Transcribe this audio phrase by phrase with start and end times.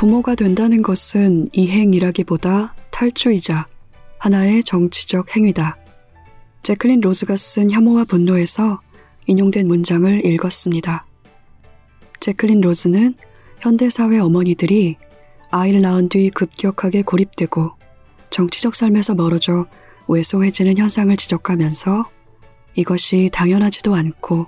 [0.00, 3.68] 부모가 된다는 것은 이행이라기보다 탈주이자
[4.18, 5.76] 하나의 정치적 행위다.
[6.62, 8.80] 제클린 로즈가 쓴 혐오와 분노에서
[9.26, 11.04] 인용된 문장을 읽었습니다.
[12.18, 13.14] 제클린 로즈는
[13.60, 14.96] 현대사회 어머니들이
[15.50, 17.72] 아이를 낳은 뒤 급격하게 고립되고
[18.30, 19.66] 정치적 삶에서 멀어져
[20.08, 22.08] 외소해지는 현상을 지적하면서
[22.74, 24.46] 이것이 당연하지도 않고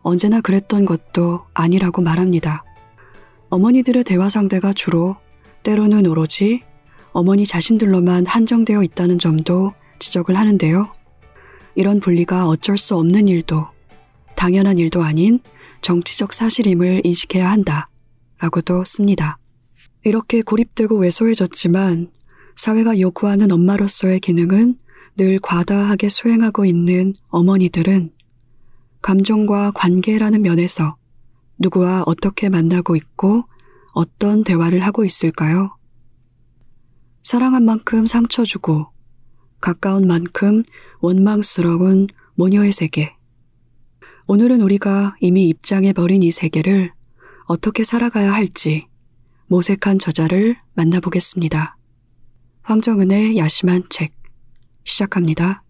[0.00, 2.64] 언제나 그랬던 것도 아니라고 말합니다.
[3.48, 5.16] 어머니들의 대화 상대가 주로
[5.62, 6.62] 때로는 오로지
[7.12, 10.92] 어머니 자신들로만 한정되어 있다는 점도 지적을 하는데요.
[11.74, 13.66] 이런 분리가 어쩔 수 없는 일도
[14.34, 15.40] 당연한 일도 아닌
[15.80, 17.88] 정치적 사실임을 인식해야 한다.
[18.38, 19.38] 라고도 씁니다.
[20.04, 22.10] 이렇게 고립되고 왜소해졌지만
[22.56, 24.76] 사회가 요구하는 엄마로서의 기능은
[25.16, 28.10] 늘 과다하게 수행하고 있는 어머니들은
[29.00, 30.96] 감정과 관계라는 면에서
[31.58, 33.44] 누구와 어떻게 만나고 있고
[33.92, 35.76] 어떤 대화를 하고 있을까요?
[37.22, 38.86] 사랑한 만큼 상처 주고
[39.60, 40.62] 가까운 만큼
[41.00, 43.16] 원망스러운 모녀의 세계.
[44.26, 46.92] 오늘은 우리가 이미 입장해 버린 이 세계를
[47.46, 48.86] 어떻게 살아가야 할지
[49.46, 51.76] 모색한 저자를 만나보겠습니다.
[52.62, 54.12] 황정은의 야심한 책
[54.84, 55.62] 시작합니다.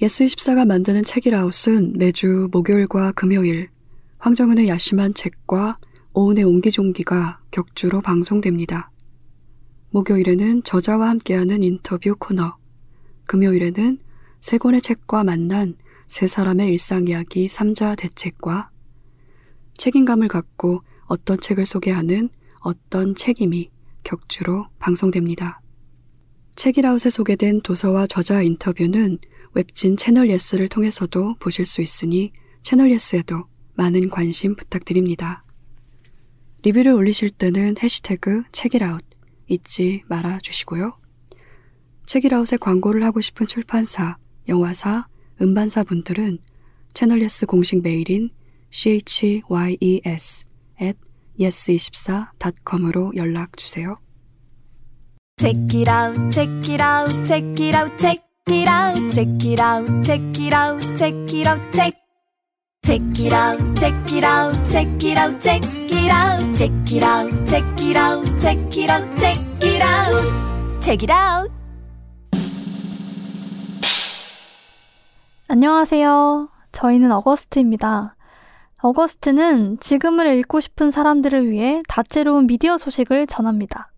[0.00, 3.70] 예스24가 만드는 책읽아웃은 매주 목요일과 금요일
[4.22, 5.74] 황정은의 야심한 책과
[6.12, 8.92] 오은의 옹기종기가 격주로 방송됩니다.
[9.90, 12.56] 목요일에는 저자와 함께하는 인터뷰 코너,
[13.26, 13.98] 금요일에는
[14.40, 15.74] 세 권의 책과 만난
[16.06, 18.70] 세 사람의 일상 이야기 삼자대책과
[19.74, 22.28] 책임감을 갖고 어떤 책을 소개하는
[22.60, 23.70] 어떤 책임이
[24.04, 25.60] 격주로 방송됩니다.
[26.54, 29.18] 책읽아웃에 소개된 도서와 저자 인터뷰는
[29.54, 32.30] 웹진 채널 예스를 통해서도 보실 수 있으니
[32.62, 35.42] 채널 예스에도 많은 관심 부탁드립니다.
[36.62, 39.02] 리뷰를 올리실 때는 해시태그 책읽아웃
[39.48, 40.96] 잊지 말아 주시고요.
[42.06, 44.16] 책읽아웃에 광고를 하고 싶은 출판사,
[44.48, 45.06] 영화사,
[45.40, 46.38] 음반사 분들은
[46.94, 48.30] 채널 예스 공식 메일인
[48.70, 49.42] chyes
[50.80, 50.98] at
[51.38, 53.98] yes24.com으로 연락 주세요.
[55.38, 60.04] Check it out, check it out, check it out, check it out, check it out,
[60.04, 62.01] check it out, check it out, check.
[62.84, 67.46] Check it out, check it out, check it out, check it out, check it out,
[67.46, 71.52] check it out, check it out, check it out, check it out.
[75.46, 76.48] 안녕하세요.
[76.72, 78.16] 저희는 어거스트입니다.
[78.78, 83.92] 어거스트는 지금을 읽고 싶은 사람들을 위해 다채로운 미디어 소식을 전합니다.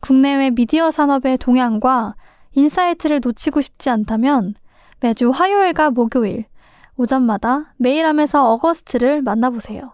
[0.00, 2.16] 국내외 미디어 산업의 동향과
[2.54, 4.54] insight를 놓치고 싶지 않다면
[4.98, 6.49] 매주 화요일과 목요일
[7.00, 9.92] 오전마다 메일함에서 어거스트를 만나보세요.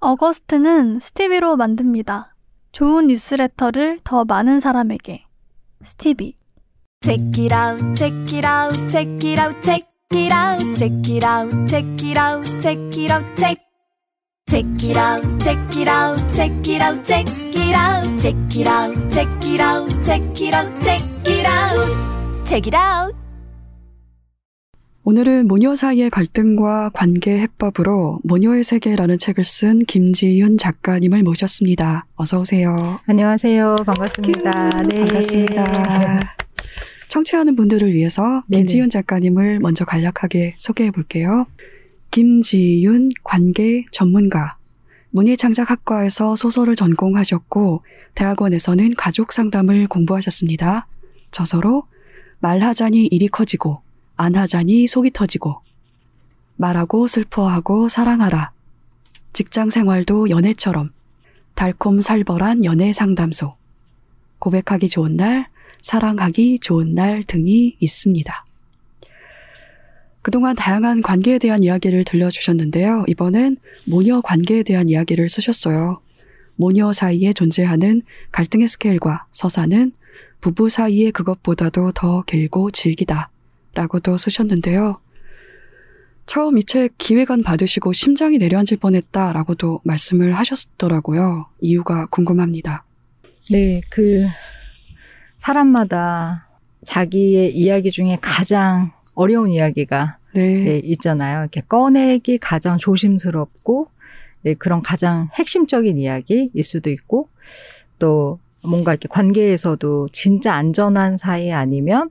[0.00, 2.34] 어거스트는 스티비로 만듭니다.
[2.72, 5.24] 좋은 뉴스레터를 더 많은 사람에게.
[5.84, 6.34] 스티비.
[7.00, 11.68] Check it out, check it out, check it out, check it out, check it out,
[11.68, 13.56] check it out, check it out, check.
[14.48, 19.10] Check it out, check it out, check it out, check it out, check it out,
[19.12, 23.17] check it out, check it out, check it out, check it out.
[25.10, 32.04] 오늘은 모녀 사이의 갈등과 관계 해법으로 모녀의 세계라는 책을 쓴 김지윤 작가님을 모셨습니다.
[32.16, 33.00] 어서 오세요.
[33.06, 33.76] 안녕하세요.
[33.86, 34.70] 반갑습니다.
[34.82, 34.96] 네.
[35.06, 36.36] 반갑습니다.
[37.08, 38.64] 청취하는 분들을 위해서 네네.
[38.64, 41.46] 김지윤 작가님을 먼저 간략하게 소개해 볼게요.
[42.10, 44.58] 김지윤 관계 전문가.
[45.12, 47.82] 문예창작학과에서 소설을 전공하셨고
[48.14, 50.86] 대학원에서는 가족 상담을 공부하셨습니다.
[51.30, 51.84] 저서로
[52.40, 53.87] 말하자니 일이 커지고
[54.18, 55.60] 안 하자니 속이 터지고
[56.56, 58.50] 말하고 슬퍼하고 사랑하라.
[59.32, 60.90] 직장 생활도 연애처럼
[61.54, 63.54] 달콤 살벌한 연애 상담소.
[64.40, 65.46] 고백하기 좋은 날,
[65.82, 68.44] 사랑하기 좋은 날 등이 있습니다.
[70.22, 73.04] 그동안 다양한 관계에 대한 이야기를 들려주셨는데요.
[73.06, 73.56] 이번엔
[73.86, 76.00] 모녀 관계에 대한 이야기를 쓰셨어요.
[76.56, 79.92] 모녀 사이에 존재하는 갈등의 스케일과 서사는
[80.40, 83.30] 부부 사이의 그것보다도 더 길고 질기다.
[83.78, 84.98] 라고도 쓰셨는데요.
[86.26, 91.46] 처음 이 책 기획안 받으시고 심장이 내려앉을 뻔했다 라고도 말씀을 하셨더라고요.
[91.60, 92.84] 이유가 궁금합니다.
[93.50, 94.26] 네, 그,
[95.38, 96.48] 사람마다
[96.84, 100.64] 자기의 이야기 중에 가장 어려운 이야기가 네.
[100.64, 101.40] 네, 있잖아요.
[101.40, 103.88] 이렇게 꺼내기 가장 조심스럽고
[104.42, 107.28] 네, 그런 가장 핵심적인 이야기일 수도 있고
[107.98, 112.10] 또 뭔가 이렇게 관계에서도 진짜 안전한 사이 아니면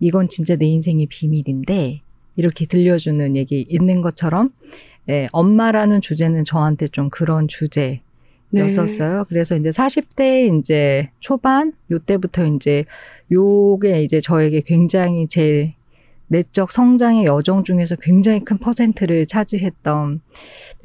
[0.00, 2.02] 이건 진짜 내 인생의 비밀인데
[2.36, 4.50] 이렇게 들려주는 얘기 있는 것처럼
[5.08, 8.00] 예, 엄마라는 주제는 저한테 좀 그런 주제인
[8.54, 9.18] 였었어요.
[9.18, 9.24] 네.
[9.28, 12.84] 그래서 이제 40대 이제 초반 요때부터 이제
[13.32, 15.74] 요게 이제 저에게 굉장히 제
[16.28, 20.20] 내적 성장의 여정 중에서 굉장히 큰 퍼센트를 차지했던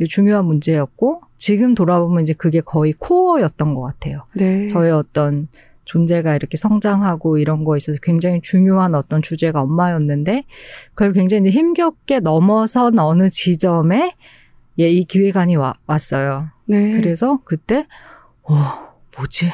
[0.09, 4.21] 중요한 문제였고 지금 돌아보면 이제 그게 거의 코어였던 것 같아요.
[4.35, 4.67] 네.
[4.67, 5.49] 저의 어떤
[5.85, 10.45] 존재가 이렇게 성장하고 이런 거에 있어서 굉장히 중요한 어떤 주제가 엄마였는데
[10.89, 14.15] 그걸 굉장히 힘겹게 넘어선 어느 지점에
[14.79, 16.49] 예, 이 기획안이 와, 왔어요.
[16.65, 16.93] 네.
[16.93, 17.85] 그래서 그때
[18.43, 18.55] 어,
[19.17, 19.51] 뭐지?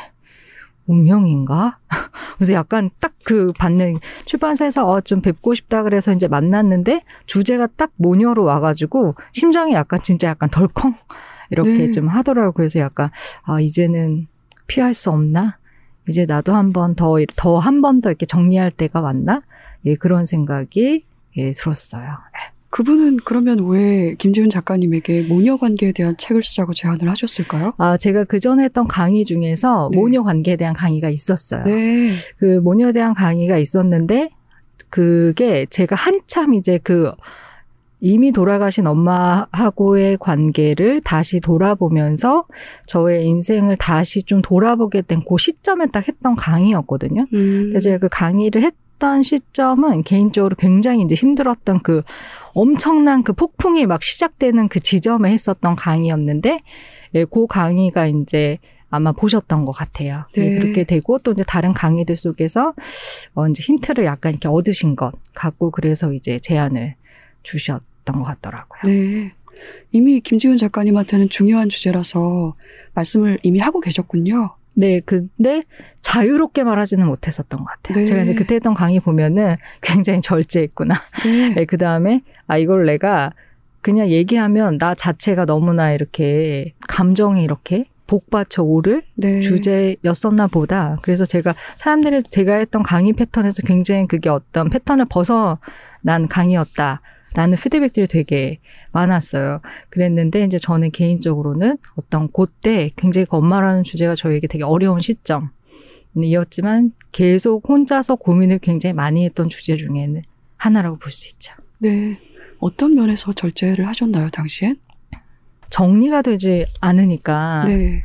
[0.86, 1.80] 운명인가?
[2.38, 7.92] 그래서 약간 딱 그 받는 출판사에서 어, 좀 뵙고 싶다 그래서 이제 만났는데 주제가 딱
[7.98, 10.96] 모녀로 와가지고 심장이 약간 진짜 약간 덜컹
[11.52, 11.92] 이렇게 네.
[11.92, 12.54] 좀 하더라고요.
[12.54, 13.12] 그래서 약간
[13.44, 14.25] 아 이제는
[14.66, 15.59] 피할 수 없나?
[16.10, 19.42] 이제 나도 한번 더 더 한 번 더 이렇게 정리할 때가 왔나?
[19.86, 21.04] 예 그런 생각이
[21.38, 22.04] 예 들었어요.
[22.04, 22.52] 예.
[22.72, 27.74] 그분은 그러면 왜 김지훈 작가님에게 모녀 관계에 대한 책을 쓰라고 제안을 하셨을까요?
[27.80, 29.98] 아, 제가 그 전에 했던 강의 중에서 네.
[29.98, 31.64] 모녀 관계에 대한 강의가 있었어요.
[31.64, 32.12] 네.
[32.38, 34.30] 그 모녀에 대한 강의가 있었는데
[34.90, 37.12] 그게 제가 한참 이제 그
[38.01, 42.46] 이미 돌아가신 엄마하고의 관계를 다시 돌아보면서
[42.88, 47.28] 저의 인생을 다시 좀 돌아보게 된 그 시점에 딱 했던 강의였거든요.
[47.34, 47.68] 음.
[47.69, 52.04] 그래서 제가 그 강의를 했던 시점은 개인적으로 굉장히 이제 힘들었던 그
[52.54, 56.62] 엄청난 그 폭풍이 막 시작되는 그 지점에 했었던 강의였는데,
[57.16, 58.57] 예, 그 강의가 이제
[58.90, 60.25] 아마 보셨던 것 같아요.
[60.36, 60.50] 네.
[60.50, 60.60] 네.
[60.60, 62.74] 그렇게 되고 또 이제 다른 강의들 속에서
[63.36, 66.96] 어 이제 힌트를 약간 이렇게 얻으신 것 갖고 그래서 이제 제안을
[67.44, 68.82] 주셨 던 것 같더라고요.
[68.86, 69.34] 네.
[69.92, 72.54] 이미 김지훈 작가님한테는 중요한 주제라서
[72.94, 74.56] 말씀을 이미 하고 계셨군요.
[74.74, 75.64] 네, 근데
[76.02, 77.98] 자유롭게 말하지는 못했었던 것 같아요.
[78.00, 78.06] 네.
[78.06, 80.96] 제가 이제 그때 했던 강의 보면은 굉장히 절제했구나.
[81.26, 81.50] 네.
[81.56, 83.34] 네, 그 다음에, 아, 이걸 내가
[83.82, 89.42] 그냥 얘기하면 나 자체가 너무나 이렇게 감정이 이렇게 복받쳐 오를 네.
[89.42, 90.98] 주제였었나 보다.
[91.02, 97.02] 그래서 제가 사람들이 제가 했던 강의 패턴에서 굉장히 그게 어떤 패턴을 벗어난 강의였다.
[97.36, 98.60] 라는 피드백들이 되게
[98.92, 99.62] 많았어요.
[99.90, 105.50] 그랬는데 이제 저는 개인적으로는 어떤 그때 굉장히 엄마라는 주제가 저에게 되게 어려운 시점
[106.22, 110.22] 이었지만 계속 혼자서 고민을 굉장히 많이 했던 주제 중에는
[110.58, 111.54] 하나라고 볼 수 있죠.
[111.78, 112.18] 네.
[112.60, 114.78] 어떤 면에서 절제를 하셨나요, 당시엔?
[115.70, 118.02] 정리가 되지 않으니까 네.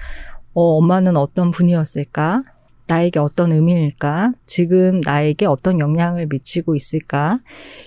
[0.52, 2.42] 어, 엄마는 어떤 분이었을까?
[2.86, 4.32] 나에게 어떤 의미일까?
[4.46, 7.40] 지금 나에게 어떤 영향을 미치고 있을까?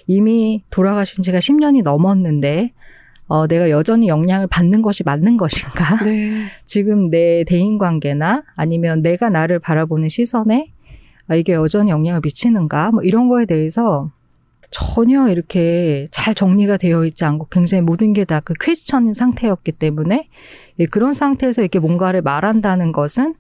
[0.08, 2.74] 이미 돌아가신 지가 10년이 넘었는데,
[3.28, 6.02] 어, 내가 여전히 영향을 받는 것이 맞는 것인가?
[6.04, 6.46] 네.
[6.66, 10.72] 지금 내 대인 관계나 아니면 내가 나를 바라보는 시선에
[11.28, 12.92] 아, 이게 여전히 영향을 미치는가?
[12.92, 14.10] 뭐 이런 거에 대해서
[14.72, 20.28] 전혀 이렇게 잘 정리가 되어 있지 않고 굉장히 모든 게 다 그 퀘스천인 상태였기 때문에
[20.80, 23.34] 예, 그런 상태에서 이렇게 뭔가를 말한다는 것은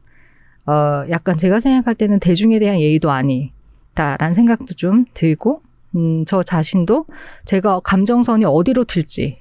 [0.67, 5.61] 어, 약간 제가 생각할 때는 대중에 대한 예의도 아니다라는 생각도 좀 들고,
[5.95, 7.05] 음, 저 자신도
[7.45, 9.39] 제가 감정선이 어디로 틀지,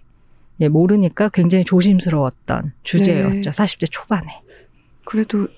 [0.61, 3.50] 예, 모르니까 굉장히 조심스러웠던 주제였죠.
[3.50, 3.50] 네.
[3.50, 4.40] 40대 초반에.
[5.05, 5.49] 그래도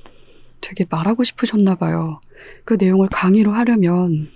[0.60, 2.20] 되게 말하고 싶으셨나 봐요.
[2.64, 4.28] 그 내용을 강의로 하려면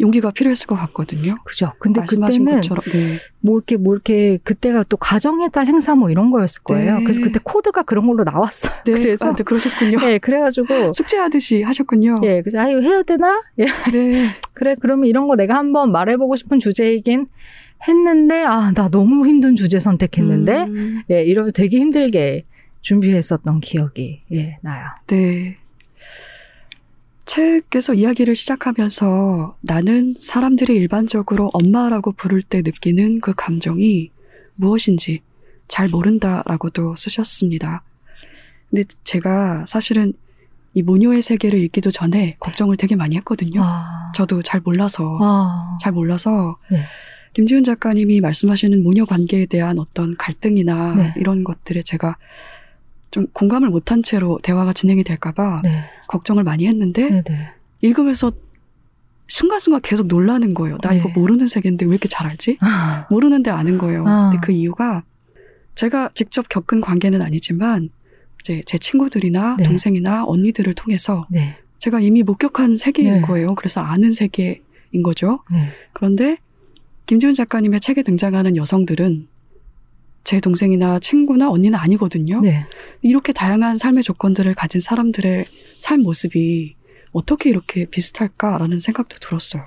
[0.00, 1.36] 용기가 필요했을 것 같거든요.
[1.44, 1.72] 그죠.
[1.78, 3.16] 근데 그때는 것처럼, 네.
[3.40, 6.98] 뭐 이렇게 뭐 이렇게 그때가 또 가정의 달 행사 뭐 이런 거였을 거예요.
[6.98, 7.02] 네.
[7.04, 8.72] 그래서 그때 코드가 그런 걸로 나왔어요.
[8.86, 8.92] 네.
[8.92, 9.98] 그래서 아, 네, 그러셨군요.
[10.00, 12.20] 네, 그래가지고 숙제하듯이 하셨군요.
[12.24, 13.42] 예, 그래서 아 이거 해야 되나?
[13.58, 13.66] 예.
[13.92, 14.28] 네.
[14.54, 17.26] 그래 그러면 이런 거 내가 한번 말해보고 싶은 주제이긴
[17.86, 21.02] 했는데 아 나 너무 힘든 주제 선택했는데 음.
[21.10, 22.44] 예 이러면서 되게 힘들게
[22.82, 24.84] 준비했었던 기억이 예 나요.
[25.06, 25.56] 네.
[27.30, 34.10] 책에서 이야기를 시작하면서 나는 사람들이 일반적으로 엄마라고 부를 때 느끼는 그 감정이
[34.56, 35.20] 무엇인지
[35.68, 37.84] 잘 모른다라고도 쓰셨습니다.
[38.68, 40.12] 근데 제가 사실은
[40.74, 43.60] 이 모녀의 세계를 읽기도 전에 걱정을 되게 많이 했거든요.
[43.62, 44.10] 아.
[44.16, 45.78] 저도 잘 몰라서 아.
[45.80, 46.78] 잘 몰라서 네.
[47.34, 51.14] 김지훈 작가님이 말씀하시는 모녀 관계에 대한 어떤 갈등이나 네.
[51.16, 52.16] 이런 것들에 제가
[53.10, 55.70] 좀 공감을 못한 채로 대화가 진행이 될까봐 네.
[56.08, 57.22] 걱정을 많이 했는데 네네.
[57.22, 57.48] 네.
[57.80, 58.30] 읽으면서
[59.26, 60.78] 순간순간 계속 놀라는 거예요.
[60.78, 60.98] 나 네.
[60.98, 62.58] 이거 모르는 세계인데 왜 이렇게 잘 알지?
[62.60, 63.06] 아.
[63.10, 64.04] 모르는데 아는 거예요.
[64.06, 64.30] 아.
[64.30, 65.02] 근데 그 이유가
[65.74, 67.88] 제가 직접 겪은 관계는 아니지만
[68.40, 69.64] 이제 제 친구들이나 네.
[69.64, 71.56] 동생이나 언니들을 통해서 네.
[71.78, 73.20] 제가 이미 목격한 세계인 네.
[73.22, 73.54] 거예요.
[73.54, 75.40] 그래서 아는 세계인 거죠.
[75.50, 75.68] 네.
[75.92, 76.36] 그런데
[77.06, 79.26] 김지훈 작가님의 책에 등장하는 여성들은
[80.24, 82.40] 제 동생이나 친구나 언니는 아니거든요.
[82.40, 82.66] 네.
[83.02, 85.46] 이렇게 다양한 삶의 조건들을 가진 사람들의
[85.78, 86.76] 삶 모습이
[87.12, 89.66] 어떻게 이렇게 비슷할까라는 생각도 들었어요.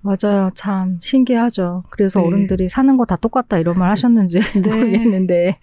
[0.00, 0.50] 맞아요.
[0.54, 1.84] 참 신기하죠.
[1.90, 2.26] 그래서 네.
[2.26, 4.60] 어른들이 사는 거 다 똑같다 이런 말 하셨는지 네.
[4.74, 5.58] 모르겠는데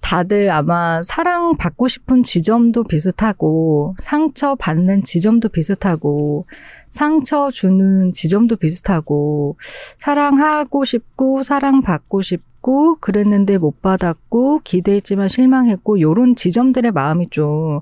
[0.00, 6.46] 다들 아마 사랑받고 싶은 지점도 비슷하고, 상처 받는 지점도 비슷하고,
[6.88, 9.56] 상처 주는 지점도 비슷하고,
[9.98, 12.51] 사랑하고 싶고, 사랑받고 싶고,
[13.00, 17.80] 그랬는데 못 받았고, 기대했지만 실망했고, 요런 지점들의 마음이 좀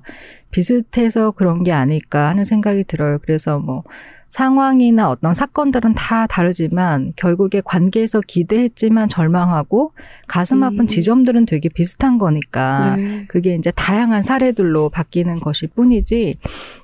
[0.51, 3.19] 비슷해서 그런 게 아닐까 하는 생각이 들어요.
[3.19, 3.83] 그래서 뭐,
[4.31, 9.93] 상황이나 어떤 사건들은 다 다르지만 결국에 관계에서 기대했지만 절망하고
[10.27, 10.87] 가슴 아픈 음.
[10.87, 13.25] 지점들은 되게 비슷한 거니까 네.
[13.27, 16.37] 그게 이제 다양한 사례들로 바뀌는 것일 뿐이지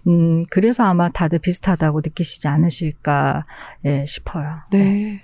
[0.08, 3.46] 음 그래서 아마 다들 비슷하다고 느끼시지 않으실까
[3.86, 4.58] 예, 싶어요.
[4.72, 4.77] 네.
[4.84, 5.22] 네.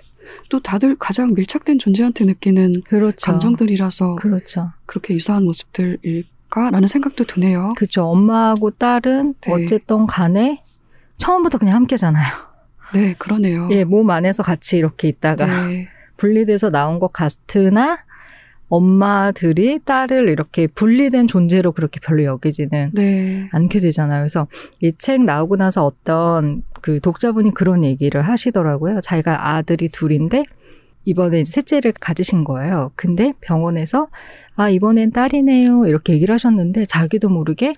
[0.48, 3.30] 또 다들 가장 밀착된 존재한테 느끼는 그렇죠.
[3.30, 4.70] 감정들이라서 그렇죠.
[4.86, 7.74] 그렇게 유사한 모습들일까라는 생각도 드네요.
[7.76, 8.04] 그렇죠.
[8.06, 9.52] 엄마하고 딸은 네.
[9.52, 10.62] 어쨌든 간에
[11.16, 12.32] 처음부터 그냥 함께잖아요.
[12.94, 13.68] 네, 그러네요.
[13.70, 15.88] 예, 몸 안에서 같이 이렇게 있다가 네.
[16.16, 17.98] 분리돼서 나온 것 같으나
[18.76, 23.48] 엄마들이 딸을 이렇게 분리된 존재로 그렇게 별로 여기지는 네.
[23.52, 24.22] 않게 되잖아요.
[24.22, 24.46] 그래서
[24.80, 29.00] 이 책 나오고 나서 어떤 그 독자분이 그런 얘기를 하시더라고요.
[29.00, 30.44] 자기가 아들이 둘인데
[31.04, 32.90] 이번에 셋째를 가지신 거예요.
[32.96, 34.08] 근데 병원에서
[34.56, 37.74] 아 이번엔 딸이네요 이렇게 얘기를 하셨는데 자기도 모르게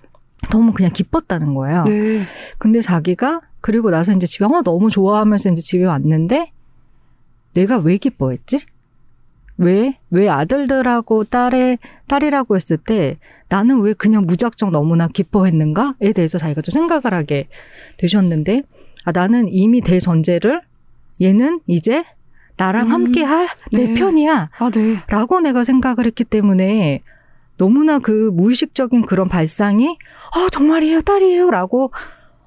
[0.51, 1.85] 너무 그냥 기뻤다는 거예요.
[1.85, 2.23] 네.
[2.59, 6.53] 근데 자기가 그리고 나서 이제 집에 어, 너무 좋아하면서 이제 집에 왔는데
[7.55, 8.61] 내가 왜 기뻐했지?
[9.59, 9.99] 왜?
[10.11, 13.17] 왜 아들들하고 딸의, 딸이라고 했을 때
[13.49, 17.49] 나는 왜 그냥 무작정 너무나 기뻐했는가에 대해서 자기가 좀 생각을 하게
[17.99, 18.63] 되셨는데,
[19.05, 20.61] 아, 나는 이미 대전제를
[21.23, 22.05] 얘는 이제
[22.57, 23.95] 나랑 음, 함께 할내 네.
[23.95, 24.51] 편이야.
[24.59, 24.97] 아, 네.
[25.09, 27.03] 라고 내가 생각을 했기 때문에
[27.57, 29.87] 너무나 그 무의식적인 그런 발상이
[30.37, 31.91] 어 정말이에요 딸이에요 라고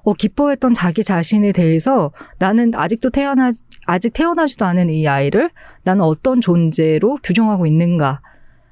[0.02, 3.52] 어 기뻐했던 자기 자신에 대해서 나는 아직도 태어나
[3.86, 5.50] 아직 태어나지도 않은 이 아이를
[5.82, 8.20] 나는 어떤 존재로 규정하고 있는가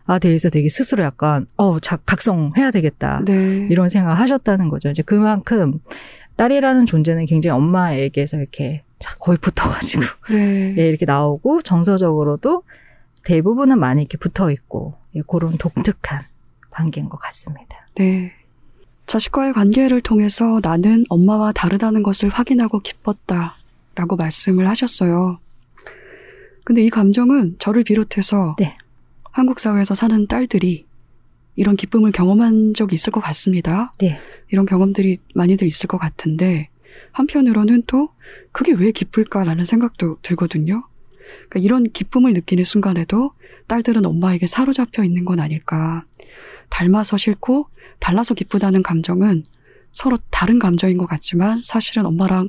[0.06, 3.66] 아 대해서 되게 스스로 약간 어 자, 각성해야 되겠다 네.
[3.70, 4.88] 이런 생각을 하셨다는 거죠.
[4.88, 5.80] 이제 그만큼
[6.37, 8.85] 딸이라는 존재는 굉장히 엄마에게서 이렇게
[9.20, 10.75] 거의 붙어가지고 네.
[10.78, 12.62] 예, 이렇게 나오고 정서적으로도
[13.25, 16.23] 대부분은 많이 이렇게 붙어 있고 예, 그런 독특한
[16.70, 17.87] 관계인 것 같습니다.
[17.97, 18.32] 네.
[19.09, 23.57] 자식과의 관계를 통해서 나는 엄마와 다르다는 것을 확인하고 기뻤다.
[23.99, 25.41] 라고 말씀을 하셨어요.
[26.62, 28.77] 근데 이 감정은 저를 비롯해서 네.
[29.33, 30.85] 한국 사회에서 사는 딸들이
[31.57, 33.93] 이런 기쁨을 경험한 적이 있을 것 같습니다.
[33.99, 34.21] 네.
[34.50, 36.69] 이런 경험들이 많이들 있을 것 같은데
[37.11, 38.11] 한편으로는 또
[38.53, 40.85] 그게 왜 기쁠까라는 생각도 들거든요.
[41.49, 43.33] 그러니까 이런 기쁨을 느끼는 순간에도
[43.67, 46.05] 딸들은 엄마에게 사로잡혀 있는 건 아닐까.
[46.70, 49.44] 닮아서 싫고 달라서 기쁘다는 감정은
[49.92, 52.48] 서로 다른 감정인 것 같지만 사실은 엄마랑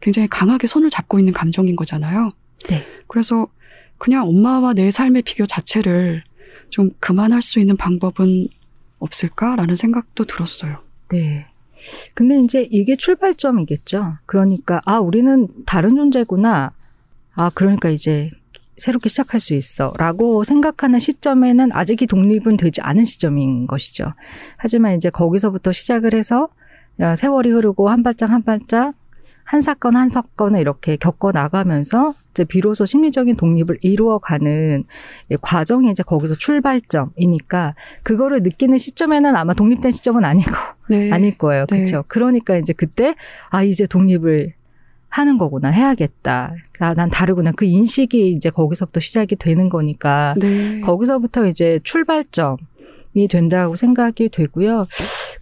[0.00, 2.30] 굉장히 강하게 손을 잡고 있는 감정인 거잖아요.
[2.68, 2.86] 네.
[3.06, 3.48] 그래서
[3.96, 6.22] 그냥 엄마와 내 삶의 비교 자체를
[6.70, 8.48] 좀 그만할 수 있는 방법은
[8.98, 10.78] 없을까라는 생각도 들었어요.
[11.10, 11.46] 네.
[12.14, 14.18] 근데 이제 이게 출발점이겠죠.
[14.26, 16.72] 그러니까, 아, 우리는 다른 존재구나.
[17.34, 18.30] 아, 그러니까 이제
[18.78, 19.92] 새롭게 시작할 수 있어.
[19.98, 24.12] 라고 생각하는 시점에는 아직 이 독립은 되지 않은 시점인 것이죠.
[24.56, 26.48] 하지만 이제 거기서부터 시작을 해서
[27.16, 28.94] 세월이 흐르고 한 발짝 한 발짝
[29.44, 34.84] 한 사건 한 사건을 이렇게 겪어 나가면서 이제 비로소 심리적인 독립을 이루어가는
[35.40, 40.50] 과정이 이제 거기서 출발점이니까 그거를 느끼는 시점에는 아마 독립된 시점은 아니고
[40.90, 41.10] 네.
[41.12, 41.64] 아닐 거예요.
[41.66, 41.96] 그렇죠.
[41.96, 42.02] 네.
[42.08, 43.14] 그러니까 이제 그때
[43.48, 44.52] 아 이제 독립을
[45.08, 46.54] 하는 거구나 해야겠다.
[46.80, 47.52] 아, 난 다르구나.
[47.52, 50.80] 그 인식이 이제 거기서부터 시작이 되는 거니까 네.
[50.82, 54.84] 거기서부터 이제 출발점이 된다고 생각이 되고요.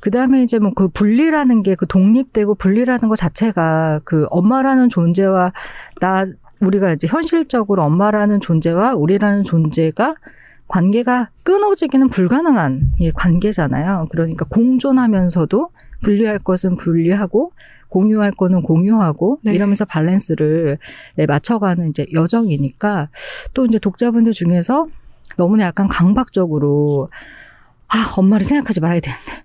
[0.00, 5.52] 그 다음에 이제 뭐 그 분리라는 게 그 독립되고 분리라는 것 자체가 그 엄마라는 존재와
[6.00, 6.26] 나
[6.60, 10.14] 우리가 이제 현실적으로 엄마라는 존재와 우리라는 존재가
[10.68, 14.08] 관계가 끊어지기는 불가능한 예, 관계잖아요.
[14.10, 15.70] 그러니까 공존하면서도
[16.02, 17.52] 분리할 것은 분리하고
[17.88, 19.52] 공유할 거는 공유하고 네.
[19.52, 20.78] 이러면서 밸런스를
[21.16, 23.08] 네, 맞춰가는 이제 여정이니까
[23.54, 24.86] 또 이제 독자분들 중에서
[25.36, 27.10] 너무나 약간 강박적으로
[27.88, 29.44] 아 엄마를 생각하지 말아야 되는데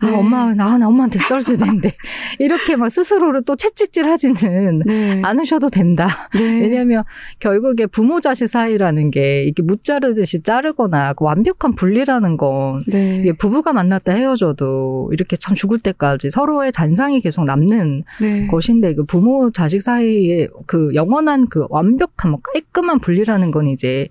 [0.00, 0.16] 아, 네.
[0.16, 1.94] 엄마, 나, 나 엄마한테 떨어져야 되는데.
[2.38, 5.20] 이렇게 막 스스로를 또 채찍질 하지는 네.
[5.22, 6.06] 않으셔도 된다.
[6.34, 6.60] 네.
[6.60, 7.04] 왜냐하면
[7.38, 13.18] 결국에 부모 자식 사이라는 게 이게 무 자르듯이 자르거나 그 완벽한 분리라는 건 네.
[13.20, 18.46] 이게 부부가 만났다 헤어져도 이렇게 참 죽을 때까지 서로의 잔상이 계속 남는 네.
[18.46, 24.08] 것인데 그 부모 자식 사이에 그 영원한 그 완벽한 뭐 깔끔한 분리라는 건 이제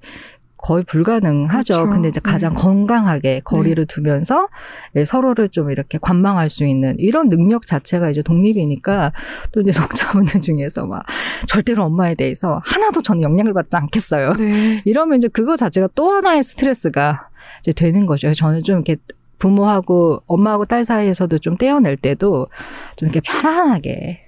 [0.62, 1.74] 거의 불가능하죠.
[1.74, 1.90] 그렇죠.
[1.90, 2.62] 근데 이제 가장 네.
[2.62, 3.94] 건강하게 거리를 네.
[3.94, 4.50] 두면서
[4.96, 9.14] 예, 서로를 좀 이렇게 관망할 수 있는 이런 능력 자체가 이제 독립이니까
[9.52, 11.04] 또 이제 속자분들 중에서 막
[11.48, 14.34] 절대로 엄마에 대해서 하나도 저는 영향을 받지 않겠어요.
[14.34, 14.82] 네.
[14.86, 17.30] 이러면 이제 그거 자체가 또 하나의 스트레스가
[17.62, 18.34] 이제 되는 거죠.
[18.34, 18.98] 저는 좀 이렇게
[19.40, 22.48] 부모하고 엄마하고 딸 사이에서도 좀 떼어낼 때도
[22.98, 24.26] 좀 이렇게 편안하게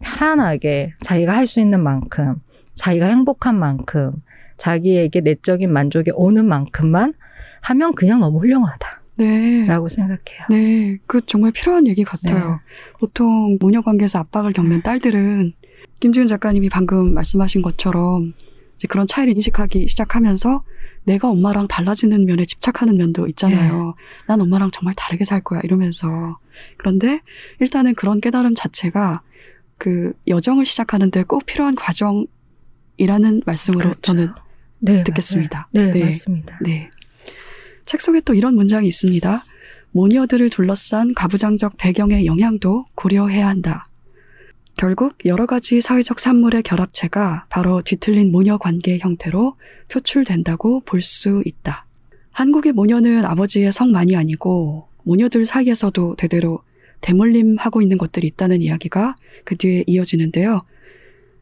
[0.00, 2.36] 편안하게 자기가 할 수 있는 만큼
[2.74, 4.12] 자기가 행복한 만큼
[4.56, 7.14] 자기에게 내적인 만족이 오는 만큼만
[7.60, 9.02] 하면 그냥 너무 훌륭하다.
[9.16, 9.64] 네.
[9.66, 10.46] 라고 생각해요.
[10.50, 10.98] 네.
[11.06, 12.50] 그 정말 필요한 얘기 같아요.
[12.50, 12.56] 네.
[12.98, 15.52] 보통 모녀 관계에서 압박을 겪는 딸들은
[16.00, 18.34] 김지훈 작가님이 방금 말씀하신 것처럼
[18.76, 20.64] 이제 그런 차이를 인식하기 시작하면서
[21.04, 23.86] 내가 엄마랑 달라지는 면에 집착하는 면도 있잖아요.
[23.86, 23.92] 네.
[24.26, 26.38] 난 엄마랑 정말 다르게 살 거야 이러면서.
[26.78, 27.20] 그런데
[27.60, 29.22] 일단은 그런 깨달음 자체가
[29.78, 34.00] 그 여정을 시작하는데 꼭 필요한 과정이라는 말씀으로 그렇죠.
[34.00, 34.32] 저는
[34.84, 35.68] 네, 듣겠습니다.
[35.72, 36.58] 네, 네, 맞습니다.
[36.60, 36.90] 네.
[37.86, 39.44] 책 속에 또 이런 문장이 있습니다.
[39.92, 43.84] 모녀들을 둘러싼 가부장적 배경의 영향도 고려해야 한다.
[44.76, 49.56] 결국 여러 가지 사회적 산물의 결합체가 바로 뒤틀린 모녀 관계의 형태로
[49.88, 51.86] 표출된다고 볼 수 있다.
[52.32, 56.62] 한국의 모녀는 아버지의 성만이 아니고 모녀들 사이에서도 대대로
[57.00, 59.14] 대물림하고 있는 것들이 있다는 이야기가
[59.44, 60.60] 그 뒤에 이어지는데요.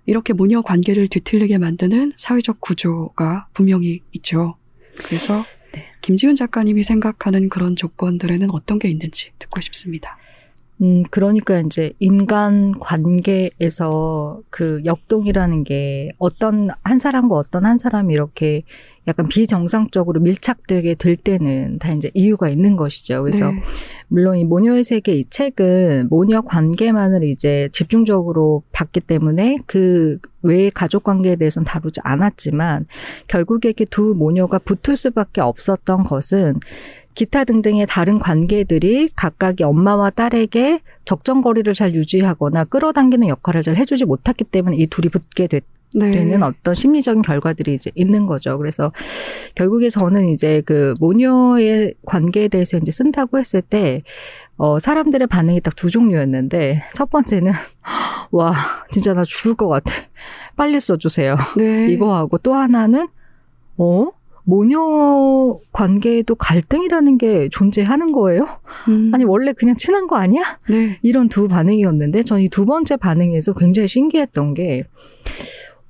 [0.07, 4.57] 이렇게 모녀 관계를 뒤틀리게 만드는 사회적 구조가 분명히 있죠.
[4.97, 5.87] 그래서 네.
[6.01, 10.19] 김지훈 작가님이 생각하는 그런 조건들에는 어떤 게 있는지 듣고 싶습니다.
[10.83, 18.65] 음, 그러니까 이제 인간 관계에서 그 역동이라는 게 어떤 한 사람과 어떤 한 사람이 이렇게
[19.09, 23.23] 약간 비정상적으로 밀착되게 될 때는 다 이제 이유가 있는 것이죠.
[23.23, 23.61] 그래서 네.
[24.09, 31.05] 물론 이 모녀의 세계 이 책은 모녀 관계만을 이제 집중적으로 봤기 때문에 그 외의 가족
[31.05, 32.87] 관계에 대해서는 다루지 않았지만
[33.27, 36.61] 결국에 이렇게 두 모녀가 붙을 수밖에 없었던 것은
[37.15, 44.05] 기타 등등의 다른 관계들이 각각의 엄마와 딸에게 적정 거리를 잘 유지하거나 끌어당기는 역할을 잘 해주지
[44.05, 45.65] 못했기 때문에 이 둘이 붙게 됐
[45.95, 46.11] 네.
[46.11, 48.57] 되는 어떤 심리적인 결과들이 이제 있는 거죠.
[48.57, 48.93] 그래서
[49.55, 54.03] 결국에 저는 이제 그 모녀의 관계에 대해서 이제 쓴다고 했을 때,
[54.57, 57.53] 어, 사람들의 반응이 딱 두 종류였는데, 첫 번째는,
[58.31, 58.55] 와,
[58.91, 59.93] 진짜 나 죽을 것 같아.
[60.57, 61.37] 빨리 써주세요.
[61.59, 61.89] 네.
[61.91, 63.09] 이거 하고 또 하나는,
[63.77, 64.07] 어?
[64.45, 64.79] 모녀
[65.73, 68.47] 관계에도 갈등이라는 게 존재하는 거예요?
[68.89, 69.11] 음.
[69.15, 70.59] 아니 원래 그냥 친한 거 아니야?
[70.69, 70.99] 네.
[71.03, 74.85] 이런 두 반응이었는데 전 이 두 번째 반응에서 굉장히 신기했던 게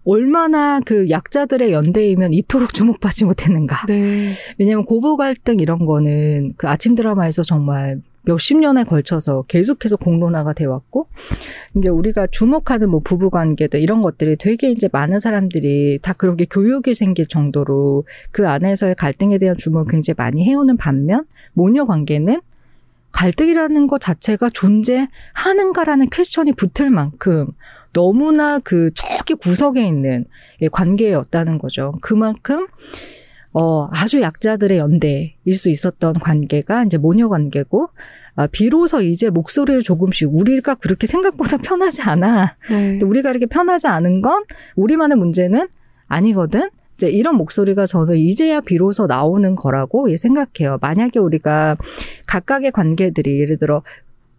[0.05, 3.87] 얼마나 그 약자들의 연대이면 이토록 주목받지 못했는가.
[3.87, 4.31] 네.
[4.59, 10.65] 왜냐하면 고부 갈등 이런 거는 그 아침 드라마에서 정말 몇십 년에 걸쳐서 계속해서 공론화가 돼
[10.65, 11.09] 왔고
[11.77, 16.95] 이제 우리가 주목하는 뭐 부부 관계들 이런 것들이 되게 이제 많은 사람들이 다 그렇게 교육이
[16.95, 22.41] 생길 정도로 그 안에서의 갈등에 대한 주목을 굉장히 많이 해오는 반면 모녀 관계는
[23.13, 27.49] 갈등이라는 것 자체가 존재하는가라는 퀘스천이 붙을 만큼
[27.93, 30.25] 너무나 그 저기 구석에 있는
[30.71, 31.99] 관계였다는 거죠.
[32.01, 32.67] 그만큼
[33.53, 37.88] 어, 아주 약자들의 연대일 수 있었던 관계가 이제 모녀 관계고,
[38.35, 42.57] 아, 비로소 이제 목소리를 조금씩 우리가 그렇게 생각보다 편하지 않아.
[42.71, 43.01] 네.
[43.03, 44.45] 우리가 이렇게 편하지 않은 건
[44.77, 45.69] 우리만의 문제는
[46.07, 46.71] 아니거든.
[46.95, 50.79] 이제 이런 목소리가 저는 이제야 비로소 나오는 거라고 생각해요.
[50.81, 51.77] 만약에 우리가
[52.27, 53.83] 각각의 관계들이 예를 들어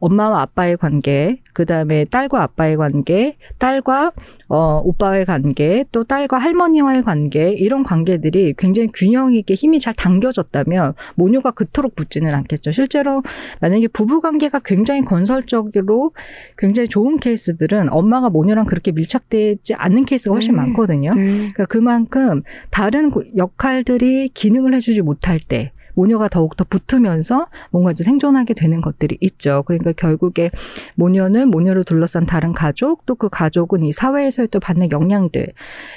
[0.04, 4.12] 엄마와 아빠의 관계, 그 다음에 딸과 아빠의 관계, 딸과
[4.50, 10.96] 어, 오빠의 관계, 또 딸과 할머니와의 관계, 이런 관계들이 굉장히 균형 있게 힘이 잘 당겨졌다면
[11.16, 12.74] 모녀가 그토록 붙지는 않겠죠.
[12.74, 13.24] 실제로
[13.62, 16.12] 만약에 부부 관계가 굉장히 건설적으로
[16.58, 20.58] 굉장히 좋은 케이스들은 엄마가 모녀랑 그렇게 밀착되지 않는 케이스가 훨씬 네.
[20.58, 21.12] 많거든요.
[21.12, 21.26] 네.
[21.38, 28.82] 그러니까 그만큼 다른 역할들이 기능을 해주지 못할 때, 모녀가 더욱더 붙으면서 뭔가 이제 생존하게 되는
[28.82, 29.64] 것들이 있죠.
[29.66, 30.52] 그러니까 결국에
[30.96, 35.48] 모녀는 모녀를 둘러싼 다른 가족, 또 그 가족은 이 사회에서 또 받는 영향들.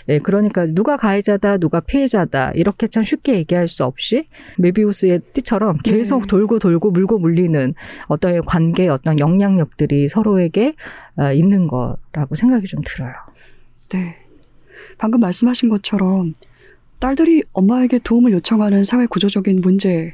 [0.08, 4.28] 예, 그러니까 누가 가해자다, 누가 피해자다, 이렇게 참 쉽게 얘기할 수 없이
[4.58, 6.26] 메비우스의 띠처럼 계속 네.
[6.28, 7.74] 돌고 돌고 물고 물리는
[8.06, 10.74] 어떤 관계, 어떤 영향력들이 서로에게
[11.16, 13.12] 어, 있는 거라고 생각이 좀 들어요.
[13.88, 14.14] 네.
[14.98, 16.34] 방금 말씀하신 것처럼
[16.98, 20.12] 딸들이 엄마에게 도움을 요청하는 사회 구조적인 문제에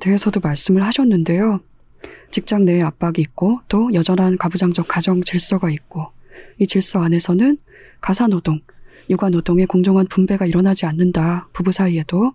[0.00, 1.60] 대해서도 말씀을 하셨는데요.
[2.30, 6.08] 직장 내에 압박이 있고 또 여전한 가부장적 가정 질서가 있고
[6.58, 7.58] 이 질서 안에서는
[8.00, 8.60] 가사 노동,
[9.08, 11.48] 육아 노동의 공정한 분배가 일어나지 않는다.
[11.52, 12.32] 부부 사이에도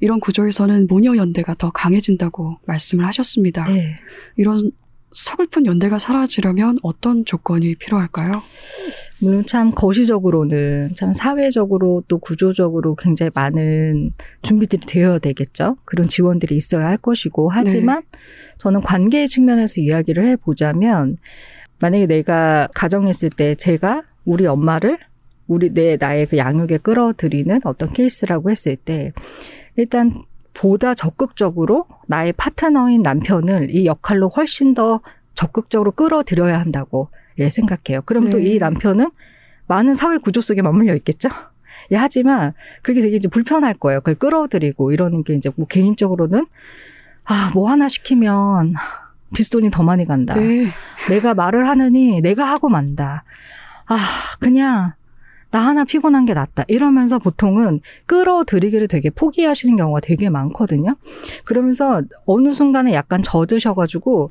[0.00, 3.64] 이런 구조에서는 모녀 연대가 더 강해진다고 말씀을 하셨습니다.
[3.64, 3.96] 네.
[4.36, 4.70] 이런
[5.12, 8.42] 서글픈 연대가 사라지려면 어떤 조건이 필요할까요?
[9.20, 14.10] 물론 참 거시적으로는 참 사회적으로 또 구조적으로 굉장히 많은
[14.42, 15.76] 준비들이 되어야 되겠죠.
[15.84, 18.18] 그런 지원들이 있어야 할 것이고 하지만 네.
[18.58, 21.16] 저는 관계 측면에서 이야기를 해보자면
[21.80, 24.98] 만약에 내가 가정했을 때 제가 우리 엄마를
[25.48, 29.12] 우리 내 나의 그 양육에 끌어들이는 어떤 케이스라고 했을 때
[29.76, 30.12] 일단
[30.54, 35.00] 보다 적극적으로 나의 파트너인 남편을 이 역할로 훨씬 더
[35.34, 38.02] 적극적으로 끌어들여야 한다고 예, 생각해요.
[38.02, 38.30] 그럼 네.
[38.30, 39.10] 또이 남편은
[39.66, 41.28] 많은 사회 구조 속에 머물러 있겠죠?
[41.90, 44.00] 예, 하지만 그게 되게 이제 불편할 거예요.
[44.00, 46.46] 그걸 끌어들이고 이러는 게 이제 뭐 개인적으로는
[47.24, 48.74] 아, 뭐 하나 시키면
[49.34, 50.34] 뒷손이 더 많이 간다.
[50.34, 50.68] 네.
[51.10, 53.24] 내가 말을 하느니 내가 하고 만다.
[53.86, 53.96] 아,
[54.38, 54.92] 그냥
[55.50, 56.64] 나 하나 피곤한 게 낫다.
[56.68, 60.96] 이러면서 보통은 끌어들이기를 되게 포기하시는 경우가 되게 많거든요.
[61.44, 64.30] 그러면서 어느 순간에 약간 젖으셔가지고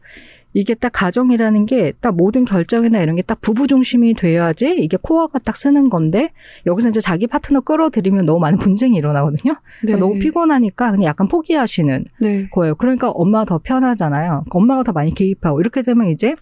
[0.53, 5.39] 이게 딱 가정이라는 게 딱 모든 결정이나 이런 게 딱 부부 중심이 돼야지 이게 코어가
[5.39, 6.31] 딱 쓰는 건데
[6.65, 9.55] 여기서 이제 자기 파트너 끌어들이면 너무 많은 분쟁이 일어나거든요.
[9.81, 9.95] 그러니까 네.
[9.97, 12.47] 너무 피곤하니까 그냥 약간 포기하시는 네.
[12.49, 12.75] 거예요.
[12.75, 14.45] 그러니까 엄마가 더 편하잖아요.
[14.49, 16.36] 엄마가 더 많이 개입하고 이렇게 되면 이제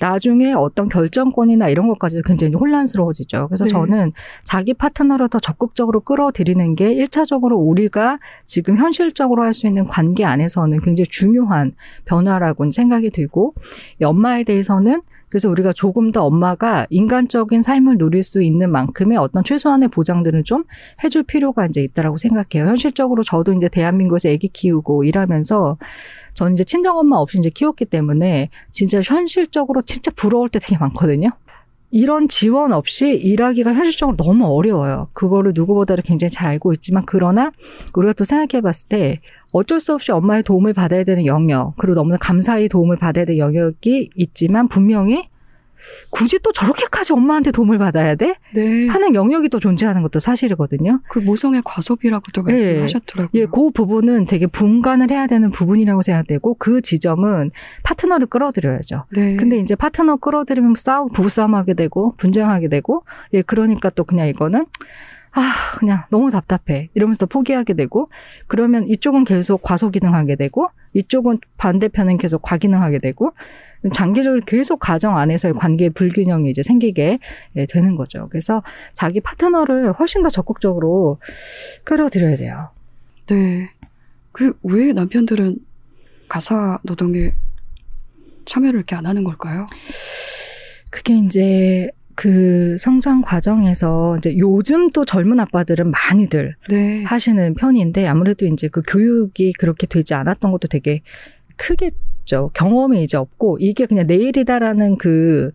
[0.00, 3.48] 나중에 어떤 결정권이나 이런 것까지도 굉장히 혼란스러워지죠.
[3.48, 3.70] 그래서 네.
[3.70, 4.12] 저는
[4.44, 10.80] 자기 파트너를 더 적극적으로 끌어들이는 게 1차적으로 우리가 지금 현실적으로 할 수 있는 관계 안에서는
[10.82, 11.72] 굉장히 중요한
[12.04, 13.54] 변화라고 생각이 들고
[14.02, 19.88] 엄마에 대해서는 그래서 우리가 조금 더 엄마가 인간적인 삶을 누릴 수 있는 만큼의 어떤 최소한의
[19.88, 20.64] 보장들을 좀
[21.04, 22.68] 해줄 필요가 이제 있다라고 생각해요.
[22.68, 25.78] 현실적으로 저도 이제 대한민국에서 아기 키우고 일하면서
[26.34, 31.30] 저는 이제 친정엄마 없이 이제 키웠기 때문에 진짜 현실적으로 진짜 부러울 때 되게 많거든요.
[31.90, 35.08] 이런 지원 없이 일하기가 현실적으로 너무 어려워요.
[35.12, 37.52] 그거를 누구보다도 굉장히 잘 알고 있지만 그러나
[37.94, 39.20] 우리가 또 생각해 봤을 때
[39.52, 44.10] 어쩔 수 없이 엄마의 도움을 받아야 되는 영역, 그리고 너무나 감사히 도움을 받아야 되는 영역이
[44.14, 45.28] 있지만 분명히
[46.10, 48.34] 굳이 또 저렇게까지 엄마한테 도움을 받아야 돼?
[48.54, 48.86] 네.
[48.86, 51.00] 하는 영역이 또 존재하는 것도 사실이거든요.
[51.08, 52.52] 그 모성의 과소비라고도 네.
[52.52, 53.30] 말씀하셨더라고요.
[53.34, 57.50] 예, 그 부분은 되게 분간을 해야 되는 부분이라고 생각되고 그 지점은
[57.82, 59.04] 파트너를 끌어들여야죠.
[59.10, 59.36] 네.
[59.36, 64.66] 근데 이제 파트너 끌어들이면 싸우 부부싸움하게 되고 분쟁하게 되고 예, 그러니까 또 그냥 이거는
[65.32, 66.88] 아, 그냥 너무 답답해.
[66.94, 68.08] 이러면서 포기하게 되고,
[68.46, 73.32] 그러면 이쪽은 계속 과소기능하게 되고, 이쪽은 반대편은 계속 과기능하게 되고,
[73.92, 77.18] 장기적으로 계속 가정 안에서의 관계 불균형이 이제 생기게
[77.56, 78.28] 예, 되는 거죠.
[78.30, 78.62] 그래서
[78.92, 81.18] 자기 파트너를 훨씬 더 적극적으로
[81.84, 82.70] 끌어들여야 돼요.
[83.26, 83.70] 네.
[84.32, 85.58] 그 왜 남편들은
[86.28, 87.32] 가사 노동에
[88.44, 89.66] 참여를 이렇게 안 하는 걸까요?
[90.90, 97.04] 그게 이제 그 성장 과정에서 이제 요즘 또 젊은 아빠들은 많이들 네.
[97.04, 101.02] 하시는 편인데 아무래도 이제 그 교육이 그렇게 되지 않았던 것도 되게
[101.56, 101.90] 크게
[102.28, 102.50] 없죠.
[102.52, 105.50] 경험이 이제 없고 이게 그냥 내일이다라는 그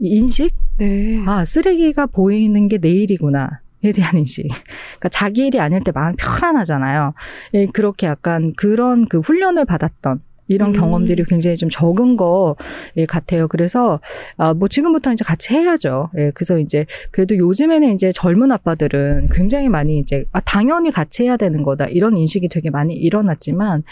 [0.00, 0.54] 인식?
[0.78, 1.22] 네.
[1.26, 3.60] 아, 쓰레기가 보이는 게 내일이구나.
[3.84, 4.42] 에 대한 인식.
[4.44, 7.14] 그러니까 자기 일이 아닐 때 마음 편안하잖아요.
[7.54, 10.20] 예, 그렇게 약간 그런 그 훈련을 받았던
[10.52, 10.72] 이런 음.
[10.72, 12.56] 경험들이 굉장히 좀 적은 거
[12.96, 13.48] 예, 같아요.
[13.48, 14.00] 그래서
[14.36, 16.10] 아, 뭐 지금부터 이제 같이 해야죠.
[16.18, 21.36] 예, 그래서 이제 그래도 요즘에는 이제 젊은 아빠들은 굉장히 많이 이제 아, 당연히 같이 해야
[21.36, 23.82] 되는 거다 이런 인식이 되게 많이 일어났지만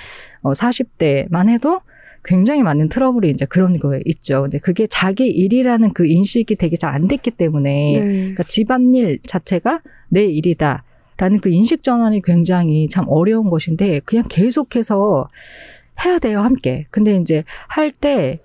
[0.42, 1.80] 어, 40대만 해도
[2.22, 4.42] 굉장히 많은 트러블이 이제 그런 거에 있죠.
[4.42, 8.00] 근데 그게 자기 일이라는 그 인식이 되게 잘 안 됐기 때문에 네.
[8.00, 10.82] 그러니까 집안일 자체가 내 일이다.
[11.16, 15.28] 라는 그 인식 전환이 굉장히 참 어려운 것인데 그냥 계속해서
[16.04, 16.86] 해야 돼요, 함께.
[16.90, 18.40] 근데 이제 할때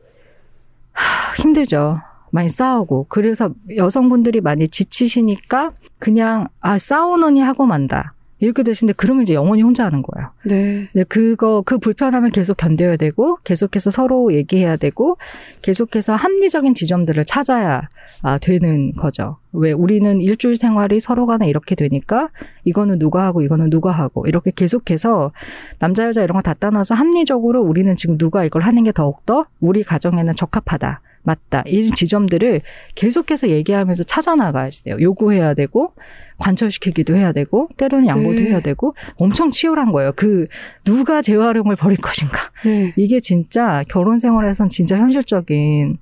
[1.37, 1.99] 힘들죠.
[2.31, 3.05] 많이 싸우고.
[3.07, 8.13] 그래서 여성분들이 많이 지치시니까 그냥 아 싸우느니 하고 만다.
[8.39, 10.29] 이렇게 되시는데 그러면 이제 영원히 혼자 하는 거예요.
[10.43, 10.89] 네.
[10.93, 11.03] 네.
[11.05, 15.17] 그거 그 불편함을 계속 견뎌야 되고 계속해서 서로 얘기해야 되고
[15.61, 17.87] 계속해서 합리적인 지점들을 찾아야
[18.21, 19.37] 아, 되는 거죠.
[19.53, 22.29] 왜 우리는 일주일 생활이 서로 간에 이렇게 되니까
[22.65, 25.31] 이거는 누가 하고 이거는 누가 하고 이렇게 계속해서
[25.79, 29.81] 남자 여자 이런 거 다 떠나서 합리적으로 우리는 지금 누가 이걸 하는 게 더욱더 우리
[29.83, 31.01] 가정에는 적합하다.
[31.25, 31.63] 맞다.
[31.65, 32.61] 이 지점들을
[32.93, 34.97] 계속해서 얘기하면서 찾아나가야 돼요.
[35.01, 35.93] 요구해야 되고,
[36.37, 38.49] 관철시키기도 해야 되고, 때로는 양보도 네.
[38.49, 40.13] 해야 되고, 엄청 치열한 거예요.
[40.15, 40.47] 그,
[40.83, 42.37] 누가 재활용을 벌일 것인가.
[42.63, 42.93] 네.
[42.95, 45.97] 이게 진짜 결혼 생활에선 진짜 현실적인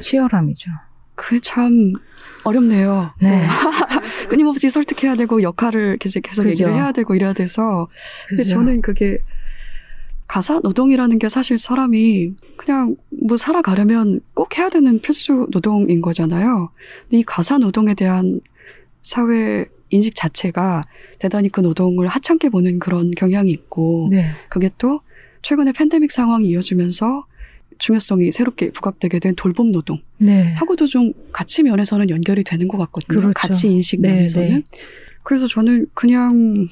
[0.00, 0.70] 치열함이죠.
[1.14, 1.94] 그참
[2.44, 3.10] 어렵네요.
[3.20, 3.42] 네.
[4.28, 6.64] 끊임없이 설득해야 되고, 역할을 계속, 계속 그죠.
[6.64, 7.88] 얘기를 해야 되고, 이래야 돼서.
[8.28, 9.18] 근데 저는 그게
[10.28, 16.70] 가사 노동이라는 게 사실 사람이 그냥 뭐 살아가려면 꼭 해야 되는 필수 노동인 거잖아요.
[17.04, 18.40] 근데 이 가사 노동에 대한
[19.02, 20.82] 사회 인식 자체가
[21.18, 24.32] 대단히 그 노동을 하찮게 보는 그런 경향이 있고, 네.
[24.50, 25.00] 그게 또
[25.40, 27.24] 최근에 팬데믹 상황이 이어지면서
[27.78, 30.52] 중요성이 새롭게 부각되게 된 돌봄 노동 네.
[30.54, 33.18] 하고도 좀 가치 면에서는 연결이 되는 것 같거든요.
[33.18, 33.32] 그렇죠.
[33.34, 34.48] 가치 인식 네, 면에서는.
[34.48, 34.62] 네.
[35.22, 36.68] 그래서 저는 그냥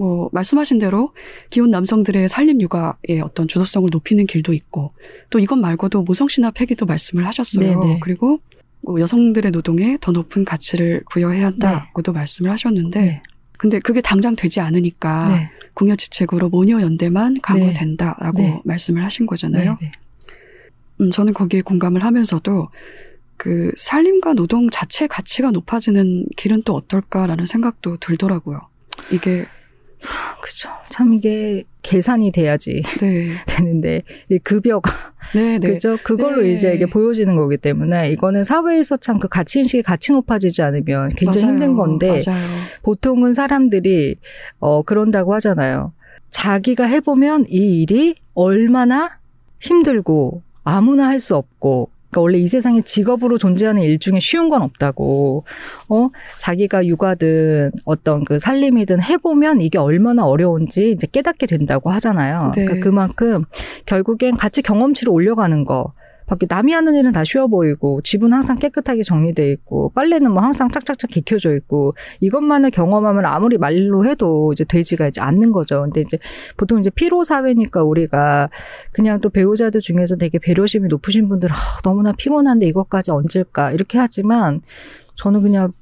[0.00, 1.12] 뭐 말씀하신 대로
[1.50, 4.94] 기혼 남성들의 살림 육아의 어떤 주도성을 높이는 길도 있고
[5.28, 7.78] 또 이것 말고도 모성신화 폐기도 말씀을 하셨어요.
[7.78, 7.84] 네네.
[7.84, 8.00] 네.
[8.02, 8.40] 그리고
[8.80, 12.18] 뭐 여성들의 노동에 더 높은 가치를 부여해야 한다고도 네.
[12.18, 13.22] 말씀을 하셨는데 네.
[13.58, 15.50] 근데 그게 당장 되지 않으니까 네.
[15.74, 18.48] 궁여지책으로 모녀 연대만 강화된다라고 네.
[18.48, 18.60] 네.
[18.64, 19.76] 말씀을 하신 거잖아요.
[19.82, 19.92] 네, 네.
[21.02, 22.70] 음, 저는 거기에 공감을 하면서도
[23.36, 28.60] 그 살림과 노동 자체 가치가 높아지는 길은 또 어떨까라는 생각도 들더라고요.
[29.12, 29.59] 이게 참
[30.40, 30.70] 그죠.
[30.88, 33.30] 참 이게 계산이 돼야지 네.
[33.46, 34.90] 되는데 이 급여가
[35.34, 35.68] 네, 네.
[35.72, 35.96] 그죠.
[36.02, 36.52] 그걸로 네.
[36.52, 41.44] 이제 이게 보여지는 거기 때문에 이거는 사회에서 참 그 가치 인식이 같이 높아지지 않으면 굉장히
[41.44, 41.54] 맞아요.
[41.54, 42.46] 힘든 건데 맞아요.
[42.82, 44.16] 보통은 사람들이
[44.58, 45.92] 어 그런다고 하잖아요.
[46.30, 49.18] 자기가 해보면 이 일이 얼마나
[49.60, 54.62] 힘들고 아무나 할 수 없고 그러니까 원래 이 세상에 직업으로 존재하는 일 중에 쉬운 건
[54.62, 55.44] 없다고.
[55.88, 62.52] 어, 자기가 육아든 어떤 그 살림이든 해보면 이게 얼마나 어려운지 이제 깨닫게 된다고 하잖아요.
[62.54, 62.64] 네.
[62.64, 63.44] 그러니까 그만큼
[63.86, 65.92] 결국엔 같이 경험치를 올려가는 거.
[66.30, 70.70] 밖에 남이 하는 일은 다 쉬워 보이고 집은 항상 깨끗하게 정리돼 있고 빨래는 뭐 항상
[70.70, 75.82] 짝짝짝 개켜져 있고 이것만을 경험하면 아무리 말로 해도 이제 되지가 이제 않는 거죠.
[75.82, 76.18] 근데 이제
[76.56, 78.48] 보통 이제 피로 사회니까 우리가
[78.92, 84.60] 그냥 또 배우자들 중에서 되게 배려심이 높으신 분들 아, 너무나 피곤한데 이것까지 얹을까 이렇게 하지만
[85.16, 85.72] 저는 그냥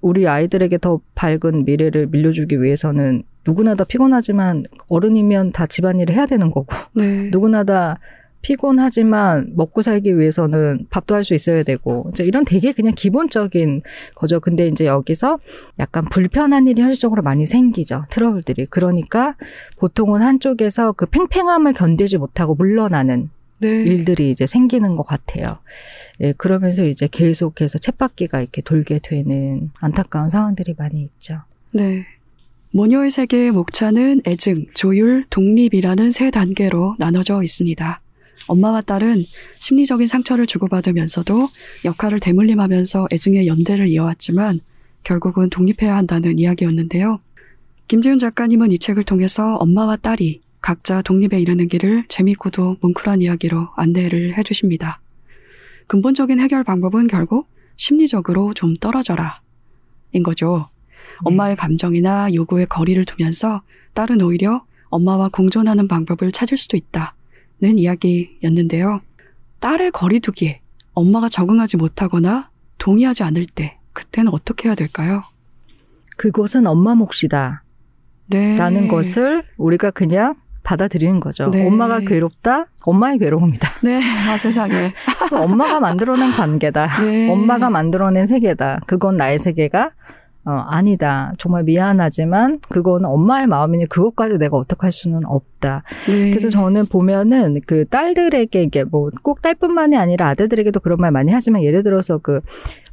[0.00, 6.50] 우리 아이들에게 더 밝은 미래를 밀려주기 위해서는 누구나 다 피곤하지만 어른이면 다 집안일을 해야 되는
[6.50, 7.28] 거고 네.
[7.30, 7.98] 누구나 다
[8.42, 13.82] 피곤하지만 먹고 살기 위해서는 밥도 할 수 있어야 되고 이제 이런 되게 그냥 기본적인
[14.14, 14.40] 거죠.
[14.40, 15.38] 근데 이제 여기서
[15.78, 18.04] 약간 불편한 일이 현실적으로 많이 생기죠.
[18.10, 18.66] 트러블들이.
[18.66, 19.36] 그러니까
[19.76, 23.68] 보통은 한쪽에서 그 팽팽함을 견디지 못하고 물러나는 네.
[23.68, 25.58] 일들이 이제 생기는 것 같아요.
[26.20, 31.42] 예, 그러면서 이제 계속해서 챗바퀴가 이렇게 돌게 되는 안타까운 상황들이 많이 있죠.
[31.72, 32.06] 네.
[32.72, 38.00] 모녀의 세계의 목차는 애증, 조율, 독립이라는 세 단계로 나눠져 있습니다.
[38.48, 39.22] 엄마와 딸은
[39.60, 41.48] 심리적인 상처를 주고받으면서도
[41.84, 44.60] 역할을 대물림하면서 애증의 연대를 이어왔지만
[45.04, 47.20] 결국은 독립해야 한다는 이야기였는데요.
[47.88, 54.36] 김지훈 작가님은 이 책을 통해서 엄마와 딸이 각자 독립에 이르는 길을 재미있고도 뭉클한 이야기로 안내를
[54.36, 55.00] 해주십니다.
[55.86, 59.40] 근본적인 해결 방법은 결국 심리적으로 좀 떨어져라.
[60.12, 60.68] 인 거죠.
[61.24, 61.24] 네.
[61.24, 63.62] 엄마의 감정이나 요구에 거리를 두면서
[63.94, 67.14] 딸은 오히려 엄마와 공존하는 방법을 찾을 수도 있다.
[67.62, 69.00] 는 이야기였는데요.
[69.60, 70.60] 딸의 거리두기에
[70.94, 75.22] 엄마가 적응하지 못하거나 동의하지 않을 때 그때는 어떻게 해야 될까요?
[76.16, 77.62] 그곳은 엄마 몫이다.
[78.28, 78.56] 네.
[78.56, 81.50] 라는 것을 우리가 그냥 받아들이는 거죠.
[81.50, 81.66] 네.
[81.66, 82.66] 엄마가 괴롭다?
[82.84, 83.68] 엄마의 괴로움이다.
[83.84, 84.94] 네, 아, 세상에.
[85.32, 87.02] 엄마가 만들어낸 관계다.
[87.04, 87.30] 네.
[87.30, 88.80] 엄마가 만들어낸 세계다.
[88.86, 89.90] 그건 나의 세계가
[90.44, 91.32] 어, 아니다.
[91.38, 95.82] 정말 미안하지만 그건 엄마의 마음이니 그것까지 내가 어떻게 할 수는 없다.
[96.08, 96.30] 네.
[96.30, 101.62] 그래서 저는 보면은 그 딸들에게 이게 뭐 꼭 딸뿐만이 아니라 아들들에게도 그런 말 많이 하지만
[101.62, 102.40] 예를 들어서 그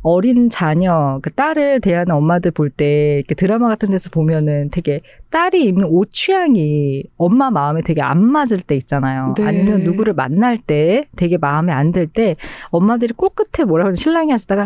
[0.04, 6.12] 어린 자녀, 그 딸을 대하는 엄마들 볼때 드라마 같은 데서 보면은 되게 딸이 입는 옷
[6.12, 9.34] 취향이 엄마 마음에 되게 안 맞을 때 있잖아요.
[9.38, 9.44] 네.
[9.46, 12.36] 아니면 누구를 만날 때 되게 마음에 안 들 때
[12.70, 14.64] 엄마들이 꼭 끝에 뭐라고 신랑이 하시다가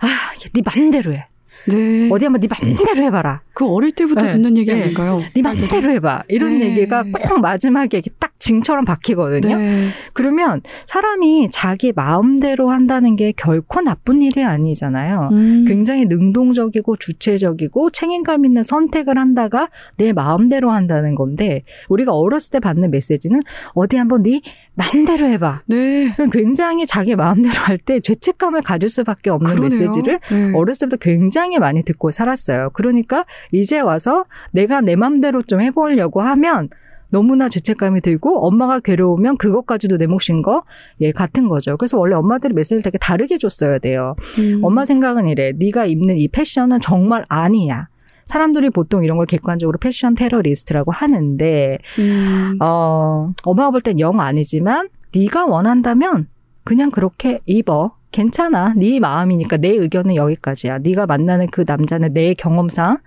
[0.00, 0.06] 아,
[0.52, 1.26] 네 맘대로 해.
[1.68, 2.08] 네.
[2.10, 3.42] 어디 한번 네 맘대로 해봐라.
[3.54, 4.30] 그 어릴 때부터 네.
[4.30, 4.82] 듣는 얘기 네.
[4.82, 5.22] 아닌가요?
[5.34, 6.24] 네 맘대로 해봐.
[6.28, 6.70] 이런 네.
[6.70, 9.56] 얘기가 꼭 마지막에 딱 징처럼 박히거든요.
[9.56, 9.88] 네.
[10.12, 15.30] 그러면 사람이 자기 마음대로 한다는 게 결코 나쁜 일이 아니잖아요.
[15.32, 15.64] 음.
[15.66, 22.90] 굉장히 능동적이고 주체적이고 책임감 있는 선택을 한다가 내 마음대로 한다는 건데 우리가 어렸을 때 받는
[22.90, 23.40] 메시지는
[23.74, 24.40] 어디 한번 네
[24.76, 25.62] 맘대로 해봐.
[25.66, 26.14] 네.
[26.32, 29.68] 굉장히 자기 마음대로 할 때 죄책감을 가질 수밖에 없는 그러네요.
[29.68, 30.52] 메시지를 네.
[30.54, 32.70] 어렸을 때부터 굉장히 많이 듣고 살았어요.
[32.74, 36.68] 그러니까 이제 와서 내가 내 맘대로 좀 해보려고 하면
[37.08, 40.64] 너무나 죄책감이 들고 엄마가 괴로우면 그것까지도 내 몫인 거,
[41.00, 41.76] 예, 같은 거죠.
[41.76, 44.16] 그래서 원래 엄마들이 메시지를 되게 다르게 줬어야 돼요.
[44.40, 44.60] 음.
[44.64, 45.52] 엄마 생각은 이래.
[45.56, 47.88] 네가 입는 이 패션은 정말 아니야.
[48.26, 52.58] 사람들이 보통 이런 걸 객관적으로 패션 테러리스트라고 하는데 음.
[52.60, 56.28] 어, 엄마가 볼 땐 영 아니지만 네가 원한다면
[56.64, 57.94] 그냥 그렇게 입어.
[58.12, 58.72] 괜찮아.
[58.76, 60.78] 네 마음이니까 내 의견은 여기까지야.
[60.78, 62.98] 네가 만나는 그 남자는 내 경험상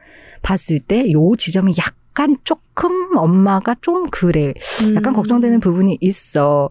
[0.42, 4.54] 봤을 때 요 지점이 약간 조금 엄마가 좀 그래.
[4.96, 5.16] 약간 음.
[5.16, 6.70] 걱정되는 부분이 있어.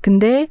[0.00, 0.48] 근데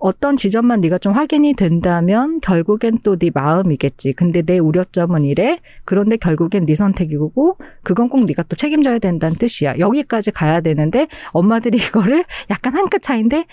[0.00, 4.12] 어떤 지점만 네가 좀 확인이 된다면 결국엔 또 네 마음이겠지.
[4.14, 5.60] 근데 내 우려점은 이래.
[5.84, 9.78] 그런데 결국엔 네 선택이고 그건 꼭 네가 또 책임져야 된다는 뜻이야.
[9.78, 13.46] 여기까지 가야 되는데 엄마들이 이거를 약간 한 끗 차인데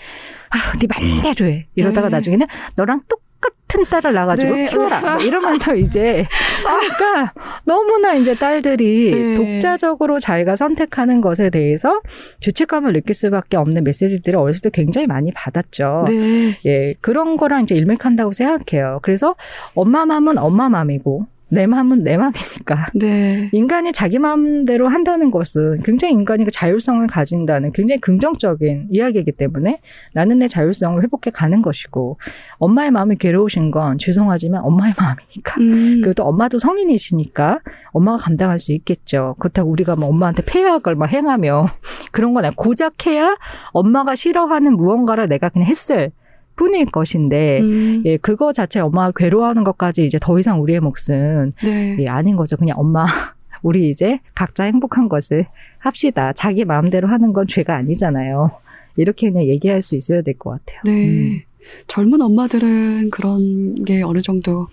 [0.50, 1.66] 아, 네 맘대로 해.
[1.74, 2.16] 이러다가 네.
[2.16, 4.66] 나중에는 너랑 똑 같은 딸을 낳아가지고 네.
[4.66, 5.00] 키워라.
[5.00, 6.24] 뭐 이러면서 이제
[6.62, 9.34] 그러니까 너무나 이제 딸들이 네.
[9.34, 12.00] 독자적으로 자기가 선택하는 것에 대해서
[12.40, 16.04] 죄책감을 느낄 수밖에 없는 메시지들을 어렸을 때 굉장히 많이 받았죠.
[16.08, 16.58] 네.
[16.64, 19.00] 예, 그런 거랑 이제 일맥한다고 생각해요.
[19.02, 19.34] 그래서
[19.74, 22.86] 엄마 맘은 엄마 맘이고 내 마음은 내 마음이니까.
[22.94, 23.50] 네.
[23.52, 29.80] 인간이 자기 마음대로 한다는 것은 굉장히 인간이 그 자율성을 가진다는 굉장히 긍정적인 이야기이기 때문에
[30.14, 32.18] 나는 내 자율성을 회복해 가는 것이고
[32.56, 35.60] 엄마의 마음이 괴로우신 건 죄송하지만 엄마의 마음이니까.
[35.60, 36.00] 음.
[36.00, 37.60] 그리고 또 엄마도 성인이시니까
[37.90, 39.36] 엄마가 감당할 수 있겠죠.
[39.38, 41.66] 그렇다고 우리가 뭐 엄마한테 폐약을 막 행하며
[42.12, 42.54] 그런 건 아니야.
[42.56, 43.36] 고작 해야
[43.72, 46.12] 엄마가 싫어하는 무언가를 내가 그냥 했을
[46.56, 48.02] 뿐일 것인데 음.
[48.04, 51.96] 예 그거 자체 엄마가 괴로워하는 것까지 이제 더 이상 우리의 몫은 네.
[51.98, 52.56] 예, 아닌 거죠.
[52.56, 53.06] 그냥 엄마
[53.62, 55.46] 우리 이제 각자 행복한 것을
[55.78, 56.32] 합시다.
[56.32, 58.50] 자기 마음대로 하는 건 죄가 아니잖아요.
[58.96, 60.80] 이렇게 그냥 얘기할 수 있어야 될 것 같아요.
[60.84, 61.06] 네.
[61.08, 61.40] 음.
[61.86, 64.66] 젊은 엄마들은 그런 게 어느 정도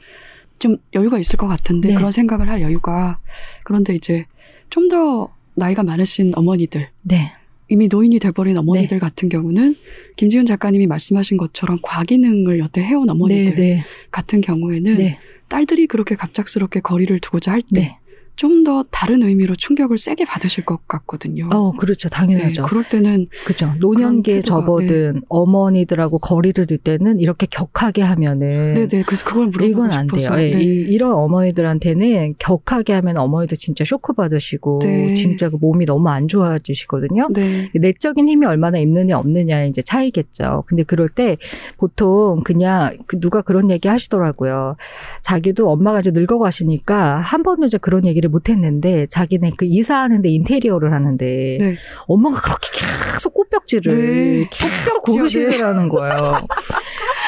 [0.57, 1.95] 좀 여유가 있을 것 같은데 네.
[1.95, 3.19] 그런 생각을 할 여유가
[3.63, 4.25] 그런데 이제
[4.69, 7.31] 좀 더 나이가 많으신 어머니들 네.
[7.69, 8.99] 이미 노인이 돼버린 어머니들 네.
[8.99, 9.75] 같은 경우는
[10.15, 13.85] 김지훈 작가님이 말씀하신 것처럼 과기능을 여태 해온 어머니들 네, 네.
[14.11, 15.17] 같은 경우에는 네.
[15.47, 17.97] 딸들이 그렇게 갑작스럽게 거리를 두고자 할때 네.
[18.39, 21.49] 좀 더 다른 의미로 충격을 세게 받으실 것 같거든요.
[21.51, 22.09] 어, 그렇죠.
[22.09, 22.61] 당연하죠.
[22.61, 23.73] 네, 그럴 때는 그죠.
[23.79, 25.21] 노년기에 접어든 네.
[25.29, 29.03] 어머니들하고 거리를 둘 때는 이렇게 격하게 하면은 네, 네.
[29.05, 30.35] 그래서 그걸 물어보고 이건 안 싶어서.
[30.35, 30.51] 돼요.
[30.51, 30.61] 네.
[30.61, 35.13] 이, 런 어머니들한테는 격하게 하면 어머니들 진짜 쇼크 받으시고 네.
[35.13, 37.29] 진짜 그 몸이 너무 안 좋아지시거든요.
[37.31, 37.69] 네.
[37.73, 40.65] 내적인 힘이 얼마나 있느냐 없느냐 이제 차이겠죠.
[40.67, 41.37] 근데 그럴 때
[41.77, 44.75] 보통 그냥 그 누가 그런 얘기 하시더라고요.
[45.21, 51.57] 자기도 엄마가 이제 늙어가시니까 한 번도 이제 그런 얘기를 못했는데 자기네 그 이사하는데 인테리어를 하는데
[51.59, 51.75] 네.
[52.07, 52.69] 엄마가 그렇게
[53.13, 54.49] 계속 꽃벽지를 네.
[54.51, 56.39] 계속 고르시더라는 거예요.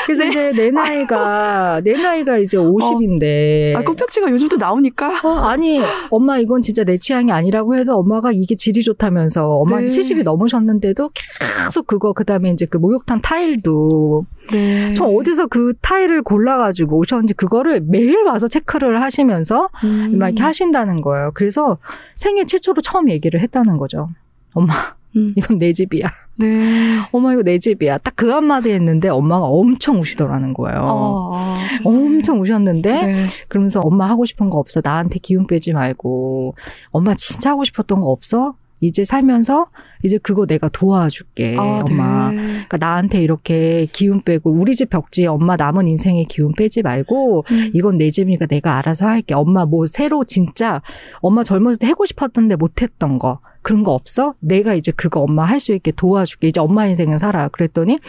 [0.05, 0.29] 그래서 네.
[0.29, 3.79] 이제 내 나이가 내 나이가 이제 50인데 어.
[3.79, 8.55] 아, 꽃벽지가 요즘도 나오니까 어, 아니 엄마 이건 진짜 내 취향이 아니라고 해도 엄마가 이게
[8.55, 9.83] 질이 좋다면서 엄마 네.
[9.83, 14.93] 70이 넘으셨는데도 계속 그거 그다음에 이제 그 목욕탕 타일도 네.
[14.95, 20.17] 저 어디서 그 타일을 골라가지고 오셨는지 그거를 매일 와서 체크를 하시면서 음.
[20.17, 21.31] 막 이렇게 하신다는 거예요.
[21.33, 21.77] 그래서
[22.15, 24.09] 생애 최초로 처음 얘기를 했다는 거죠.
[24.53, 24.73] 엄마
[25.15, 25.29] 음.
[25.35, 26.07] 이건 내 집이야.
[26.39, 26.97] 네.
[27.11, 27.97] 엄마 이거 내 집이야.
[27.99, 30.79] 딱 그 한마디 했는데 엄마가 엄청 우시더라는 거예요.
[30.81, 33.25] 어, 어, 엄청 우셨는데 네.
[33.47, 34.79] 그러면서 엄마 하고 싶은 거 없어.
[34.83, 36.53] 나한테 기운 빼지 말고
[36.91, 38.53] 엄마 진짜 하고 싶었던 거 없어?
[38.79, 39.67] 이제 살면서
[40.03, 42.31] 이제 그거 내가 도와줄게, 아, 엄마.
[42.31, 42.37] 네.
[42.41, 47.71] 그러니까 나한테 이렇게 기운 빼고 우리 집 벽지에 엄마 남은 인생의 기운 빼지 말고 음.
[47.73, 49.33] 이건 내 집이니까 내가 알아서 할게.
[49.35, 50.81] 엄마 뭐 새로 진짜
[51.21, 54.33] 엄마 젊었을 때 하고 싶었던데 못했던 거 그런 거 없어?
[54.39, 56.47] 내가 이제 그거 엄마 할 수 있게 도와줄게.
[56.47, 57.47] 이제 엄마 인생을 살아.
[57.49, 57.99] 그랬더니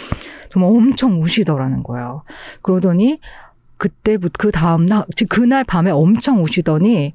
[0.50, 2.22] 정말 엄청 우시더라는 거예요.
[2.62, 3.20] 그러더니
[3.76, 7.14] 그때부터 그 다음 날 그날 밤에 엄청 우시더니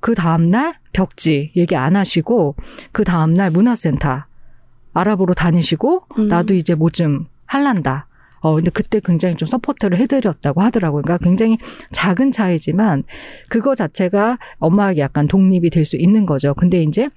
[0.00, 2.54] 그 다음날 벽지 얘기 안 하시고
[2.92, 4.24] 그 다음날 문화센터
[4.92, 6.28] 알아보러 다니시고 음.
[6.28, 8.06] 나도 이제 뭐 좀 할란다.
[8.40, 11.02] 어, 근데 그때 굉장히 좀 support를 해드렸다고 하더라고요.
[11.02, 11.58] 그러니까 굉장히
[11.92, 13.04] 작은 차이지만
[13.48, 16.52] 그거 자체가 엄마에게 약간 독립이 될 수 있는 거죠.
[16.54, 17.08] 근데 이제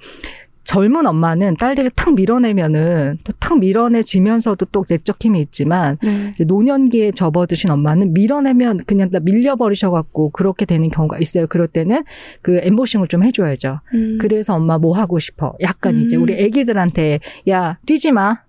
[0.65, 6.33] 젊은 엄마는 딸들을 탁 밀어내면은 또탁 밀어내지면서도 또 내적 힘이 있지만 네.
[6.43, 11.47] 노년기에 접어드신 엄마는 밀어내면 그냥 다 밀려버리셔갖고 그렇게 되는 경우가 있어요.
[11.47, 12.03] 그럴 때는
[12.41, 13.79] 그 엠보싱을 좀 해줘야죠.
[13.93, 14.17] 음.
[14.19, 15.55] 그래서 엄마 뭐 하고 싶어?
[15.61, 16.01] 약간 음.
[16.01, 18.44] 이제 우리 애기들한테 야 뛰지 마.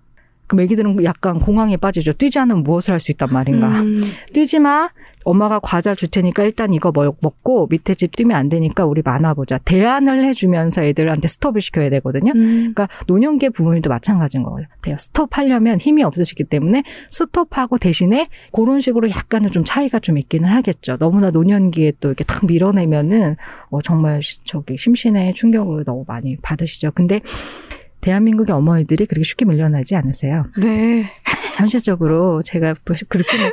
[0.47, 2.13] 그럼 애기들은 약간 공황에 빠지죠.
[2.13, 3.69] 뛰지 않으면 무엇을 할 수 있단 말인가.
[3.83, 4.03] 음.
[4.33, 4.89] 뛰지 마.
[5.25, 9.59] 엄마가 과자 줄 테니까 일단 이거 먹고 밑에 집 뛰면 안 되니까 우리 만화 보자.
[9.59, 12.31] 대안을 해주면서 애들한테 스톱을 시켜야 되거든요.
[12.37, 12.73] 음.
[12.73, 14.97] 그러니까 노년기 부모님도 마찬가지인 것 같아요.
[14.99, 20.97] 스톱하려면 힘이 없으시기 때문에 스톱하고 대신에 그런 식으로 약간은 좀 차이가 좀 있기는 하겠죠.
[20.99, 23.35] 너무나 노년기에 또 이렇게 탁 밀어내면은
[23.71, 26.93] 어, 정말 저기 심신의 충격을 너무 많이 받으시죠.
[26.95, 27.21] 근데
[28.07, 30.47] 대한민국의 어머니들이 그렇게 쉽게 밀려나지 않으세요.
[30.59, 31.05] 네.
[31.57, 32.75] 현실적으로 제가
[33.09, 33.51] 그렇게 뭐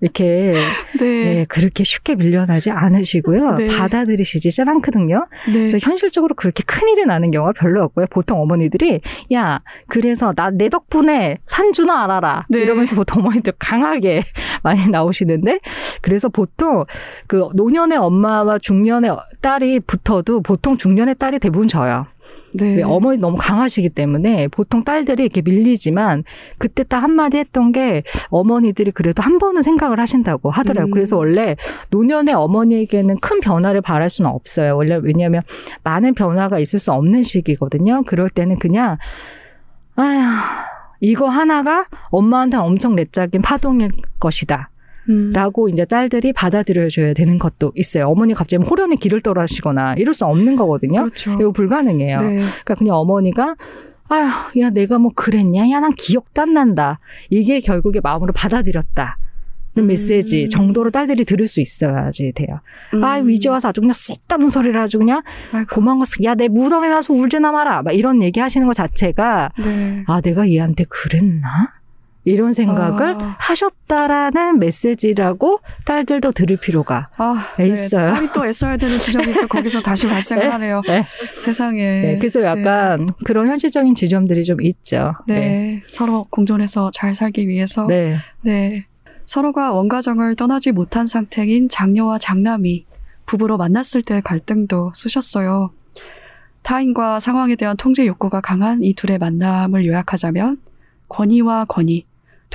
[0.00, 0.54] 이렇게
[0.98, 1.24] 네.
[1.24, 1.46] 네.
[1.48, 3.54] 그렇게 쉽게 밀려나지 않으시고요.
[3.56, 3.66] 네.
[3.66, 5.26] 받아들이시지 않거든요.
[5.46, 5.52] 네.
[5.52, 8.06] 그래서 현실적으로 그렇게 큰 일이 나는 경우가 별로 없고요.
[8.10, 9.00] 보통 어머니들이
[9.32, 12.60] 야 그래서 나 내 덕분에 산주나 알아라 네.
[12.60, 14.22] 이러면서 보통 어머니들 강하게
[14.62, 15.58] 많이 나오시는데
[16.00, 16.84] 그래서 보통
[17.26, 22.06] 그 노년의 엄마와 중년의 딸이 붙어도 보통 중년의 딸이 대부분 져요.
[22.56, 22.82] 네.
[22.82, 26.24] 어머니 너무 강하시기 때문에 보통 딸들이 이렇게 밀리지만
[26.58, 30.90] 그때 딱 한마디 했던 게 어머니들이 그래도 한 번은 생각을 하신다고 하더라고요.
[30.90, 30.92] 음.
[30.92, 31.56] 그래서 원래
[31.90, 34.76] 노년의 어머니에게는 큰 변화를 바랄 수는 없어요.
[34.76, 35.42] 원래 왜냐하면
[35.82, 38.02] 많은 변화가 있을 수 없는 시기거든요.
[38.04, 38.98] 그럴 때는 그냥
[39.96, 40.20] 아휴
[41.00, 44.70] 이거 하나가 엄마한테 엄청 내적인 파동일 것이다.
[45.08, 45.32] 음.
[45.32, 48.08] 라고 이제 딸들이 받아들여줘야 되는 것도 있어요.
[48.08, 51.04] 어머니 갑자기 호련히 길을 떠나시거나 이럴 수 없는 거거든요.
[51.04, 51.32] 그렇죠.
[51.34, 52.20] 이거 불가능해요.
[52.20, 52.36] 네.
[52.36, 53.56] 그러니까 그냥 어머니가
[54.08, 55.68] 아휴, 야, 내가 뭐 그랬냐?
[55.70, 57.00] 야, 난 기억도 안 난다.
[57.28, 59.18] 이게 결국에 마음으로 받아들였다.
[59.78, 59.86] 음.
[59.88, 62.60] 메시지 정도로 딸들이 들을 수 있어야지 돼요.
[62.94, 63.04] 음.
[63.04, 65.22] 아, 이제 와서 아주 그냥 쓸데없는 소리를 아주 그냥
[65.72, 67.82] 고마운 거, 야, 내 무덤에 와서 울지나 마라.
[67.82, 70.04] 막 이런 얘기 하시는 것 자체가, 네.
[70.06, 71.74] 아, 내가 얘한테 그랬나?
[72.26, 73.36] 이런 생각을 아.
[73.38, 77.68] 하셨다라는 메시지라고 딸들도 들을 필요가 아, 네.
[77.68, 78.12] 있어요.
[78.14, 80.50] 딸이 또 애써야 되는 지점이 또 거기서 다시 발생을 네.
[80.50, 80.82] 하네요.
[80.86, 81.06] 네.
[81.40, 81.82] 세상에.
[81.82, 82.18] 네.
[82.18, 83.14] 그래서 약간 네.
[83.24, 85.14] 그런 현실적인 지점들이 좀 있죠.
[85.28, 85.38] 네.
[85.38, 85.82] 네.
[85.86, 87.86] 서로 공존해서 잘 살기 위해서.
[87.86, 88.16] 네.
[88.42, 88.86] 네.
[89.24, 92.86] 서로가 원가정을 떠나지 못한 상태인 장녀와 장남이
[93.24, 95.70] 부부로 만났을 때의 갈등도 쓰셨어요.
[96.62, 100.58] 타인과 상황에 대한 통제 욕구가 강한 이 둘의 만남을 요약하자면
[101.08, 102.04] 권위와 권위,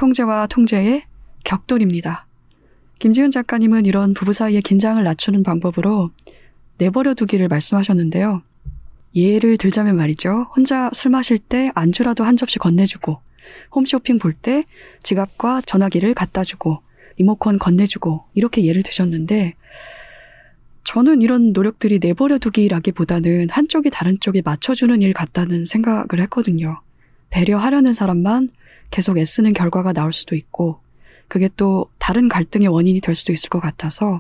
[0.02, 1.04] 통제와 통제의
[1.44, 2.26] 격돌입니다.
[2.98, 6.10] 김지훈 작가님은 이런 부부 사이의 긴장을 낮추는 방법으로
[6.80, 8.42] 내버려 두기를 말씀하셨는데요.
[9.16, 10.48] 예를 들자면 말이죠.
[10.56, 13.20] 혼자 술 마실 때 안주라도 한 접시 건네주고,
[13.76, 14.64] 홈쇼핑 볼 때
[15.04, 16.80] 지갑과 전화기를 갖다 주고,
[17.18, 19.54] 리모컨 건네주고, 이렇게 예를 드셨는데,
[20.84, 26.82] 저는 이런 노력들이 내버려 두기라기보다는 한쪽이 다른 쪽에 맞춰주는 일 같다는 생각을 했거든요.
[27.30, 28.50] 배려하려는 사람만
[28.92, 30.80] 계속 애쓰는 결과가 나올 수도 있고,
[31.28, 34.20] 그게 또 다른 갈등의 원인이 될 수도 있을 것 같아서,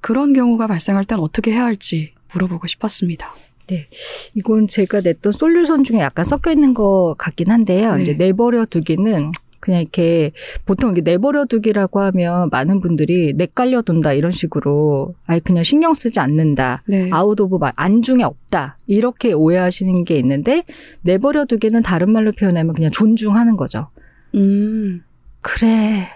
[0.00, 3.34] 그런 경우가 발생할 땐 어떻게 해야 할지 물어보고 싶었습니다.
[3.66, 3.86] 네.
[4.34, 7.96] 이건 제가 냈던 솔루션 중에 약간 섞여 있는 것 같긴 한데요.
[7.96, 8.02] 네.
[8.02, 9.32] 이제 내버려 두기는
[9.68, 10.32] 그냥 이렇게
[10.64, 16.20] 보통 이게 내버려 두기라고 하면 많은 분들이 내깔려 둔다 이런 식으로 아예 그냥 신경 쓰지
[16.20, 16.84] 않는다.
[16.86, 17.10] 네.
[17.12, 18.78] out of 안중에 없다.
[18.86, 20.64] 이렇게 오해하시는 게 있는데
[21.02, 23.88] 내버려 두기는 다른 말로 표현하면 그냥 존중하는 거죠.
[24.34, 25.04] 음.
[25.42, 26.08] 그래.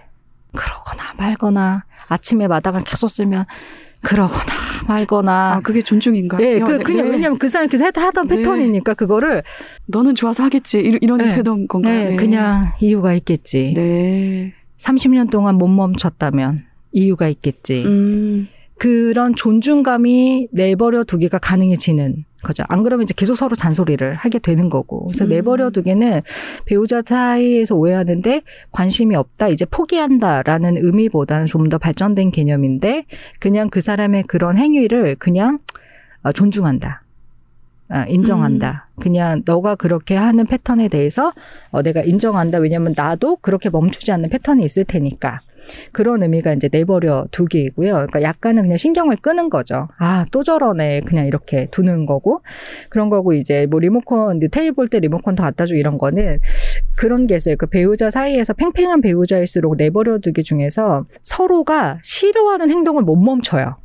[0.54, 3.44] 그러거나 말거나 아침에 마당을 계속 쓰면
[4.02, 4.52] 그러거나
[4.86, 5.54] 말거나.
[5.54, 6.44] 아, 그게 존중인가요?
[6.44, 7.12] 예, 그, 그냥 네.
[7.12, 8.36] 왜냐면 그 사람이 계속 하던 네.
[8.36, 9.42] 패턴이니까 그거를.
[9.86, 10.80] 너는 좋아서 하겠지.
[10.80, 11.34] 이런, 이런 네.
[11.34, 11.94] 되던 건가요?
[11.94, 13.72] 네, 네, 그냥 이유가 있겠지.
[13.74, 14.52] 네.
[14.78, 17.84] 30년 동안 못 멈췄다면 이유가 있겠지.
[17.84, 18.48] 음.
[18.82, 22.64] 그런 존중감이 내버려 두기가 가능해지는 거죠.
[22.66, 25.06] 안 그러면 이제 계속 서로 잔소리를 하게 되는 거고.
[25.06, 25.28] 그래서 음.
[25.28, 26.20] 내버려 두기는
[26.64, 33.04] 배우자 사이에서 오해하는데 관심이 없다, 이제 포기한다라는 의미보다는 좀 더 발전된 개념인데
[33.38, 35.60] 그냥 그 사람의 그런 행위를 그냥
[36.24, 37.04] 어, 존중한다.
[37.88, 38.88] 아, 인정한다.
[38.96, 39.00] 음.
[39.00, 41.32] 그냥 너가 그렇게 하는 패턴에 대해서
[41.70, 42.58] 어, 내가 인정한다.
[42.58, 45.40] 왜냐면 나도 그렇게 멈추지 않는 패턴이 있을 테니까.
[45.92, 47.92] 그런 의미가 이제 내버려 두기이고요.
[47.92, 49.88] 그러니까 약간은 그냥 신경을 끄는 거죠.
[49.98, 51.02] 아, 또 저러네.
[51.02, 52.42] 그냥 이렇게 두는 거고.
[52.88, 56.38] 그런 거고 이제 뭐 리모컨, 테이블 볼 때 리모컨 더 갖다 주고 이런 거는
[56.96, 57.56] 그런 게 있어요.
[57.56, 63.76] 그 배우자 사이에서 팽팽한 배우자일수록 내버려 두기 중에서 서로가 싫어하는 행동을 못 멈춰요.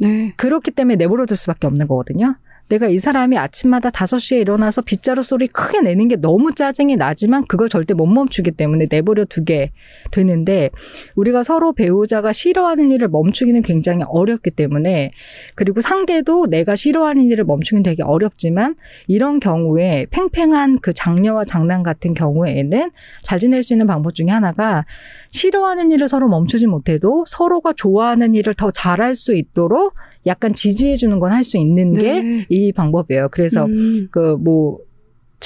[0.00, 0.32] 네.
[0.36, 2.36] 그렇기 때문에 내버려 둘 수밖에 없는 거거든요.
[2.70, 7.68] 내가 이 사람이 아침마다 5시에 일어나서 빗자루 소리 크게 내는 게 너무 짜증이 나지만 그걸
[7.68, 9.72] 절대 못 멈추기 때문에 내버려 두게
[10.10, 10.70] 되는데
[11.14, 15.12] 우리가 서로 배우자가 싫어하는 일을 멈추기는 굉장히 어렵기 때문에
[15.54, 18.76] 그리고 상대도 내가 싫어하는 일을 멈추기는 되게 어렵지만
[19.08, 22.90] 이런 경우에 팽팽한 그 장녀와 장난 같은 경우에는
[23.22, 24.86] 잘 지낼 수 있는 방법 중에 하나가
[25.30, 29.94] 싫어하는 일을 서로 멈추지 못해도 서로가 좋아하는 일을 더 잘할 수 있도록
[30.26, 32.46] 약간 지지해 주는 건 할 수 있는 네.
[32.48, 33.28] 게이 방법이에요.
[33.30, 34.08] 그래서 음.
[34.10, 34.78] 그뭐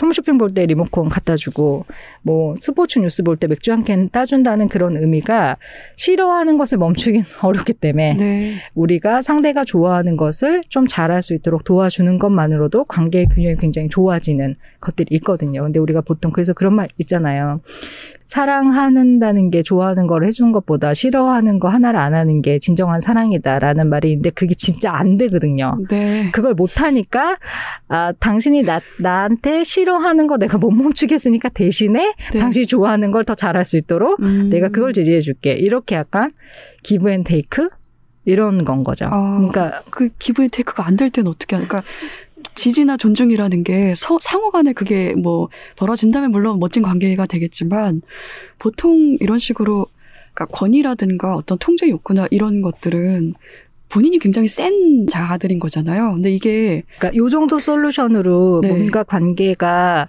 [0.01, 1.85] 홈쇼핑 볼 때 리모컨 갖다 주고
[2.23, 5.57] 뭐 스포츠 뉴스 볼 때 맥주 한 캔 따준다는 그런 의미가
[5.97, 8.55] 싫어하는 것을 멈추기는 어렵기 때문에 네.
[8.77, 15.17] 우리가 상대가 좋아하는 것을 좀 잘할 수 있도록 도와주는 것만으로도 관계의 균형이 굉장히 좋아지는 것들이
[15.17, 15.63] 있거든요.
[15.63, 17.61] 근데 우리가 보통 그래서 그런 말 있잖아요.
[18.29, 24.11] 사랑하는다는 게 좋아하는 걸 해주는 것보다 싫어하는 거 하나를 안 하는 게 진정한 사랑이다라는 말이
[24.13, 25.79] 있는데 그게 진짜 안 되거든요.
[25.89, 26.31] 네.
[26.33, 27.37] 그걸 못 하니까
[27.89, 32.39] 아 당신이 나 나한테 싫어하는 거 내가 못 멈추겠으니까 대신에 네.
[32.39, 34.49] 당신이 좋아하는 걸 더 잘할 수 있도록 음.
[34.49, 35.53] 내가 그걸 지지해 줄게.
[35.55, 36.31] 이렇게 약간
[36.83, 37.69] give and take
[38.25, 39.07] 이런 건 거죠.
[39.11, 41.83] 아, 그러니까 그 give and take가 안 될 때는 어떻게 하니까
[42.55, 48.03] 지지나 존중이라는 게 서, 상호 간에 그게 뭐 벌어진다면 물론 멋진 관계가 되겠지만
[48.59, 49.87] 보통 이런 식으로
[50.35, 53.35] 그러니까 권위라든가 어떤 통제 욕구나 이런 것들은
[53.91, 56.13] 본인이 굉장히 센 자아들인 거잖아요.
[56.13, 58.69] 근데 이게 그러니까 요 정도 solution으로 네.
[58.69, 60.09] 뭔가 관계가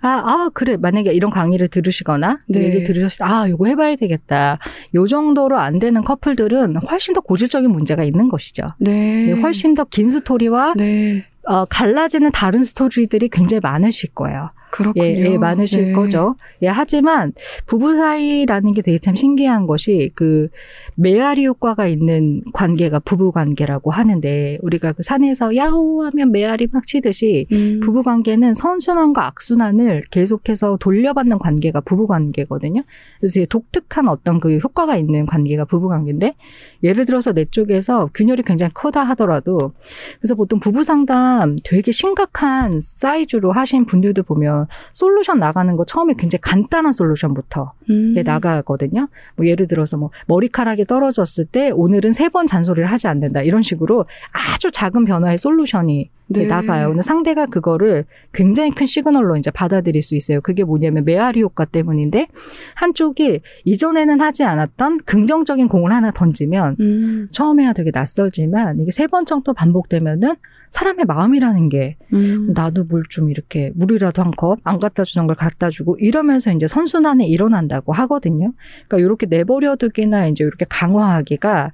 [0.00, 2.64] 아, 아 그래 만약에 이런 강의를 들으시거나 네.
[2.64, 4.58] 얘기 들으셨을 때 아, 요거 해봐야 되겠다.
[4.94, 8.62] 요 정도로 안 되는 커플들은 훨씬 더 고질적인 문제가 있는 것이죠.
[8.78, 9.32] 네.
[9.32, 11.22] 훨씬 더 긴 스토리와 네.
[11.48, 14.50] 어, 갈라지는 다른 스토리들이 굉장히 많으실 거예요.
[14.96, 15.92] 예, 예, 많으실 네.
[15.92, 16.36] 거죠.
[16.62, 17.32] 예, 하지만
[17.66, 20.48] 부부 사이라는 게 되게 참 신기한 것이 그
[20.94, 27.80] 메아리 효과가 있는 관계가 부부 관계라고 하는데 우리가 그 산에서 야호하면 메아리 막 치듯이 음.
[27.80, 32.82] 부부 관계는 선순환과 악순환을 계속해서 돌려받는 관계가 부부 관계거든요.
[33.20, 36.34] 그래서 되게 독특한 어떤 그 효과가 있는 관계가 부부 관계인데
[36.82, 39.72] 예를 들어서 내 쪽에서 균열이 굉장히 크다 하더라도
[40.20, 46.40] 그래서 보통 부부 상담 되게 심각한 사이즈로 하신 분들도 보면 솔루션 나가는 거 처음에 굉장히
[46.42, 48.14] 간단한 솔루션부터 음.
[48.24, 49.08] 나가거든요.
[49.36, 54.04] 뭐 예를 들어서 뭐 머리카락이 떨어졌을 때 오늘은 세 번 잔소리를 하지 않는다 이런 식으로
[54.32, 56.44] 아주 작은 변화의 솔루션이 네.
[56.44, 56.88] 나가요.
[56.88, 58.04] 근데 상대가 그거를
[58.34, 60.42] 굉장히 큰 시그널로 이제 받아들일 수 있어요.
[60.42, 62.26] 그게 뭐냐면 메아리 효과 때문인데
[62.74, 67.28] 한쪽이 이전에는 하지 않았던 긍정적인 공을 하나 던지면 음.
[67.32, 70.34] 처음에야 되게 낯설지만 이게 세 번 정도 반복되면은
[70.70, 72.52] 사람의 마음이라는 게 음.
[72.54, 77.28] 나도 물좀 이렇게 물이라도 한 컵 안 갖다 주는 걸 갖다 주고 이러면서 이제 선순환이
[77.28, 78.52] 일어난다고 하거든요.
[78.88, 81.72] 그러니까 이렇게 내버려두기나 이제 이렇게 강화하기가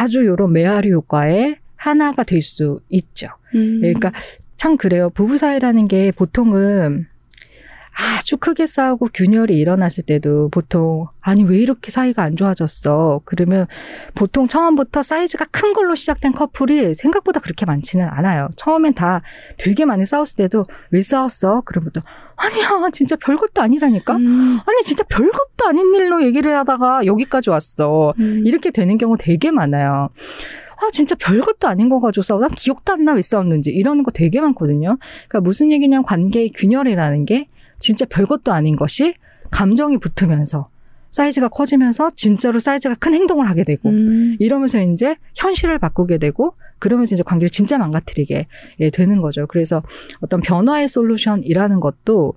[0.00, 3.28] 아주 요런 메아리 효과의 하나가 될 수 있죠.
[3.54, 3.80] 음.
[3.80, 4.12] 그러니까
[4.56, 5.10] 참 그래요.
[5.10, 7.06] 부부 사이라는 게 보통은
[7.94, 13.66] 아주 크게 싸우고 균열이 일어났을 때도 보통 아니 왜 이렇게 사이가 안 좋아졌어 그러면
[14.14, 19.20] 보통 처음부터 사이즈가 큰 걸로 시작된 커플이 생각보다 그렇게 많지는 않아요 처음엔 다
[19.58, 22.00] 되게 많이 싸웠을 때도 왜 싸웠어 그러면 또
[22.36, 24.58] 아니야 진짜 별것도 아니라니까 음.
[24.66, 28.42] 아니 진짜 별것도 아닌 일로 얘기를 하다가 여기까지 왔어 음.
[28.46, 30.08] 이렇게 되는 경우 되게 많아요
[30.84, 32.40] 아, 진짜 별것도 아닌 거 가지고.
[32.40, 33.70] 난 기억도 안 나 왜 싸웠는지.
[33.70, 34.98] 이러는 거 되게 많거든요.
[35.28, 37.46] 그러니까 무슨 얘기냐면 관계의 균열이라는 게
[37.82, 39.14] 진짜 별것도 아닌 것이
[39.50, 40.68] 감정이 붙으면서
[41.10, 44.36] 사이즈가 커지면서 진짜로 사이즈가 큰 행동을 하게 되고 음.
[44.38, 48.46] 이러면서 이제 현실을 바꾸게 되고 그러면서 이제 관계를 진짜 망가뜨리게
[48.80, 49.46] 예, 되는 거죠.
[49.46, 49.82] 그래서
[50.20, 52.34] 어떤 변화의 솔루션이라는 것도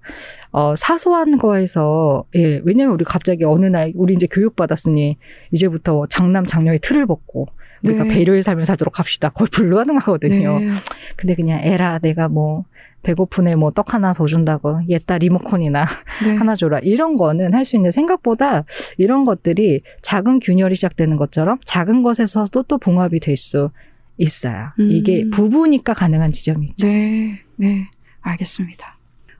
[0.52, 5.18] 어 사소한 거에서 예, 왜냐면 우리 갑자기 어느 날 우리 이제 교육 받았으니
[5.52, 7.48] 이제부터 장남 장녀의 틀을 벗고
[7.84, 8.10] 우리가 네.
[8.10, 9.30] 배려의 삶을 살도록 합시다.
[9.30, 10.60] 거의 불가능하거든요.
[10.60, 10.70] 네.
[11.16, 12.66] 근데 그냥 에라 내가 뭐
[13.06, 15.86] 배고프네 뭐 떡 하나 더 준다고 옛딸 리모컨이나
[16.24, 16.36] 네.
[16.36, 18.66] 하나 줘라 이런 거는 할 수 있는 생각보다
[18.97, 23.70] 이런 것들이 작은 균열이 시작되는 것처럼 작은 것에서도 또 봉합이 될 수
[24.18, 24.70] 있어요.
[24.80, 24.89] 음.
[24.91, 26.88] 이게 부부니까 가능한 지점이 있죠.
[26.88, 27.88] 네, 네,
[28.22, 28.97] 알겠습니다.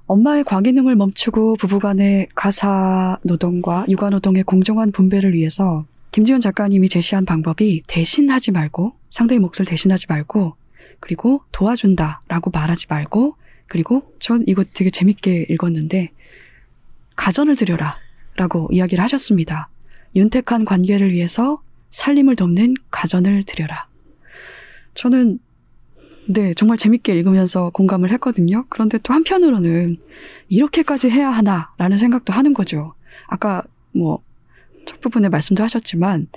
[0.08, 7.84] 엄마의 과기능을 멈추고 부부간의 가사 노동과 육아 노동의 공정한 분배를 위해서 김지현 작가님이 제시한 방법이
[7.88, 10.56] 대신하지 말고 상대의 몫을 대신하지 말고
[11.00, 13.36] 그리고 도와준다라고 말하지 말고
[13.68, 16.12] 그리고 전 이거 되게 재밌게 읽었는데
[17.16, 17.98] 가전을 들여라
[18.36, 19.70] 라고 이야기를 하셨습니다.
[20.16, 23.88] 윤택한 관계를 위해서 살림을 돕는 가전을 들여라.
[24.94, 25.40] 저는
[26.28, 28.66] 네, 정말 재밌게 읽으면서 공감을 했거든요.
[28.70, 29.98] 그런데 또 한편으로는
[30.50, 32.94] 이렇게까지 해야 하나라는 생각도 하는 거죠.
[33.28, 34.24] 아까 뭐
[34.86, 36.28] 첫 부분에 말씀도 하셨지만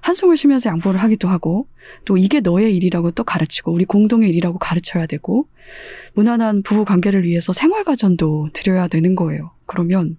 [0.00, 1.66] 한숨을 쉬면서 양보를 하기도 하고
[2.04, 5.48] 또 이게 너의 일이라고 또 가르치고 우리 공동의 일이라고 가르쳐야 되고
[6.14, 9.52] 무난한 부부 관계를 위해서 생활 가전도 드려야 되는 거예요.
[9.66, 10.16] 그러면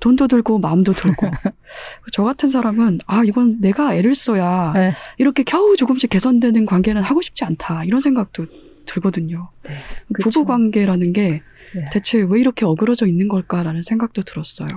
[0.00, 1.30] 돈도 들고 마음도 들고
[2.12, 4.94] 저 같은 사람은 아 이건 내가 애를 써야 네.
[5.16, 8.46] 이렇게 겨우 조금씩 개선되는 관계는 하고 싶지 않다 이런 생각도
[8.86, 9.48] 들거든요.
[9.62, 9.78] 네,
[10.20, 11.40] 부부 관계라는 게
[11.74, 11.88] 네.
[11.92, 14.68] 대체 왜 이렇게 어그러져 있는 걸까라는 생각도 들었어요.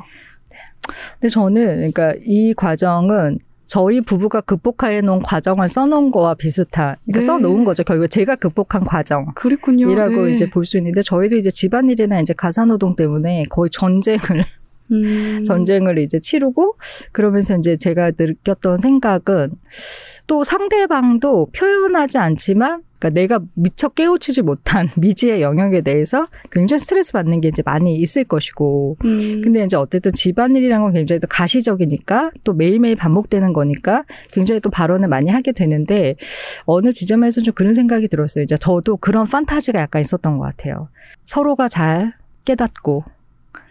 [1.19, 7.25] 근데 저는 그러니까 이 과정은 저희 부부가 극복해 놓은 과정을 써놓은 거와 비슷한, 그러니까 네.
[7.25, 7.83] 써놓은 거죠.
[7.83, 9.25] 결국 제가 극복한 과정.
[9.35, 9.91] 그랬군요.
[9.91, 10.33] 이라고 네.
[10.33, 14.45] 이제 볼 수 있는데, 저희도 이제 집안일이나 이제 가사노동 때문에 거의 전쟁을,
[14.93, 15.41] 음.
[15.45, 16.77] 전쟁을 이제 치르고,
[17.11, 19.51] 그러면서 이제 제가 느꼈던 생각은
[20.27, 27.41] 또 상대방도 표현하지 않지만 그러니까 내가 미처 깨우치지 못한 미지의 영역에 대해서 굉장히 스트레스 받는
[27.41, 28.97] 게 이제 많이 있을 것이고.
[29.03, 29.41] 음.
[29.41, 35.07] 근데 이제 어쨌든 집안일이란 건 굉장히 또 가시적이니까 또 매일매일 반복되는 거니까 굉장히 또 발언을
[35.07, 36.15] 많이 하게 되는데
[36.65, 38.43] 어느 지점에서 좀 그런 생각이 들었어요.
[38.43, 40.89] 이제 저도 그런 판타지가 약간 있었던 것 같아요.
[41.25, 42.13] 서로가 잘
[42.45, 43.03] 깨닫고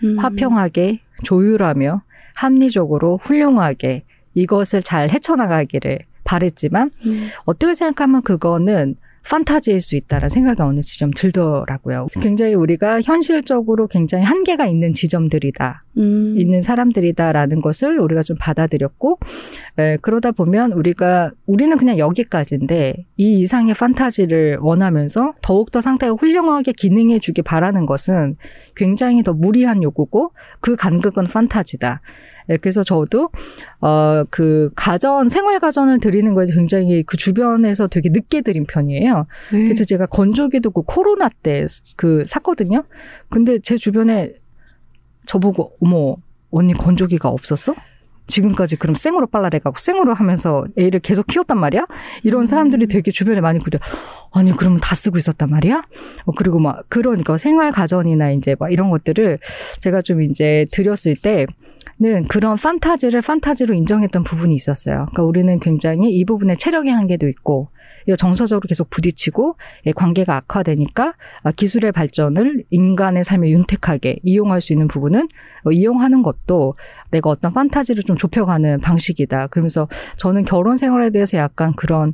[0.05, 0.19] 음.
[0.19, 2.03] 화평하게 조율하며
[2.35, 4.05] 합리적으로 훌륭하게
[4.35, 7.27] 이것을 잘 헤쳐나가기를 바랬지만 음.
[7.47, 8.97] 어떻게 생각하면 그거는
[9.29, 12.07] 판타지일 수 있다라는 생각이 어느 지점 들더라고요.
[12.21, 15.85] 굉장히 우리가 현실적으로 굉장히 한계가 있는 지점들이다.
[15.99, 16.35] 음.
[16.37, 19.19] 있는 사람들이다라는 것을 우리가 좀 받아들였고,
[19.79, 27.19] 에, 그러다 보면 우리가, 우리는 그냥 여기까지인데, 이 이상의 판타지를 원하면서 더욱더 상태가 훌륭하게 기능해
[27.19, 28.37] 주기 바라는 것은
[28.75, 32.01] 굉장히 더 무리한 요구고, 그 간극은 판타지다.
[32.49, 33.31] 네, 그래서 저도
[33.81, 39.27] 어 그 가전 생활 가전을 드리는 거에 굉장히 그 주변에서 되게 늦게 드린 편이에요.
[39.53, 39.63] 네.
[39.65, 41.67] 그래서 제가 건조기도 그 코로나 때
[41.97, 42.85] 그 샀거든요.
[43.31, 44.33] 근데 제 주변에
[45.27, 46.17] 저보고 어머
[46.51, 47.75] 언니 건조기가 없었어?
[48.29, 51.87] 지금까지 그럼 생으로 빨라래가고 생으로 하면서 애를 계속 키웠단 말이야?
[52.25, 52.47] 이런 음.
[52.47, 53.79] 사람들이 되게 주변에 많이 그래.
[54.33, 55.83] 아니, 그러면 다 쓰고 있었단 말이야?
[56.25, 59.39] 어, 그리고 막, 그러니까 생활 가전이나 이제 막 이런 것들을
[59.81, 61.47] 제가 좀 이제 드렸을 때,
[61.99, 65.07] 는 그런 판타지를 판타지로 인정했던 부분이 있었어요.
[65.13, 67.71] 그러니까 우리는 굉장히 이 부분에 체력의 한계도 있고
[68.19, 74.89] 정서적으로 계속 부딪히고 예, 관계가 악화되니까 아, 기술의 발전을 인간의 삶에 윤택하게 이용할 수 있는
[74.89, 75.27] 부분은
[75.65, 76.75] 어, 이용하는 것도
[77.11, 79.49] 내가 어떤 판타지를 좀 좁혀가는 방식이다.
[79.49, 82.13] 그러면서 저는 결혼 생활에 대해서 약간 그런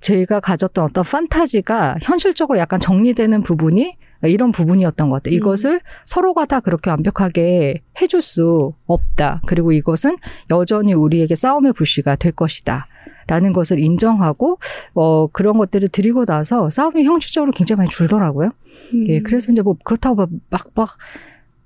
[0.00, 5.34] 제가 가졌던 어떤 판타지가 현실적으로 약간 정리되는 부분이 이런 부분이었던 것 같아요.
[5.34, 5.36] 음.
[5.36, 5.80] 이것을 음.
[6.04, 9.42] 서로가 다 그렇게 완벽하게 해줄 수 없다.
[9.46, 10.16] 그리고 이것은
[10.50, 12.86] 여전히 우리에게 싸움의 불씨가 될 것이다.
[13.26, 14.58] 라는 것을 인정하고
[14.94, 18.50] 어 그런 것들을 드리고 나서 싸움이 형식적으로 굉장히 많이 줄더라고요.
[18.94, 19.08] 음.
[19.08, 20.96] 예, 그래서 이제 뭐 그렇다고 막막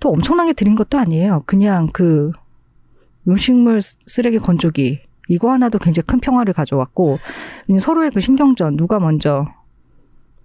[0.00, 1.44] 또 엄청나게 드린 것도 아니에요.
[1.46, 2.32] 그냥 그
[3.28, 7.18] 음식물 쓰레기 건조기 이거 하나도 굉장히 큰 평화를 가져왔고
[7.80, 9.46] 서로의 그 신경전 누가 먼저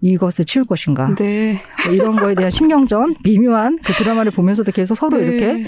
[0.01, 1.15] 이것을 치울 것인가.
[1.15, 1.55] 네.
[1.85, 5.25] 뭐 이런 거에 대한 신경전, 미묘한 그 드라마를 보면서도 계속 서로 네.
[5.25, 5.65] 이렇게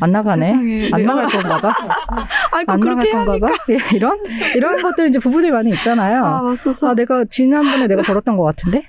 [0.00, 0.44] 안 나가네.
[0.44, 0.88] 세상에.
[0.92, 1.06] 안 네.
[1.06, 1.74] 나갈 건가 봐.
[2.66, 3.52] 안 나갈 건가 봐.
[3.68, 4.18] 네, 이런,
[4.54, 6.24] 이런 것들 이제 부부들 많이 있잖아요.
[6.24, 6.90] 아, 맞소서.
[6.90, 8.88] 아, 내가 지난번에 내가 벌었던 것 같은데?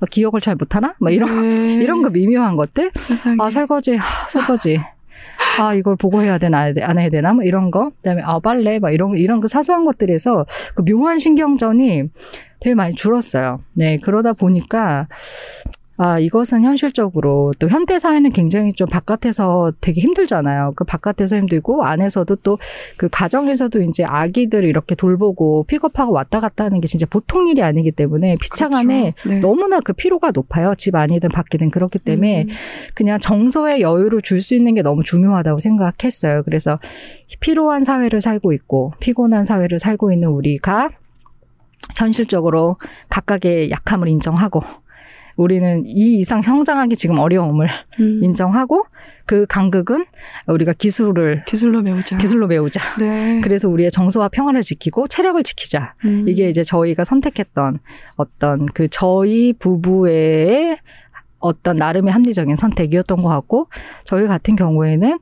[0.00, 0.94] 아, 기억을 잘 못하나?
[0.98, 1.74] 막 이런, 네.
[1.74, 2.90] 이런 거 미묘한 것들?
[2.94, 3.36] 세상에.
[3.38, 4.80] 아, 설거지, 아, 설거지.
[5.58, 7.90] 아, 이걸 보고 해야 되나, 안 해야 되나, 뭐 이런 거.
[7.90, 12.04] 그 다음에, 아, 빨래, 막 이런, 이런 그 사소한 것들에서 그 묘한 신경전이
[12.60, 13.60] 되게 많이 줄었어요.
[13.74, 15.08] 네, 그러다 보니까
[16.02, 20.72] 아, 이것은 현실적으로 또 현대 사회는 굉장히 좀 바깥에서 되게 힘들잖아요.
[20.74, 22.58] 그 바깥에서 힘들고 안에서도 또
[22.96, 27.92] 그 가정에서도 이제 아기들 이렇게 돌보고 픽업하고 왔다 갔다 하는 게 진짜 보통 일이 아니기
[27.92, 29.28] 때문에 피차간에 그렇죠.
[29.28, 29.40] 네.
[29.40, 30.74] 너무나 그 피로가 높아요.
[30.76, 32.48] 집 안이든 밖이든 그렇기 때문에 음.
[32.94, 36.44] 그냥 정서의 여유를 줄 수 있는 게 너무 중요하다고 생각했어요.
[36.44, 36.78] 그래서
[37.40, 40.88] 피로한 사회를 살고 있고 피곤한 사회를 살고 있는 우리가
[41.96, 42.76] 현실적으로
[43.08, 44.62] 각각의 약함을 인정하고
[45.36, 47.68] 우리는 이 이상 성장하기 지금 어려움을
[48.00, 48.20] 음.
[48.22, 48.84] 인정하고
[49.24, 50.04] 그 간극은
[50.46, 52.18] 우리가 기술을 기술로 메우자.
[52.18, 52.80] 기술로 메우자.
[52.98, 53.40] 네.
[53.42, 55.94] 그래서 우리의 정서와 평화를 지키고 체력을 지키자.
[56.04, 56.28] 음.
[56.28, 57.78] 이게 이제 저희가 선택했던
[58.16, 60.78] 어떤 그 저희 부부의
[61.38, 63.68] 어떤 나름의 합리적인 선택이었던 것 같고
[64.04, 65.18] 저희 같은 경우에는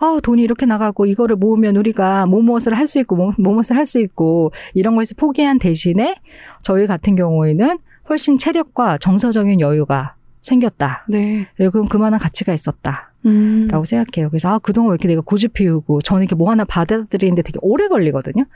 [0.00, 3.76] 아, 돈이 이렇게 나가고 이거를 모으면 우리가 뭐 무엇을 할 수 있고 뭐, 뭐 무엇을
[3.76, 6.16] 할 수 있고 이런 거에서 포기한 대신에
[6.62, 7.78] 저희 같은 경우에는
[8.08, 11.04] 훨씬 체력과 정서적인 여유가 생겼다.
[11.08, 11.46] 네.
[11.56, 13.12] 그럼 그만한 가치가 있었다.
[13.26, 13.68] 음.
[13.70, 14.30] 라고 생각해요.
[14.30, 17.86] 그래서 아, 그동안 왜 이렇게 내가 고집 피우고 저는 이렇게 뭐 하나 받아들이는데 되게 오래
[17.88, 18.46] 걸리거든요.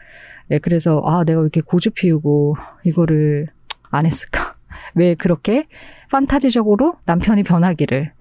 [0.49, 3.49] 네, 그래서 아, 내가 왜 이렇게 고집 피우고 이거를
[3.91, 4.55] 안 했을까?
[4.97, 5.67] 왜 그렇게
[6.11, 8.13] 판타지적으로 남편이 변하기를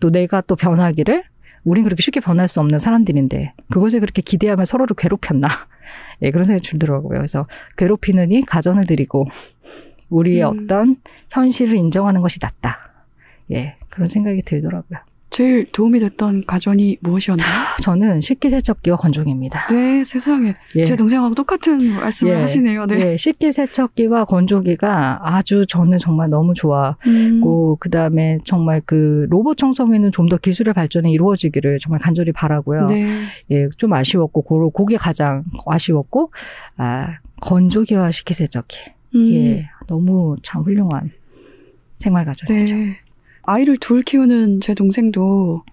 [0.00, 1.24] 또 내가 또 변하기를
[1.64, 5.48] 우린 그렇게 쉽게 변할 수 없는 사람들인데 그것에 그렇게 기대하면 서로를 괴롭혔나?
[6.22, 7.18] 예, 그런 생각이 들더라고요.
[7.18, 7.46] 그래서
[7.76, 9.26] 괴롭히느니 가전을 드리고
[10.08, 10.64] 우리의 음.
[10.64, 10.96] 어떤
[11.30, 12.78] 현실을 인정하는 것이 낫다.
[13.52, 14.98] 예, 그런 생각이 들더라고요.
[15.30, 17.46] 제일 도움이 됐던 가전이 무엇이었나요?
[17.82, 19.68] 저는 식기세척기와 건조기입니다.
[19.68, 20.56] 네, 세상에.
[20.74, 20.84] 예.
[20.84, 22.40] 제 동생하고 똑같은 말씀을 예.
[22.40, 22.86] 하시네요.
[22.86, 23.12] 네.
[23.12, 27.76] 예, 식기세척기와 건조기가 아주 저는 정말 너무 좋아고, 음.
[27.78, 32.86] 그 다음에 정말 그 로봇 청소기는 좀 더 기술의 발전이 이루어지기를 정말 간절히 바라고요.
[32.86, 33.24] 네.
[33.50, 36.30] 예, 좀 아쉬웠고, 고, 그게 가장 아쉬웠고,
[36.76, 38.76] 아, 건조기와 식기세척기.
[39.16, 39.32] 음.
[39.32, 41.10] 예, 너무 참 훌륭한
[41.98, 42.74] 생활 가전이죠.
[42.76, 42.96] 네.
[43.42, 45.64] 아이를 둘 키우는 제 동생도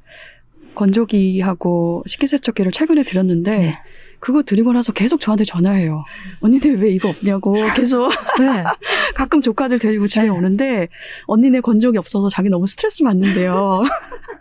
[0.77, 3.73] 건조기하고 식기세척기를 최근에 들였는데 네.
[4.19, 6.03] 그거 드리고 나서 계속 저한테 전화해요.
[6.41, 8.09] 언니네 왜 이거 없냐고 계속.
[8.39, 8.63] 네.
[9.15, 10.29] 가끔 조카들 데리고 집에 네.
[10.29, 10.87] 오는데
[11.25, 13.83] 언니네 건조기 없어서 자기 너무 스트레스 받는데요.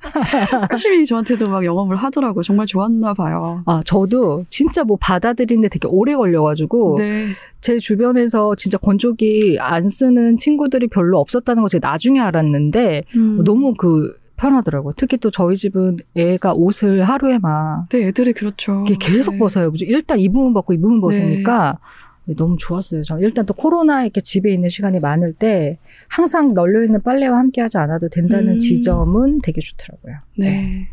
[0.70, 2.42] 열심히 저한테도 막 영업을 하더라고요.
[2.42, 3.62] 정말 좋았나 봐요.
[3.66, 7.28] 아, 저도 진짜 뭐 받아들이는데 되게 오래 걸려가지고 네.
[7.60, 13.44] 제 주변에서 진짜 건조기 안 쓰는 친구들이 별로 없었다는 걸 제가 나중에 알았는데 음.
[13.44, 14.94] 너무 그 편하더라고요.
[14.96, 17.86] 특히 또 저희 집은 애가 옷을 하루에 막.
[17.90, 18.84] 네, 애들이 그렇죠.
[19.00, 19.38] 계속 네.
[19.38, 19.72] 벗어요.
[19.80, 21.78] 일단 입으면 벗고 입으면 벗으니까
[22.24, 22.34] 네.
[22.36, 23.04] 너무 좋았어요.
[23.04, 25.78] 저는 일단 또 코로나 이렇게 집에 있는 시간이 많을 때
[26.08, 28.58] 항상 널려 있는 빨래와 함께 하지 않아도 된다는 음.
[28.58, 30.16] 지점은 되게 좋더라고요.
[30.36, 30.50] 네.
[30.50, 30.88] 네.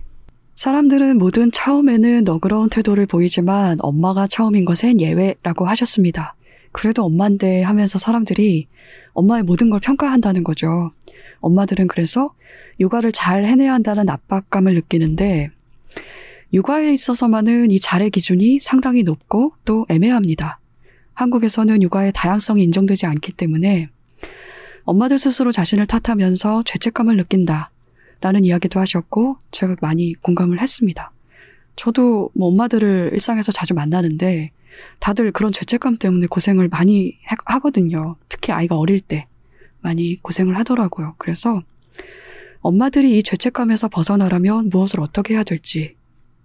[0.55, 6.35] 사람들은 모든 처음에는 너그러운 태도를 보이지만 엄마가 처음인 것엔 예외라고 하셨습니다.
[6.71, 8.67] 그래도 엄마인데 하면서 사람들이
[9.13, 10.91] 엄마의 모든 걸 평가한다는 거죠.
[11.39, 12.33] 엄마들은 그래서
[12.79, 15.51] 육아를 잘 해내야 한다는 압박감을 느끼는데
[16.53, 20.59] 육아에 있어서만은 이 잘의 기준이 상당히 높고 또 애매합니다.
[21.13, 23.89] 한국에서는 육아의 다양성이 인정되지 않기 때문에
[24.83, 27.71] 엄마들 스스로 자신을 탓하면서 죄책감을 느낀다.
[28.21, 31.11] 라는 이야기도 하셨고 제가 많이 공감을 했습니다.
[31.75, 34.51] 저도 뭐 엄마들을 일상에서 자주 만나는데
[34.99, 38.15] 다들 그런 죄책감 때문에 고생을 많이 하거든요.
[38.29, 39.27] 특히 아이가 어릴 때
[39.81, 41.15] 많이 고생을 하더라고요.
[41.17, 41.63] 그래서
[42.63, 45.97] 엄마들이 이 죄책감에서 벗어나려면 무엇을 어떻게 해야 될지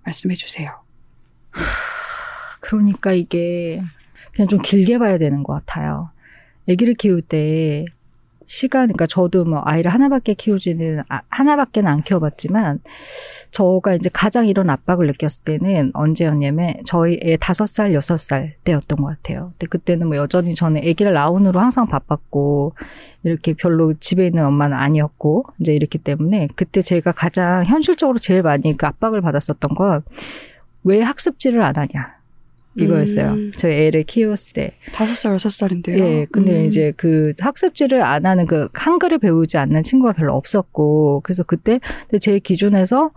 [0.05, 0.83] 말씀해 주세요.
[2.59, 3.81] 그러니까 이게
[4.35, 6.11] 그냥 좀 길게 봐야 되는 것 같아요.
[6.69, 7.85] 아기를 키울 때
[8.49, 12.81] 시간, 그러니까 저도 뭐 아이를 하나밖에 키우지는, 아, 하나밖에는 안 키워봤지만,
[13.51, 18.99] 저가 이제 가장 이런 압박을 느꼈을 때는 언제였냐면, 저희 애 다섯 살, 여섯 살 때였던
[18.99, 19.51] 것 같아요.
[19.53, 22.73] 근데 그때는 뭐 여전히 저는 아기를 라운으로 항상 바빴고,
[23.23, 28.75] 이렇게 별로 집에 있는 엄마는 아니었고, 이제 이렇기 때문에, 그때 제가 가장 현실적으로 제일 많이
[28.77, 30.03] 그 압박을 받았었던 건,
[30.85, 32.18] 왜 학습지를 안 하냐.
[32.79, 33.33] 이거였어요.
[33.33, 33.53] 음.
[33.57, 34.73] 저희 애를 키웠을 때.
[34.93, 35.99] 다섯 살, 여섯 살인데요.
[35.99, 36.67] 예, 근데 음.
[36.67, 41.81] 이제 그 학습지를 안 하는 그 한글을 배우지 않는 친구가 별로 없었고, 그래서 그때
[42.21, 43.11] 제 기준에서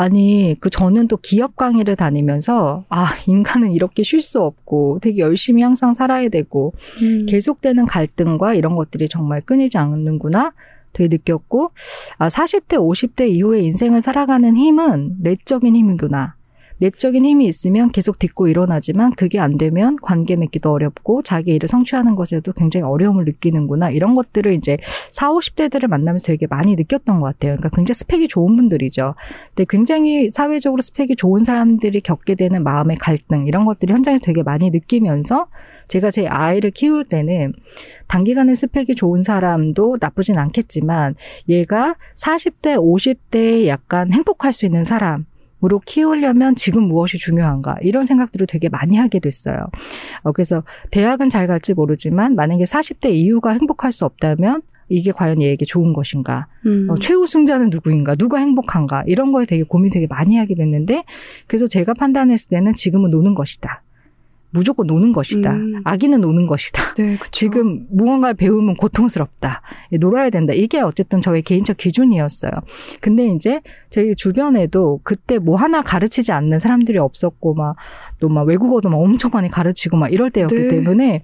[0.00, 5.62] 아니, 그 저는 또 기업 강의를 다니면서, 아, 인간은 이렇게 쉴 수 없고, 되게 열심히
[5.62, 7.26] 항상 살아야 되고, 음.
[7.26, 10.52] 계속되는 갈등과 이런 것들이 정말 끊이지 않는구나.
[10.92, 11.72] 되게 느꼈고,
[12.16, 16.36] 아, 40대, 50대 이후의 인생을 살아가는 힘은 내적인 힘이구나.
[16.78, 22.14] 내적인 힘이 있으면 계속 딛고 일어나지만 그게 안 되면 관계 맺기도 어렵고 자기 일을 성취하는
[22.14, 23.90] 것에도 굉장히 어려움을 느끼는구나.
[23.90, 24.78] 이런 것들을 이제
[25.10, 27.56] 4, 50대들을 만나면서 되게 많이 느꼈던 것 같아요.
[27.56, 29.14] 그러니까 굉장히 스펙이 좋은 분들이죠.
[29.54, 34.70] 근데 굉장히 사회적으로 스펙이 좋은 사람들이 겪게 되는 마음의 갈등 이런 것들이 현장에서 되게 많이
[34.70, 35.46] 느끼면서
[35.88, 37.54] 제가 제 아이를 키울 때는
[38.06, 41.14] 단기간에 스펙이 좋은 사람도 나쁘진 않겠지만
[41.48, 45.24] 얘가 40대, 50대에 약간 행복할 수 있는 사람
[45.64, 49.66] 으로 키우려면 지금 무엇이 중요한가 이런 생각들을 되게 많이 하게 됐어요.
[50.22, 55.64] 어, 그래서 대학은 잘 갈지 모르지만 만약에 40대 이후가 행복할 수 없다면 이게 과연 얘에게
[55.64, 56.46] 좋은 것인가?
[56.66, 56.86] 음.
[56.88, 58.14] 어, 최우승자는 누구인가?
[58.14, 59.04] 누가 행복한가?
[59.06, 61.04] 이런 거에 되게 고민 되게 많이 하게 됐는데
[61.46, 63.82] 그래서 제가 판단했을 때는 지금은 노는 것이다.
[64.50, 65.52] 무조건 노는 것이다.
[65.52, 65.82] 음.
[65.84, 66.94] 아기는 노는 것이다.
[66.94, 69.62] 네, 지금 무언가를 배우면 고통스럽다.
[69.92, 70.52] 예, 놀아야 된다.
[70.54, 72.52] 이게 어쨌든 저의 개인적 기준이었어요.
[73.00, 77.76] 근데 이제 제 주변에도 그때 뭐 하나 가르치지 않는 사람들이 없었고 막
[78.20, 80.68] 또막 외국어도 막 엄청 많이 가르치고 막 이럴 때였기 네.
[80.68, 81.22] 때문에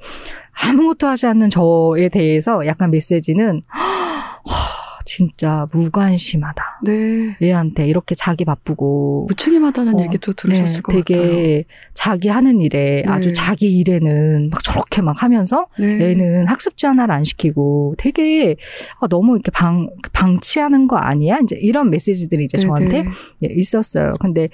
[0.67, 3.63] 아무것도 하지 않는 저에 대해서 약간 메시지는
[5.17, 6.81] 진짜 무관심하다.
[6.83, 7.37] 네.
[7.41, 11.33] 얘한테 이렇게 자기 바쁘고 무책임하다는 어, 얘기도 들으셨을 네, 것 되게 같아요.
[11.37, 13.13] 되게 자기 하는 일에 네.
[13.13, 16.11] 아주 자기 일에는 막 저렇게 막 하면서 네.
[16.11, 18.57] 애는 학습지 하나를 안 시키고 되게
[18.99, 21.39] 아, 너무 이렇게 방 방치하는 거 아니야?
[21.45, 23.09] 이제 이런 메시지들이 이제 네, 저한테 네.
[23.45, 24.13] 예, 있었어요.
[24.21, 24.49] 근데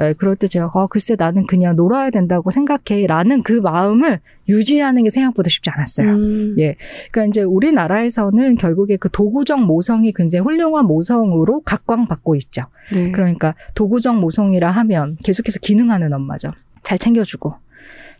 [0.00, 5.10] 에, 그럴 때 제가 어, 글쎄 나는 그냥 놀아야 된다고 생각해라는 그 마음을 유지하는 게
[5.10, 6.08] 생각보다 쉽지 않았어요.
[6.10, 6.54] 음.
[6.58, 6.76] 예.
[7.10, 12.62] 그러니까 이제 우리나라에서는 결국에 그 도구적 모성이 굉장히 훌륭한 모성으로 각광받고 있죠.
[12.92, 13.10] 네.
[13.12, 16.52] 그러니까 도구적 모성이라 하면 계속해서 기능하는 엄마죠.
[16.82, 17.54] 잘 챙겨주고,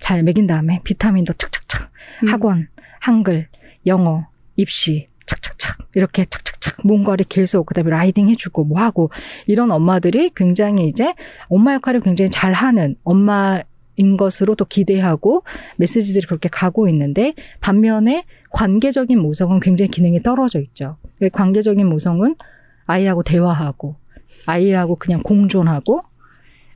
[0.01, 1.91] 잘 먹인 다음에 비타민도 착착착,
[2.25, 2.29] 음.
[2.29, 2.69] 학원,
[3.01, 3.49] 한글,
[3.87, 4.27] 영어,
[4.57, 9.11] 입시, 착착착, 이렇게 착착착 뭔가를 계속 그다음에 riding 해주고 뭐 하고
[9.47, 11.15] 이런 엄마들이 굉장히 이제
[11.49, 13.63] 엄마 역할을 굉장히 잘하는 엄마
[13.99, 15.43] 인 것으로 또 기대하고
[15.77, 20.97] 메시지들이 그렇게 가고 있는데 반면에 관계적인 모성은 굉장히 기능이 떨어져 있죠.
[21.33, 22.37] 관계적인 모성은
[22.87, 23.97] 아이하고 대화하고
[24.47, 26.03] 아이하고 그냥 공존하고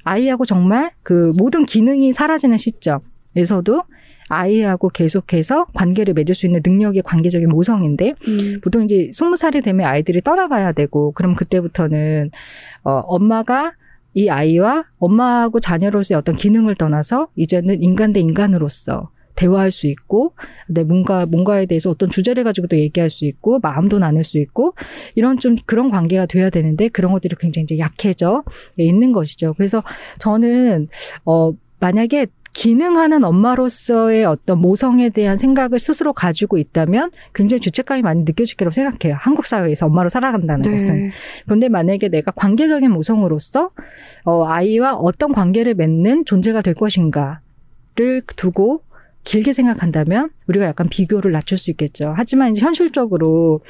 [0.05, 3.83] 아이하고 정말 그 모든 기능이 사라지는 시점에서도
[4.29, 8.61] 아이하고 계속해서 관계를 맺을 수 있는 능력이 관계적인 모성인데 음.
[8.63, 12.31] 보통 이제 스무 살이 되면 아이들이 떠나가야 되고 그럼 그때부터는
[12.83, 13.75] 어 엄마가
[14.15, 20.35] 이 아이와 엄마하고 자녀로서의 어떤 기능을 떠나서 이제는 인간 대 인간으로서 대화할 수 있고,
[20.69, 24.75] 내 뭔가, 뭔가에 대해서 어떤 주제를 가지고도 얘기할 수 있고, 마음도 나눌 수 있고,
[25.15, 28.45] 이런 좀 그런 관계가 돼야 되는데, 그런 것들이 굉장히 이제 약해져
[28.77, 29.55] 있는 것이죠.
[29.55, 29.83] 그래서
[30.19, 30.89] 저는,
[31.25, 38.57] 어, 만약에 기능하는 엄마로서의 어떤 모성에 대한 생각을 스스로 가지고 있다면 굉장히 죄책감이 많이 느껴질
[38.57, 39.17] 거라고 생각해요.
[39.21, 40.73] 한국 사회에서 엄마로 살아간다는 네.
[40.73, 41.11] 것은.
[41.47, 43.71] 그런데 만약에 내가 관계적인 모성으로서
[44.25, 48.83] 어, 아이와 어떤 관계를 맺는 존재가 될 것인가를 두고
[49.25, 52.13] 길게 생각한다면 우리가 약간 비교를 낮출 수 있겠죠.
[52.17, 53.61] 하지만 현실적으로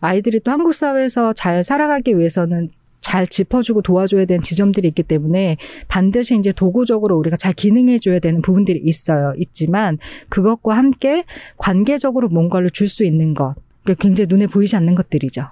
[0.00, 2.70] 아이들이 또 한국 사회에서 잘 살아가기 위해서는
[3.00, 5.56] 잘 짚어주고 도와줘야 되는 지점들이 있기 때문에
[5.88, 9.32] 반드시 이제 도구적으로 우리가 잘 기능해줘야 되는 부분들이 있어요.
[9.38, 9.98] 있지만
[10.28, 11.24] 그것과 함께
[11.56, 13.54] 관계적으로 뭔가를 줄 수 있는 것.
[13.94, 15.46] 굉장히 눈에 보이지 않는 것들이죠.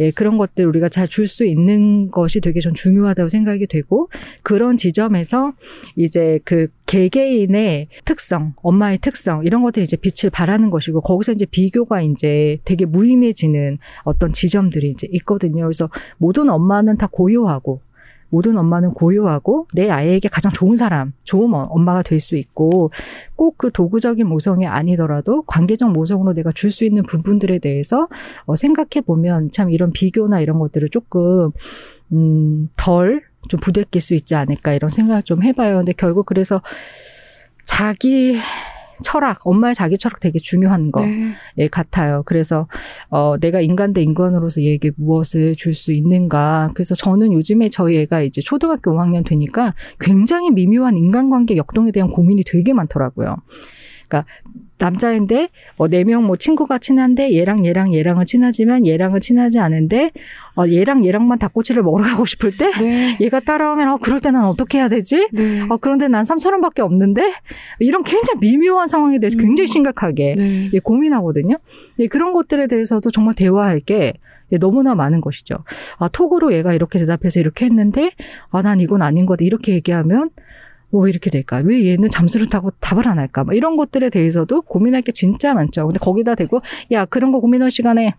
[0.00, 4.08] 예, 그런 것들 우리가 잘 줄 수 있는 것이 되게 전 중요하다고 생각이 되고
[4.42, 5.52] 그런 지점에서
[5.96, 12.00] 이제 그 개개인의 특성, 엄마의 특성 이런 것들이 이제 빛을 발하는 것이고 거기서 이제 비교가
[12.02, 15.64] 이제 되게 무의미해지는 어떤 지점들이 이제 있거든요.
[15.64, 17.80] 그래서 모든 엄마는 다 고요하고
[18.32, 22.90] 모든 엄마는 고요하고 내 아이에게 가장 좋은 사람, 좋은 엄마가 될 수 있고
[23.36, 28.08] 꼭 그 도구적인 모성이 아니더라도 관계적 모성으로 내가 줄 수 있는 부분들에 대해서
[28.46, 31.50] 어, 생각해 보면 참 이런 비교나 이런 것들을 조금
[32.12, 35.78] 음, 덜 좀 부대낄 수 있지 않을까 이런 생각을 좀 해봐요.
[35.78, 36.62] 근데 결국 그래서
[37.64, 38.38] 자기
[39.02, 41.34] 철학, 엄마의 자기 철학 되게 중요한 거 네.
[41.58, 42.22] 예, 같아요.
[42.24, 42.68] 그래서
[43.10, 46.70] 어, 내가 인간 대 인간으로서 얘에게 무엇을 줄 수 있는가.
[46.74, 52.44] 그래서 저는 요즘에 저희 애가 이제 초등학교 5학년 되니까 굉장히 미묘한 인간관계 역동에 대한 고민이
[52.44, 53.36] 되게 많더라고요.
[54.12, 54.26] 그러니까
[54.78, 55.48] 남자인데
[55.78, 60.10] 뭐네명뭐 친구가 친한데 얘랑 얘랑 얘랑은 친하지만 얘랑은 친하지 않은데
[60.56, 63.16] 어 얘랑 얘랑만 닭꼬치를 먹으러 가고 싶을 때 네.
[63.20, 65.28] 얘가 따라오면 어 그럴 때 난 어떻게 해야 되지?
[65.32, 65.60] 네.
[65.68, 67.32] 어 그런데 난 3천 원밖에 없는데
[67.80, 69.44] 이런 굉장히 미묘한 상황에 대해서 음.
[69.44, 70.70] 굉장히 심각하게 네.
[70.72, 71.56] 예, 고민하거든요.
[71.98, 74.14] 예, 그런 것들에 대해서도 정말 대화할 게
[74.52, 75.56] 예, 너무나 많은 것이죠.
[75.98, 78.10] 아, 톡으로 얘가 이렇게 대답해서 이렇게 했는데,
[78.50, 79.44] 아, 난 이건 아닌 거다.
[79.44, 80.28] 이렇게 얘기하면,
[80.92, 81.62] 뭐 이렇게 될까?
[81.64, 83.44] 왜 얘는 잠수를 타고 답을 안 할까?
[83.44, 85.86] 막 이런 것들에 대해서도 고민할 게 진짜 많죠.
[85.86, 86.60] 근데 거기다 대고
[86.92, 88.14] 야 그런 거 고민할 시간에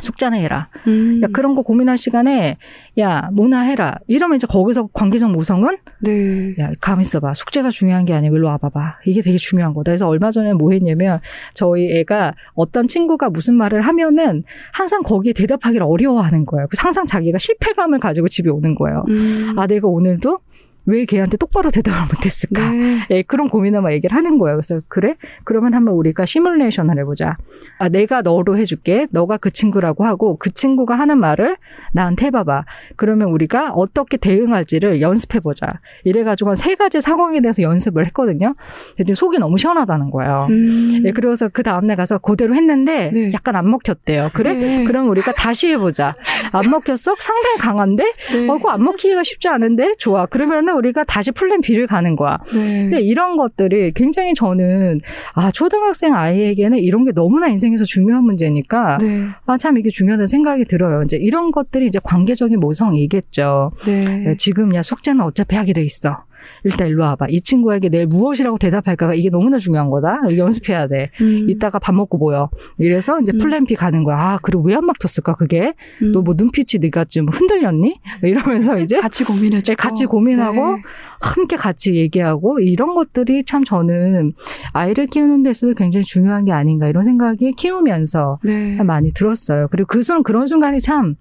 [0.00, 0.68] 숙제나 해라.
[0.86, 1.20] 음.
[1.22, 2.56] 야 그런 거 고민할 시간에
[2.98, 3.98] 야 뭐나 해라.
[4.06, 6.54] 이러면 이제 거기서 관계적 모성은 네.
[6.58, 7.34] 야 가만 있어봐.
[7.34, 9.00] 숙제가 중요한 게 아니고 일로 와봐봐.
[9.04, 9.90] 이게 되게 중요한 거다.
[9.90, 11.20] 그래서 얼마 전에 뭐 했냐면
[11.52, 16.68] 저희 애가 어떤 친구가 무슨 말을 하면은 항상 거기에 대답하기를 어려워하는 거예요.
[16.68, 19.04] 그래서 항상 자기가 실패감을 가지고 집에 오는 거예요.
[19.08, 19.54] 음.
[19.58, 20.38] 아 내가 오늘도
[20.86, 22.70] 왜 걔한테 똑바로 대답을 못했을까?
[22.70, 22.98] 네.
[23.10, 24.56] 예, 그런 고민을 막 얘기를 하는 거예요.
[24.56, 25.14] 그래서 그래?
[25.44, 27.36] 그러면 한번 우리가 시뮬레이션을 해보자.
[27.78, 29.06] 아, 내가 너로 해줄게.
[29.10, 31.56] 너가 그 친구라고 하고 그 친구가 하는 말을
[31.92, 32.64] 나한테 해봐봐.
[32.96, 35.80] 그러면 우리가 어떻게 대응할지를 연습해보자.
[36.04, 38.54] 이래가지고 한 세 가지 상황에 대해서 연습을 했거든요.
[38.96, 40.46] 근데 속이 너무 시원하다는 거예요.
[40.50, 41.02] 음.
[41.04, 43.30] 예, 그래서 그 다음날 가서 그대로 했는데 네.
[43.34, 44.30] 약간 안 먹혔대요.
[44.32, 44.52] 그래?
[44.54, 44.84] 네.
[44.84, 46.14] 그럼 우리가 다시 해보자.
[46.52, 47.16] 안 먹혔어?
[47.18, 48.04] 상당히 강한데?
[48.32, 48.48] 네.
[48.48, 49.94] 어, 그안 먹히기가 쉽지 않은데?
[49.98, 50.26] 좋아.
[50.26, 52.38] 그러면은 그러면 우리가 다시 플랜 B를 가는 거야.
[52.52, 52.82] 네.
[52.82, 54.98] 근데 이런 것들이 굉장히 저는
[55.34, 59.28] 아 초등학생 아이에게는 이런 게 너무나 인생에서 중요한 문제니까 네.
[59.46, 61.02] 아참 이게 중요하다는 생각이 들어요.
[61.02, 63.72] 이제 이런 것들이 이제 관계적인 모성이겠죠.
[63.84, 64.34] 네.
[64.38, 66.24] 지금 야 숙제는 어차피 하게 돼 있어.
[66.64, 67.26] 일단 일로 와봐.
[67.28, 70.20] 이 친구에게 내일 무엇이라고 대답할까가 이게 너무나 중요한 거다.
[70.36, 71.10] 연습해야 돼.
[71.20, 71.48] 음.
[71.48, 72.48] 이따가 밥 먹고 모여.
[72.78, 73.38] 이래서 이제 음.
[73.38, 74.16] 플랜 B 가는 거야.
[74.18, 75.74] 아, 그리고 왜 안 막혔을까, 그게?
[76.02, 76.12] 음.
[76.12, 78.00] 너뭐 눈빛이 네가 좀 흔들렸니?
[78.22, 78.98] 이러면서 이제.
[78.98, 80.82] 같이 고민해 주 네, 같이 고민하고, 네.
[81.22, 84.32] 함께 같이 얘기하고, 이런 것들이 참 저는
[84.72, 88.74] 아이를 키우는 데서 굉장히 중요한 게 아닌가, 이런 생각이 키우면서 네.
[88.76, 89.68] 참 많이 들었어요.
[89.70, 91.14] 그리고 그 순간, 그런 순간이 참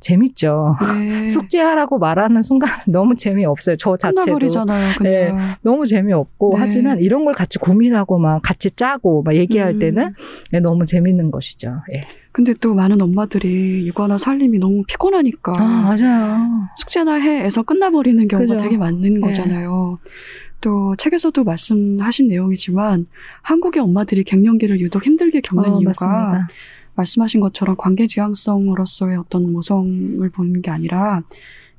[0.00, 0.76] 재밌죠.
[0.98, 1.26] 네.
[1.28, 3.76] 숙제하라고 말하는 순간 너무 재미없어요.
[3.76, 4.22] 저 자체도.
[5.02, 5.32] 네,
[5.62, 6.60] 너무 재미없고 네.
[6.60, 9.78] 하지만 이런 걸 같이 고민하고 막 같이 짜고 막 얘기할 음.
[9.80, 10.12] 때는
[10.52, 11.82] 네, 너무 재밌는 것이죠.
[11.92, 12.04] 예.
[12.38, 16.52] 근데 또 많은 엄마들이 육아나 살림이 너무 피곤하니까 아, 맞아요.
[16.76, 18.64] 숙제나 해에서 끝나버리는 경우가 그죠?
[18.64, 19.18] 되게 많은 네.
[19.18, 19.98] 거잖아요.
[20.60, 23.08] 또 책에서도 말씀하신 내용이지만
[23.42, 26.48] 한국의 엄마들이 갱년기를 유독 힘들게 겪는 어, 이유가 맞습니다.
[26.94, 31.22] 말씀하신 것처럼 관계 지향성으로서의 어떤 모성을 보는 게 아니라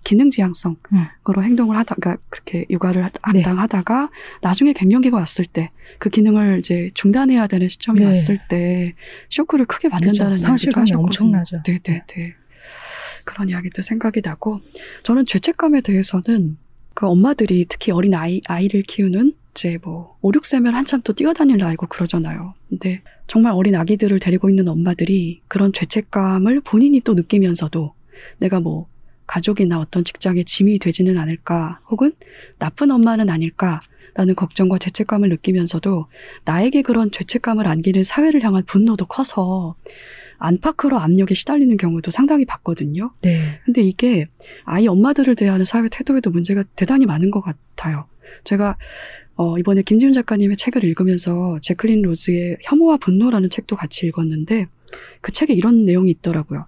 [0.03, 1.43] 기능 지향성으로 음.
[1.43, 3.41] 행동을 하다가 그러니까 그렇게 육아를 네.
[3.41, 4.09] 담당하다가
[4.41, 8.07] 나중에 갱년기가 왔을 때 그 기능을 이제 중단해야 되는 시점이 네.
[8.07, 8.93] 왔을 때
[9.29, 10.41] 쇼크를 크게 받는다는 그렇죠.
[10.41, 11.63] 상실감이 엄청나죠.
[11.65, 12.35] 네, 네, 네.
[13.25, 14.61] 그런 이야기도 생각이 나고
[15.03, 16.57] 저는 죄책감에 대해서는
[16.93, 21.87] 그 엄마들이 특히 어린 아이 아이를 키우는 이제 뭐 5, 6세면 한참 또 뛰어다닐 나이고
[21.87, 22.53] 그러잖아요.
[22.69, 27.93] 근데 정말 어린 아기들을 데리고 있는 엄마들이 그런 죄책감을 본인이 또 느끼면서도
[28.37, 28.87] 내가 뭐
[29.29, 32.13] 가족이나 어떤 직장에 짐이 되지는 않을까 혹은
[32.57, 33.79] 나쁜 엄마는 아닐까
[34.15, 36.07] 라는 걱정과 죄책감을 느끼면서도
[36.45, 39.75] 나에게 그런 죄책감을 안기는 사회를 향한 분노도 커서
[40.39, 43.11] 안팎으로 압력에 시달리는 경우도 상당히 봤거든요.
[43.21, 43.59] 네.
[43.65, 44.25] 근데 이게
[44.63, 48.05] 아이 엄마들을 대하는 사회 태도에도 문제가 대단히 많은 것 같아요.
[48.45, 48.77] 제가
[49.35, 54.65] 어, 이번에 김지훈 작가님의 책을 읽으면서 제클린 로즈의 혐오와 분노라는 책도 같이 읽었는데
[55.21, 56.65] 그 책에 이런 내용이 있더라고요.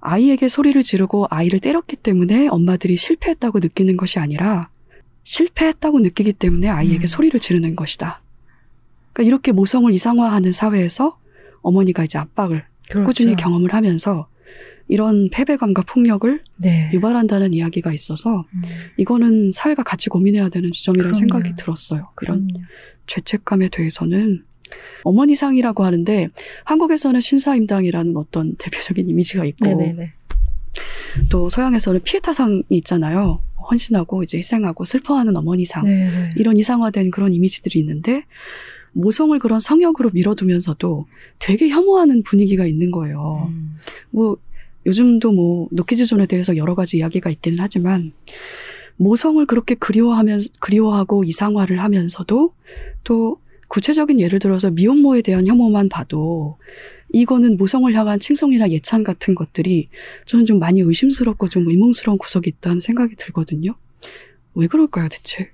[0.00, 4.68] 아이에게 소리를 지르고 아이를 때렸기 때문에 엄마들이 실패했다고 느끼는 것이 아니라
[5.24, 7.06] 실패했다고 느끼기 때문에 아이에게 음.
[7.06, 8.22] 소리를 지르는 것이다.
[9.12, 11.18] 그러니까 이렇게 모성을 이상화하는 사회에서
[11.62, 13.06] 어머니가 이제 압박을 그렇죠.
[13.06, 14.26] 꾸준히 경험을 하면서
[14.88, 16.90] 이런 패배감과 폭력을 네.
[16.92, 18.62] 유발한다는 이야기가 있어서 음.
[18.96, 22.08] 이거는 사회가 같이 고민해야 되는 지점이라는 생각이 들었어요.
[22.16, 22.66] 그런 그럼요.
[23.06, 24.44] 죄책감에 대해서는
[25.04, 26.28] 어머니상이라고 하는데
[26.64, 30.12] 한국에서는 신사임당이라는 어떤 대표적인 이미지가 있고 네네네.
[31.28, 33.40] 또 서양에서는 피에타상이 있잖아요.
[33.70, 36.30] 헌신하고 이제 희생하고 슬퍼하는 어머니상 네네.
[36.36, 38.24] 이런 이상화된 그런 이미지들이 있는데
[38.92, 41.06] 모성을 그런 성역으로 밀어두면서도
[41.38, 43.48] 되게 혐오하는 분위기가 있는 거예요.
[43.48, 43.76] 음.
[44.10, 44.36] 뭐
[44.86, 48.12] 요즘도 뭐 노키즈존에 대해서 여러 가지 이야기가 있기는 하지만
[48.96, 52.52] 모성을 그렇게 그리워하면 그리워하고 이상화를 하면서도
[53.04, 53.38] 또
[53.70, 56.58] 구체적인 예를 들어서 미혼모에 대한 혐오만 봐도
[57.12, 59.88] 이거는 모성을 향한 칭송이나 예찬 같은 것들이
[60.26, 63.74] 저는 좀 많이 의심스럽고 좀 의문스러운 구석이 있다는 생각이 들거든요.
[64.54, 65.50] 왜 그럴까요, 대체?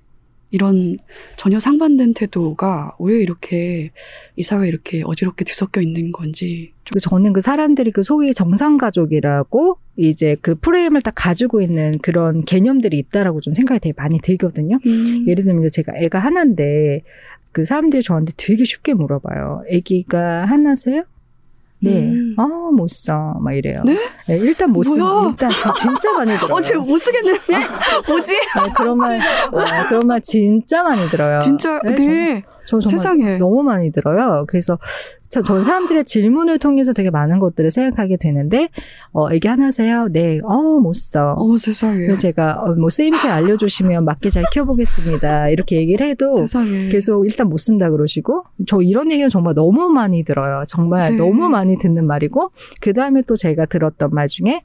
[0.50, 0.96] 이런
[1.36, 3.90] 전혀 상반된 태도가 왜 이렇게
[4.36, 6.72] 이 사회에 이렇게 어지럽게 뒤섞여 있는 건지.
[7.00, 13.40] 저는 그 사람들이 그 소위 정상가족이라고 이제 그 프레임을 딱 가지고 있는 그런 개념들이 있다라고
[13.40, 14.78] 좀 생각이 되게 많이 들거든요.
[14.86, 15.24] 음.
[15.26, 17.02] 예를 들면 제가 애가 하나인데
[17.56, 19.62] 그 사람들이 저한테 되게 쉽게 물어봐요.
[19.70, 21.04] 애기가 하나세요?
[21.78, 22.10] 네.
[22.10, 22.34] 음.
[22.36, 23.32] 아, 못 써.
[23.40, 23.80] 막 이래요.
[23.86, 23.96] 네?
[24.26, 24.90] 네 일단 못 쓰.
[24.90, 25.48] 일단
[25.80, 26.54] 진짜 많이 들어요.
[26.54, 27.40] 어, 제가 못 쓰겠는데?
[28.06, 28.32] 뭐지?
[28.34, 31.40] 네, 그런 말, 어, 그런 말 진짜 많이 들어요.
[31.40, 31.94] 진짜, 네.
[31.94, 32.42] 네.
[32.66, 33.38] 저, 세상에.
[33.38, 34.44] 너무 많이 들어요.
[34.48, 34.78] 그래서
[35.28, 38.68] 저, 저 사람들의 질문을 통해서 되게 많은 것들을 생각하게 되는데,
[39.12, 40.08] 어, 애기 하나세요?
[40.08, 41.34] 네, 어, 못 써.
[41.36, 42.14] 어, 세상에.
[42.14, 45.48] 제가, 어, 뭐, 쓰임새 알려 주시면 맞게 잘 키워 보겠습니다.
[45.48, 46.88] 이렇게 얘기를 해도 세상에.
[46.88, 50.62] 계속 일단 못 쓴다 그러시고, 저 이런 얘기는 정말 너무 많이 들어요.
[50.68, 51.16] 정말 네.
[51.16, 52.50] 너무 많이 듣는 말이고,
[52.80, 54.62] 그 다음에 또 제가 들었던 말 중에,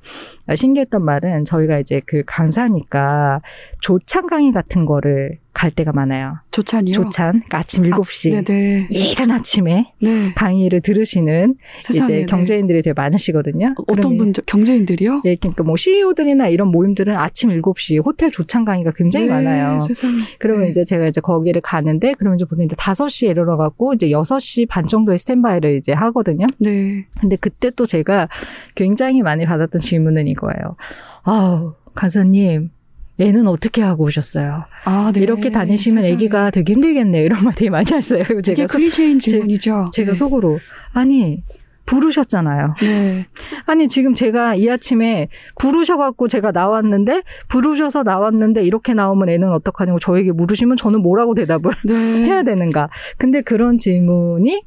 [0.54, 3.42] 신기했던 말은 저희가 이제 그 강사니까
[3.82, 6.38] 조창 강의 같은 거를 갈 때가 많아요.
[6.52, 6.94] 조찬이요?
[6.94, 7.32] 조찬.
[7.32, 8.38] 그러니까 아침 7시.
[8.38, 8.88] 아, 네네.
[8.90, 10.34] 이른 아침에 네.
[10.34, 12.26] 강의를 들으시는 세상에, 이제 네.
[12.26, 13.76] 경제인들이 되게 많으시거든요.
[13.88, 15.24] 어떤 분들, 경제인들이요?
[15.26, 19.80] 예, 그러니까 뭐 CEO들이나 이런 모임들은 아침 7시 호텔 조찬 강의가 굉장히 네, 많아요.
[19.82, 20.14] 세상에.
[20.40, 20.70] 그러면 네.
[20.70, 24.88] 이제 제가 이제 거기를 가는데 그러면 이제 보통 이제 5시에 이르러 갖고 이제 6시 반
[24.88, 26.46] 정도에 스탠바이를 이제 하거든요.
[26.60, 27.06] 네.
[27.20, 28.30] 근데 그때 또 제가
[28.76, 30.78] 굉장히 많이 받았던 질문은 이거예요.
[31.24, 32.72] 아우, 간사님,
[33.20, 34.66] 애는 어떻게 하고 오셨어요?
[34.86, 35.22] 아, 네.
[35.22, 36.16] 이렇게 다니시면 세상에.
[36.16, 37.24] 아기가 되게 힘들겠네요.
[37.24, 38.42] 이런 말 되게 많이 하셨어요.
[38.42, 39.92] 제가 클리셰인 질문이죠.
[39.94, 40.18] 제, 가 네.
[40.18, 40.60] 속으로
[40.94, 41.44] 아니
[41.86, 42.76] 부르셨잖아요.
[42.82, 43.26] 네.
[43.66, 45.28] 아니 지금 제가 이 아침에
[45.60, 51.94] 부르셔갖고 제가 나왔는데 부르셔서 나왔는데 이렇게 나오면 애는 어떡하냐고 저에게 물으시면 저는 뭐라고 대답을 네.
[52.26, 52.90] 해야 되는가.
[53.18, 54.64] 근데 그런 질문이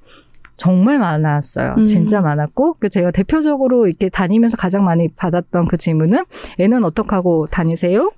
[0.56, 1.74] 정말 많았어요.
[1.78, 1.84] 음.
[1.84, 6.24] 진짜 많았고, 그 제가 대표적으로 이렇게 다니면서 가장 많이 받았던 그 질문은
[6.58, 8.12] 애는 어떻게 하고 다니세요?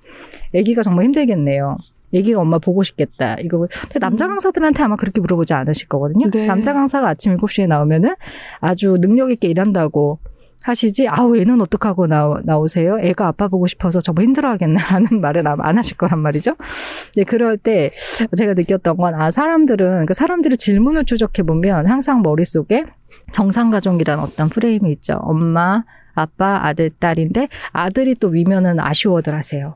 [0.55, 1.77] 아기가 정말 힘들겠네요.
[2.13, 3.35] 애기가 엄마 보고 싶겠다.
[3.41, 3.67] 이거
[3.99, 4.31] 남자 음.
[4.31, 6.29] 강사들한테 아마 그렇게 물어보지 않으실 거거든요.
[6.31, 6.45] 네.
[6.45, 8.15] 남자 강사가 아침 7시에 나오면은
[8.59, 10.19] 아주 능력 있게 일한다고
[10.63, 12.97] 하시지 아우 애는 어떡하고 나오, 나오세요?
[12.99, 16.55] 애가 아빠 보고 싶어서 저뭐 힘들어하겠네라는 말을 안 하실 거란 말이죠.
[17.15, 17.89] 네, 그럴 때
[18.35, 22.85] 제가 느꼈던 건 아 사람들은 그 사람들의 질문을 추적해 보면 항상 머릿속에
[23.31, 25.17] 정상 가정이란 어떤 프레임이 있죠.
[25.21, 25.83] 엄마,
[26.13, 29.75] 아빠, 아들, 딸인데 아들이 또 위면은 아쉬워들 하세요.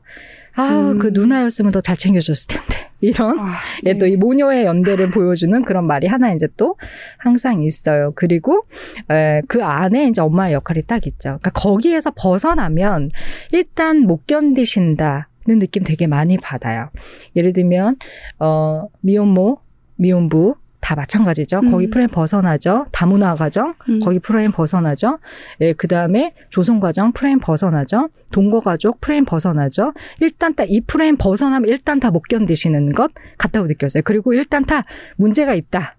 [0.54, 0.98] 아, 음.
[0.98, 2.81] 그 누나였으면 더 잘 챙겨줬을 텐데.
[3.02, 3.48] 이런, 아,
[3.82, 3.98] 네.
[3.98, 6.76] 또이 모녀의 연대를 보여주는 그런 말이 하나 이제 또
[7.18, 8.12] 항상 있어요.
[8.14, 8.64] 그리고,
[9.10, 11.38] 에, 그 안에 이제 엄마의 역할이 딱 있죠.
[11.40, 13.10] 그러니까 거기에서 벗어나면
[13.50, 15.28] 일단 못 견디신다.
[15.44, 16.88] 는 느낌 되게 많이 받아요.
[17.34, 17.96] 예를 들면,
[18.38, 19.58] 어, 미혼모,
[19.96, 21.60] 미혼부, 다 마찬가지죠.
[21.60, 21.70] 음.
[21.70, 22.86] 거기 프레임 벗어나죠.
[22.90, 24.00] 다문화 가정, 음.
[24.00, 25.18] 거기 프레임 벗어나죠.
[25.60, 28.08] 예, 그 다음에 조손 가정, 프레임 벗어나죠.
[28.32, 29.94] 동거 가족, 프레임 벗어나죠.
[30.20, 34.02] 일단 딱 이 프레임 벗어나면 일단 다 못 견디시는 것 같다고 느꼈어요.
[34.04, 34.84] 그리고 일단 다
[35.16, 35.94] 문제가 있다.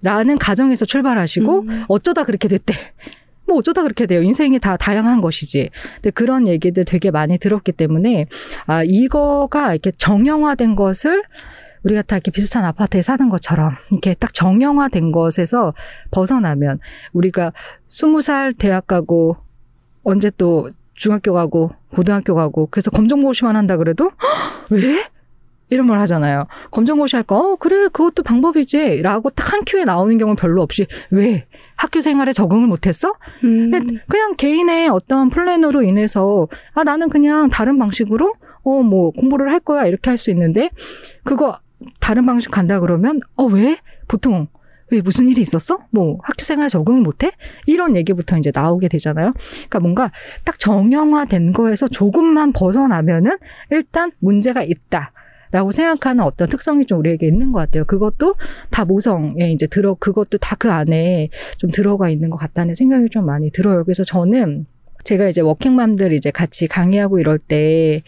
[0.00, 1.84] 라는 가정에서 출발하시고, 음.
[1.88, 2.74] 어쩌다 그렇게 됐대.
[3.46, 4.22] 뭐 어쩌다 그렇게 돼요.
[4.22, 5.70] 인생이 다 다양한 것이지.
[5.96, 8.26] 근데 그런 얘기들 되게 많이 들었기 때문에,
[8.66, 11.22] 아, 이거가 이렇게 정형화된 것을
[11.84, 15.74] 우리가 다 이렇게 비슷한 아파트에 사는 것처럼 이렇게 딱 정형화된 것에서
[16.10, 16.78] 벗어나면
[17.12, 17.52] 우리가
[17.88, 19.36] 스무 살 대학 가고
[20.04, 24.10] 언제 또 중학교 가고 고등학교 가고 그래서 검정고시만 한다 그래도
[24.70, 25.04] 왜?
[25.70, 26.48] 이런 말 하잖아요.
[26.70, 27.34] 검정고시 할까?
[27.34, 29.00] 어, 그래, 그것도 방법이지.
[29.00, 31.46] 라고 딱 한 큐에 나오는 경우는 별로 없이, 왜?
[31.76, 33.14] 학교 생활에 적응을 못했어?
[33.44, 33.70] 음.
[34.06, 39.86] 그냥 개인의 어떤 플랜으로 인해서, 아, 나는 그냥 다른 방식으로, 어, 뭐, 공부를 할 거야.
[39.86, 40.68] 이렇게 할 수 있는데,
[41.24, 41.58] 그거
[42.00, 43.78] 다른 방식 간다 그러면 어 왜?
[44.08, 44.48] 보통
[44.90, 45.78] 왜 무슨 일이 있었어?
[45.90, 47.30] 뭐 학교 생활 적응을 못해?
[47.66, 49.32] 이런 얘기부터 이제 나오게 되잖아요.
[49.32, 50.12] 그러니까 뭔가
[50.44, 53.38] 딱 정형화된 거에서 조금만 벗어나면은
[53.70, 55.12] 일단 문제가 있다.
[55.50, 57.84] 라고 생각하는 어떤 특성이 좀 우리에게 있는 것 같아요.
[57.84, 58.36] 그것도
[58.70, 61.28] 다 모성에 이제 들어, 그것도 다 그 안에
[61.58, 63.84] 좀 들어가 있는 것 같다는 생각이 좀 많이 들어요.
[63.84, 64.64] 그래서 저는
[65.04, 68.02] 제가 이제 워킹맘들 이제 같이 강의하고 이럴 때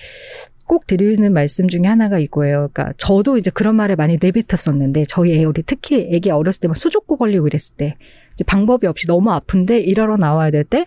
[0.67, 2.71] 꼭 드리는 말씀 중에 하나가 이거예요.
[2.73, 6.77] 그러니까 저도 이제 그런 말을 많이 내뱉었었는데 저희 애 우리 특히 애기 어렸을 때 막
[6.77, 7.97] 수족구 걸리고 이랬을 때
[8.33, 10.87] 이제 방법이 없이 너무 아픈데 일하러 나와야 될 때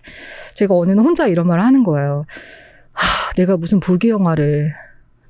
[0.55, 2.25] 제가 어느 날 혼자 이런 말을 하는 거예요.
[2.93, 4.73] 하, 내가 무슨 불기 영화를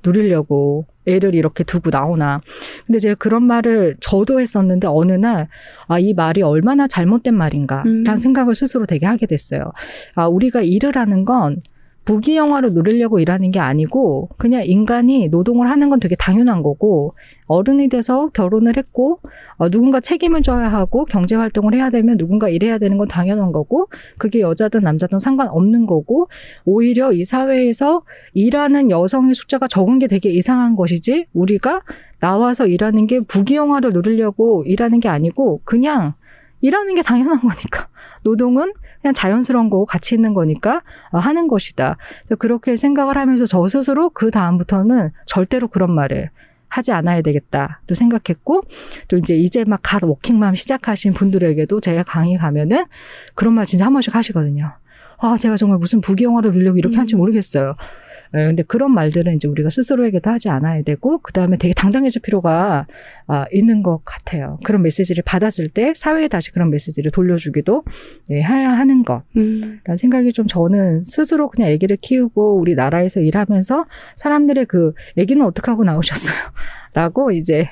[0.04, 2.40] 누리려고 애를 이렇게 두고 나오나.
[2.86, 5.48] 근데 제가 그런 말을 저도 했었는데 어느 날,
[5.86, 8.16] 아, 이 말이 얼마나 잘못된 말인가, 라는 음.
[8.16, 9.72] 생각을 스스로 되게 하게 됐어요.
[10.14, 11.60] 아, 우리가 일을 하는 건
[12.08, 17.14] 부귀영화를 누리려고 일하는 게 아니고 그냥 인간이 노동을 하는 건 되게 당연한 거고
[17.48, 19.20] 어른이 돼서 결혼을 했고
[19.58, 23.90] 어, 누군가 책임을 져야 하고 경제 활동을 해야 되면 누군가 일해야 되는 건 당연한 거고
[24.16, 26.30] 그게 여자든 남자든 상관없는 거고
[26.64, 31.82] 오히려 이 사회에서 일하는 여성의 숫자가 적은 게 되게 이상한 것이지 우리가
[32.20, 36.14] 나와서 일하는 게 부귀영화를 누리려고 일하는 게 아니고 그냥
[36.60, 37.88] 일하는 게 당연한 거니까
[38.24, 41.96] 노동은 그냥 자연스러운 거고 같이 있는 거니까 어, 하는 것이다.
[42.38, 46.30] 그렇게 생각을 하면서 저 스스로 그 다음부터는 절대로 그런 말을
[46.68, 47.80] 하지 않아야 되겠다.
[47.86, 48.62] 또 생각했고,
[49.08, 52.84] 또 이제 이제 막 갓 워킹맘 시작하신 분들에게도 제가 강의 가면은
[53.34, 54.72] 그런 말 진짜 한 번씩 하시거든요.
[55.16, 57.00] 아, 제가 정말 무슨 부귀영화를 빌려고 이렇게 음.
[57.00, 57.74] 한지 모르겠어요.
[58.34, 62.86] 예, 근데 그런 말들은 이제 우리가 스스로에게도 하지 않아야 되고 그 다음에 되게 당당해질 필요가
[63.26, 64.58] 아, 있는 것 같아요.
[64.64, 67.84] 그런 메시지를 받았을 때 사회에 다시 그런 메시지를 돌려주기도
[68.30, 69.22] 예, 해야 하는 것.
[69.36, 69.80] 음.
[69.84, 75.70] 라는 생각이 좀 저는 스스로 그냥 아기를 키우고 우리 나라에서 일하면서 사람들의 그 아기는 어떻게
[75.70, 76.36] 하고 나오셨어요?
[76.94, 77.68] 라고 이제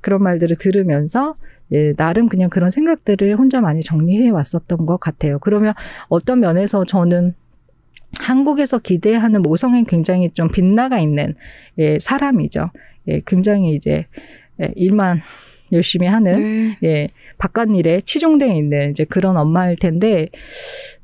[0.00, 1.34] 그런 말들을 들으면서
[1.72, 5.38] 예, 나름 그냥 그런 생각들을 혼자 많이 정리해 왔었던 것 같아요.
[5.38, 5.74] 그러면
[6.08, 7.34] 어떤 면에서 저는
[8.18, 11.34] 한국에서 기대하는 모성엔 굉장히 좀 빛나가 있는
[11.78, 12.70] 예, 사람이죠.
[13.08, 14.06] 예, 굉장히 이제
[14.60, 15.20] 예, 일만
[15.72, 16.78] 열심히 하는 네.
[16.82, 17.08] 예,
[17.38, 20.28] 바깥 일에 치중되어 있는 이제 그런 엄마일 텐데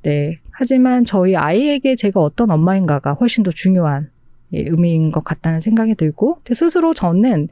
[0.03, 0.39] 네.
[0.51, 4.11] 하지만 저희 아이에게 제가 어떤 엄마인가가 훨씬 더 중요한
[4.53, 7.49] 예, 의미인 것 같다는 생각이 들고 스스로 저는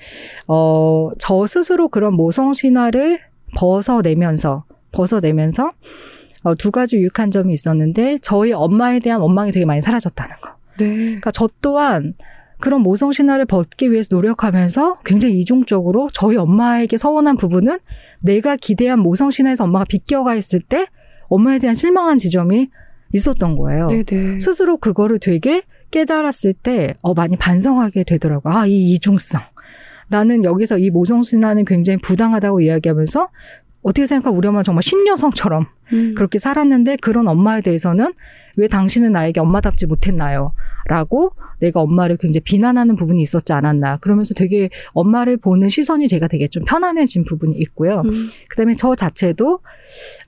[0.48, 3.20] 어, 저 스스로 그런 모성 신화를
[3.56, 5.72] 벗어내면서 벗어내면서
[6.44, 10.50] 어, 두 가지 유익한 점이 있었는데 저희 엄마에 대한 원망이 되게 많이 사라졌다는 거.
[10.78, 10.94] 네.
[10.94, 12.14] 그러니까 저 또한
[12.60, 17.78] 그런 모성 신화를 벗기 위해서 노력하면서 굉장히 이중적으로 저희 엄마에게 서운한 부분은
[18.20, 20.86] 내가 기대한 모성 신화에서 엄마가 비껴가 있을 때
[21.28, 22.68] 엄마에 대한 실망한 지점이
[23.12, 23.86] 있었던 거예요.
[23.88, 24.04] 네네.
[24.04, 24.40] 네.
[24.40, 28.52] 스스로 그거를 되게 깨달았을 때, 어, 많이 반성하게 되더라고요.
[28.52, 29.40] 아, 이 이중성.
[30.08, 33.28] 나는 여기서 이 모성 신화는 굉장히 부당하다고 이야기하면서
[33.84, 36.14] 어떻게 생각하면 우리 엄마 정말 신여성처럼 음.
[36.16, 38.14] 그렇게 살았는데 그런 엄마에 대해서는
[38.56, 40.52] 왜 당신은 나에게 엄마답지 못했나요?
[40.86, 43.98] 라고 내가 엄마를 굉장히 비난하는 부분이 있었지 않았나.
[43.98, 48.02] 그러면서 되게 엄마를 보는 시선이 제가 되게 좀 편안해진 부분이 있고요.
[48.04, 48.28] 음.
[48.48, 49.60] 그 다음에 저 자체도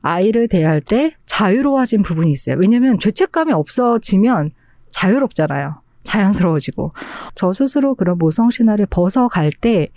[0.02, 2.56] 아이를 대할 때 자유로워진 부분이 있어요.
[2.58, 4.50] 왜냐면 죄책감이 없어지면
[4.90, 5.85] 자유롭잖아요.
[6.06, 6.92] 자연스러워지고
[7.34, 9.88] 저 스스로 그런 모성 신화를 벗어갈 때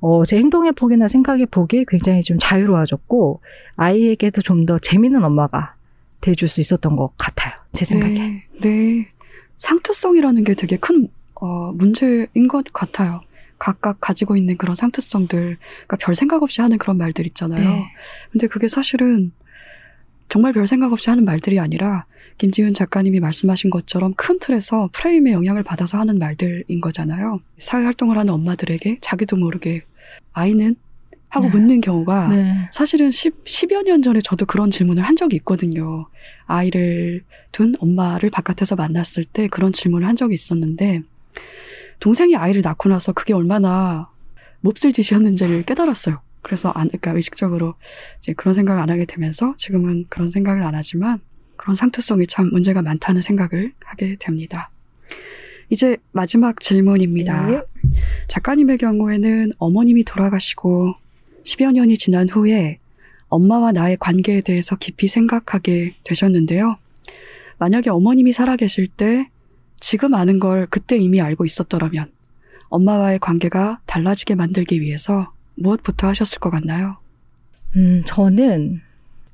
[0.00, 3.40] 어, 제 행동의 폭이나 생각의 폭이 굉장히 좀 자유로워졌고
[3.76, 5.74] 아이에게도 좀 더 재밌는 엄마가
[6.20, 7.52] 돼줄 수 있었던 것 같아요.
[7.72, 8.14] 제 생각에.
[8.14, 9.08] 네, 네.
[9.56, 13.20] 상투성이라는 게 되게 큰 어, 문제인 것 같아요.
[13.58, 17.68] 각각 가지고 있는 그런 상투성들, 그러니까 별 생각 없이 하는 그런 말들 있잖아요.
[17.70, 17.84] 네.
[18.30, 19.32] 근데 그게 사실은
[20.32, 22.06] 정말 별 생각 없이 하는 말들이 아니라
[22.38, 27.40] 김지훈 작가님이 말씀하신 것처럼 큰 틀에서 프레임의 영향을 받아서 하는 말들인 거잖아요.
[27.58, 29.82] 사회 활동을 하는 엄마들에게 자기도 모르게
[30.32, 30.76] 아이는
[31.28, 31.52] 하고 네.
[31.52, 32.68] 묻는 경우가 네.
[32.72, 36.06] 사실은 10, 10여 년 전에 저도 그런 질문을 한 적이 있거든요.
[36.46, 41.02] 아이를 둔 엄마를 바깥에서 만났을 때 그런 질문을 한 적이 있었는데
[42.00, 44.08] 동생이 아이를 낳고 나서 그게 얼마나
[44.62, 46.20] 몹쓸 짓이었는지를 깨달았어요.
[46.42, 47.74] 그래서 안, 그러니까 의식적으로
[48.18, 51.20] 이제 그런 생각을 안 하게 되면서 지금은 그런 생각을 안 하지만
[51.56, 54.70] 그런 상투성이 참 문제가 많다는 생각을 하게 됩니다.
[55.70, 57.46] 이제 마지막 질문입니다.
[57.46, 57.62] 네.
[58.28, 60.94] 작가님의 경우에는 어머님이 돌아가시고
[61.44, 62.78] 10여 년이 지난 후에
[63.28, 66.76] 엄마와 나의 관계에 대해서 깊이 생각하게 되셨는데요.
[67.58, 69.28] 만약에 어머님이 살아계실 때
[69.76, 72.10] 지금 아는 걸 그때 이미 알고 있었더라면
[72.68, 76.96] 엄마와의 관계가 달라지게 만들기 위해서 무엇부터 하셨을 것 같나요?
[77.76, 78.80] 음, 저는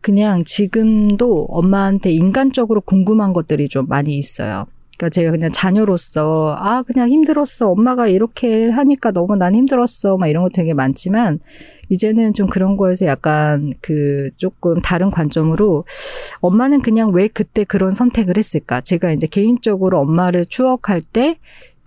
[0.00, 4.66] 그냥 지금도 엄마한테 인간적으로 궁금한 것들이 좀 많이 있어요.
[4.98, 10.42] 그러니까 제가 그냥 자녀로서 아 그냥 힘들었어 엄마가 이렇게 하니까 너무 난 힘들었어 막 이런
[10.42, 11.38] 거 되게 많지만
[11.88, 15.84] 이제는 좀 그런 거에서 약간 그 조금 다른 관점으로
[16.40, 21.38] 엄마는 그냥 왜 그때 그런 선택을 했을까 제가 이제 개인적으로 엄마를 추억할 때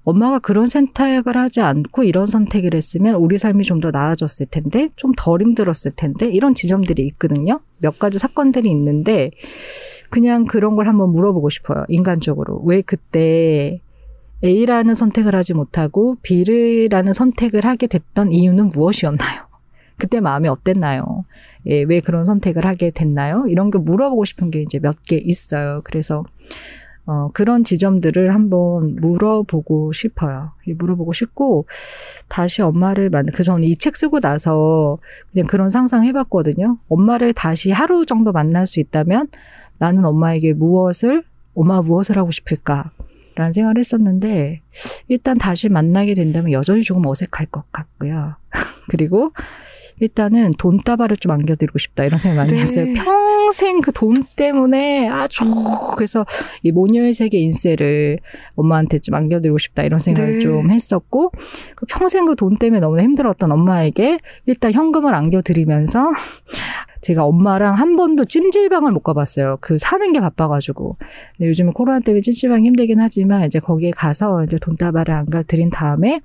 [0.04, 5.12] 엄마가 그런 선택을 하지 않고 이런 선택을 했으면 우리 삶이 좀 더 나아졌을 텐데, 좀
[5.18, 7.60] 덜 힘들었을 텐데, 이런 지점들이 있거든요.
[7.80, 9.32] 몇 가지 사건들이 있는데,
[10.10, 11.86] 그냥 그런 걸 한번 물어보고 싶어요.
[11.88, 12.62] 인간적으로.
[12.66, 13.80] 왜 그때
[14.44, 19.44] A라는 선택을 하지 못하고 B라는 선택을 하게 됐던 이유는 무엇이었나요?
[19.98, 21.26] 그때 마음이 어땠나요?
[21.68, 23.46] 예, 왜 그런 선택을 하게 됐나요?
[23.48, 25.82] 이런 게 물어보고 싶은 게 이제 몇 개 있어요.
[25.84, 26.24] 그래서
[27.06, 30.52] 어, 그런 지점들을 한번 물어보고 싶어요.
[30.66, 31.66] 물어보고 싶고,
[32.28, 34.98] 다시 엄마를 만나, 그 저는 이책 쓰고 나서
[35.32, 36.78] 그냥 그런 상상 해봤거든요.
[36.90, 39.28] 엄마를 다시 하루 정도 만날 수 있다면
[39.78, 41.24] 나는 엄마에게 무엇을,
[41.56, 42.92] 엄마 무엇을 하고 싶을까?
[43.36, 44.62] 라는 생각을 했었는데,
[45.08, 48.36] 일단 다시 만나게 된다면 여전히 조금 어색할 것 같고요.
[48.90, 49.32] 그리고
[50.02, 52.60] 일단은 돈다발을 좀 안겨드리고 싶다 이런 생각 많이 네.
[52.62, 52.86] 했어요.
[52.96, 55.44] 평생 그 돈 때문에 아주
[55.96, 56.26] 그래서
[56.64, 58.18] 이 모녀의 세계 인쇄를
[58.56, 60.40] 엄마한테 좀 안겨드리고 싶다 이런 생각을 네.
[60.40, 61.32] 좀 했었고
[61.76, 64.18] 그 평생 그 돈 때문에 너무 힘들었던 엄마에게
[64.48, 66.12] 일단 현금을 안겨드리면서
[67.02, 69.58] 제가 엄마랑 한 번도 찜질방을 못 가봤어요.
[69.60, 70.94] 그 사는 게 바빠가지고.
[71.40, 76.22] 요즘은 코로나 때문에 찜질방이 힘들긴 하지만 이제 거기에 가서 이제 돈다발을 안겨드린 다음에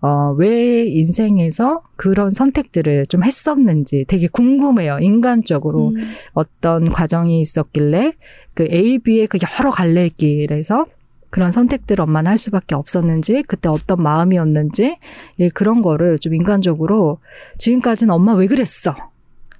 [0.00, 4.98] 어, 왜 인생에서 그런 선택들을 좀 했었는지 되게 궁금해요.
[5.00, 6.10] 인간적으로 음.
[6.34, 8.12] 어떤 과정이 있었길래
[8.54, 10.86] 그 A, B의 그 여러 갈래길에서
[11.30, 14.96] 그런 선택들을 엄마는 할 수밖에 없었는지, 그때 어떤 마음이었는지,
[15.40, 17.18] 예, 그런 거를 좀 인간적으로
[17.58, 18.96] 지금까지는 엄마 왜 그랬어?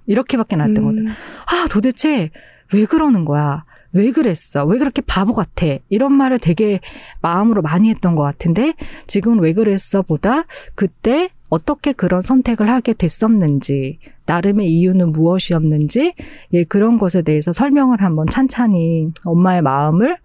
[0.07, 1.09] 이렇게밖에 안 되거든.
[1.09, 1.09] 음.
[1.09, 2.31] 아, 도대체
[2.73, 3.65] 왜 그러는 거야?
[3.93, 4.65] 왜 그랬어?
[4.65, 5.67] 왜 그렇게 바보 같아?
[5.89, 6.81] 이런 말을 되게
[7.23, 8.75] 마음으로 많이 했던 것 같은데
[9.07, 10.03] 지금은 왜 그랬어?
[10.03, 10.45] 보다
[10.75, 16.15] 그때 어떻게 그런 선택을 하게 됐었는지, 나름의 이유는 무엇이었는지,
[16.53, 20.19] 예, 그런 것에 대해서 설명을 한번 찬찬히 엄마의 마음을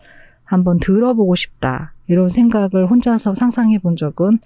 [0.44, 1.94] 한번 들어보고 싶다.
[2.08, 4.40] 이런 생각을 혼자서 상상해 본 적은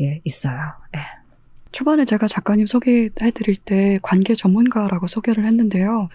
[0.00, 0.58] 예, 있어요.
[0.96, 1.00] 예.
[1.70, 6.08] 초반에 제가 작가님 소개해 드릴 때 관계 전문가라고 소개를 했는데요.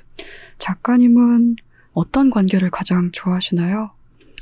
[0.58, 1.56] 작가님은
[1.94, 3.92] 어떤 관계를 가장 좋아하시나요?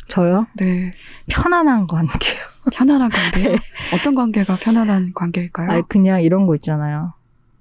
[0.08, 0.48] 저요?
[0.56, 0.94] 네.
[1.28, 2.42] 편안한 관계요.
[2.74, 3.52] 편안한 관계요?
[3.56, 3.60] 네.
[3.94, 5.70] 어떤 관계가 편안한 관계일까요?
[5.70, 7.14] 아니, 그냥 이런 거 있잖아요.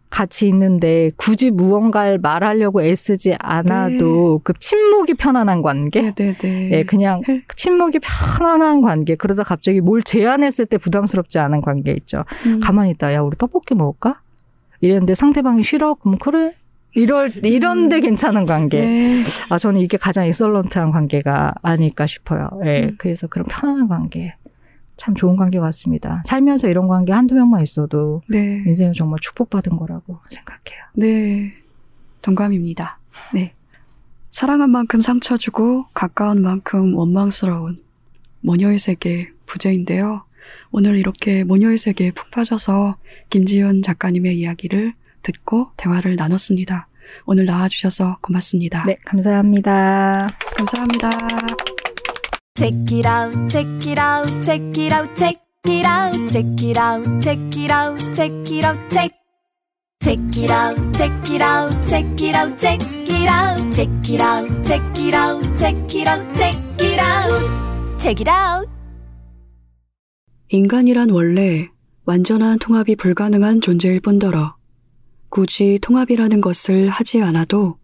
[0.09, 4.43] 같이 있는데 굳이 무언가를 말하려고 애쓰지 않아도 네.
[4.45, 6.01] 그 침묵이 편안한 관계.
[6.01, 6.39] 네네네.
[6.39, 6.71] 네, 네.
[6.73, 7.43] 예, 그냥 네.
[7.55, 9.17] 침묵이 편안한 관계.
[9.17, 12.25] 그러다 갑자기 뭘 제안했을 때 부담스럽지 않은 관계 있죠.
[12.47, 12.61] 음.
[12.61, 13.13] 가만히 있다.
[13.13, 14.21] 야, 우리 떡볶이 먹을까?
[14.81, 15.95] 이랬는데 상대방이 싫어?
[15.95, 16.55] 그럼 그래.
[16.97, 18.01] 이럴 이런데 음.
[18.01, 18.81] 괜찮은 관계.
[18.81, 19.23] 네.
[19.51, 22.49] 아 저는 이게 가장 익설런트한 관계가 아닐까 싶어요.
[22.63, 22.65] 예.
[22.65, 22.95] 네, 음.
[22.99, 24.35] 그래서 그런 편안한 관계.
[24.97, 26.23] 참 좋은 관계 같습니다.
[26.25, 28.63] 살면서 이런 관계 한두 명만 있어도 네.
[28.67, 30.83] 인생은 정말 축복받은 거라고 생각해요.
[30.95, 31.53] 네.
[32.23, 32.99] 동감입니다.
[33.35, 33.53] 네.
[34.31, 37.83] 사랑한 만큼 상처 주고 가까운 만큼 원망스러운
[38.41, 40.25] 모녀의 세계 부제인데요.
[40.71, 42.97] 오늘 이렇게 모녀의 세계에 푹 빠져서
[43.29, 44.95] 김지윤 작가님의 이야기를
[45.27, 46.89] 듣고 대화를 나눴습니다.
[47.25, 48.85] 오늘 나와주셔서 고맙습니다.
[48.85, 50.29] 네, 감사합니다.
[50.57, 51.11] 감사합니다.
[52.55, 57.21] Check it out, check it out, check it out, check it out, check it out,
[57.21, 59.13] check it out, check it out, check.
[60.01, 64.65] Check it out, check it out, check it out, check it out, check it out,
[64.65, 68.71] check it out, check it out, check it out, check it out.
[70.49, 71.69] 인간이란 원래
[72.05, 74.56] 완전한 통합이 불가능한 존재일 뿐더러
[75.29, 77.77] 굳이 통합이라는 것을 하지 않아도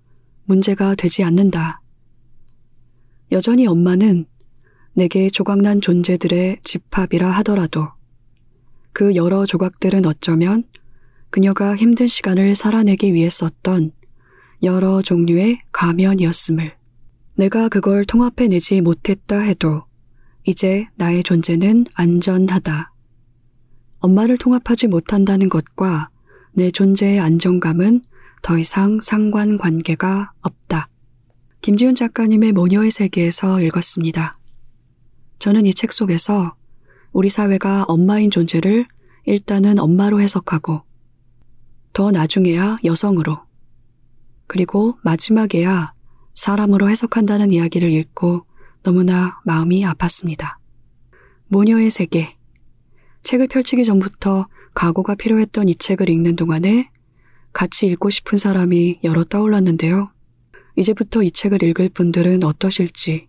[0.45, 1.81] 문제가 되지 않는다.
[3.31, 4.27] 여전히 엄마는
[4.95, 7.89] 내게 조각난 존재들의 집합이라 하더라도
[8.93, 10.65] 그 여러 조각들은 어쩌면
[11.31, 13.93] 그녀가 힘든 시간을 살아내기 위해 썼던
[14.63, 16.77] 여러 종류의 가면이었음을
[17.37, 19.85] 내가 그걸 통합해내지 못했다 해도
[20.45, 22.93] 이제 나의 존재는 안전하다.
[24.01, 26.11] 엄마를 통합하지 못한다는 것과
[26.55, 28.03] 내 존재의 안정감은
[28.43, 30.89] 더 이상 상관관계가 없다.
[31.63, 34.39] 김지훈 작가님의 모녀의 세계에서 읽었습니다.
[35.39, 36.55] 저는 이 책 속에서
[37.13, 38.87] 우리 사회가 엄마인 존재를
[39.25, 40.83] 일단은 엄마로 해석하고
[41.93, 43.39] 더 나중에야 여성으로
[44.47, 45.93] 그리고 마지막에야
[46.35, 48.47] 사람으로 해석한다는 이야기를 읽고
[48.83, 50.57] 너무나 마음이 아팠습니다.
[51.49, 52.37] 모녀의 세계.
[53.23, 56.91] 책을 펼치기 전부터 각오가 필요했던 이 책을 읽는 동안에
[57.53, 60.11] 같이 읽고 싶은 사람이 여러 떠올랐는데요.
[60.77, 63.29] 이제부터 이 책을 읽을 분들은 어떠실지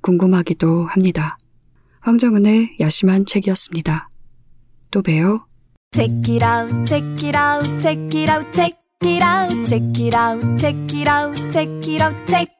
[0.00, 1.38] 궁금하기도 합니다.
[2.00, 4.08] 황정은의 야심한 책이었습니다.
[4.90, 5.46] 또 봬요.
[5.92, 10.58] Check it out, check it out, check it out, check it out, check it out,
[10.58, 12.59] check it out, check it out, check.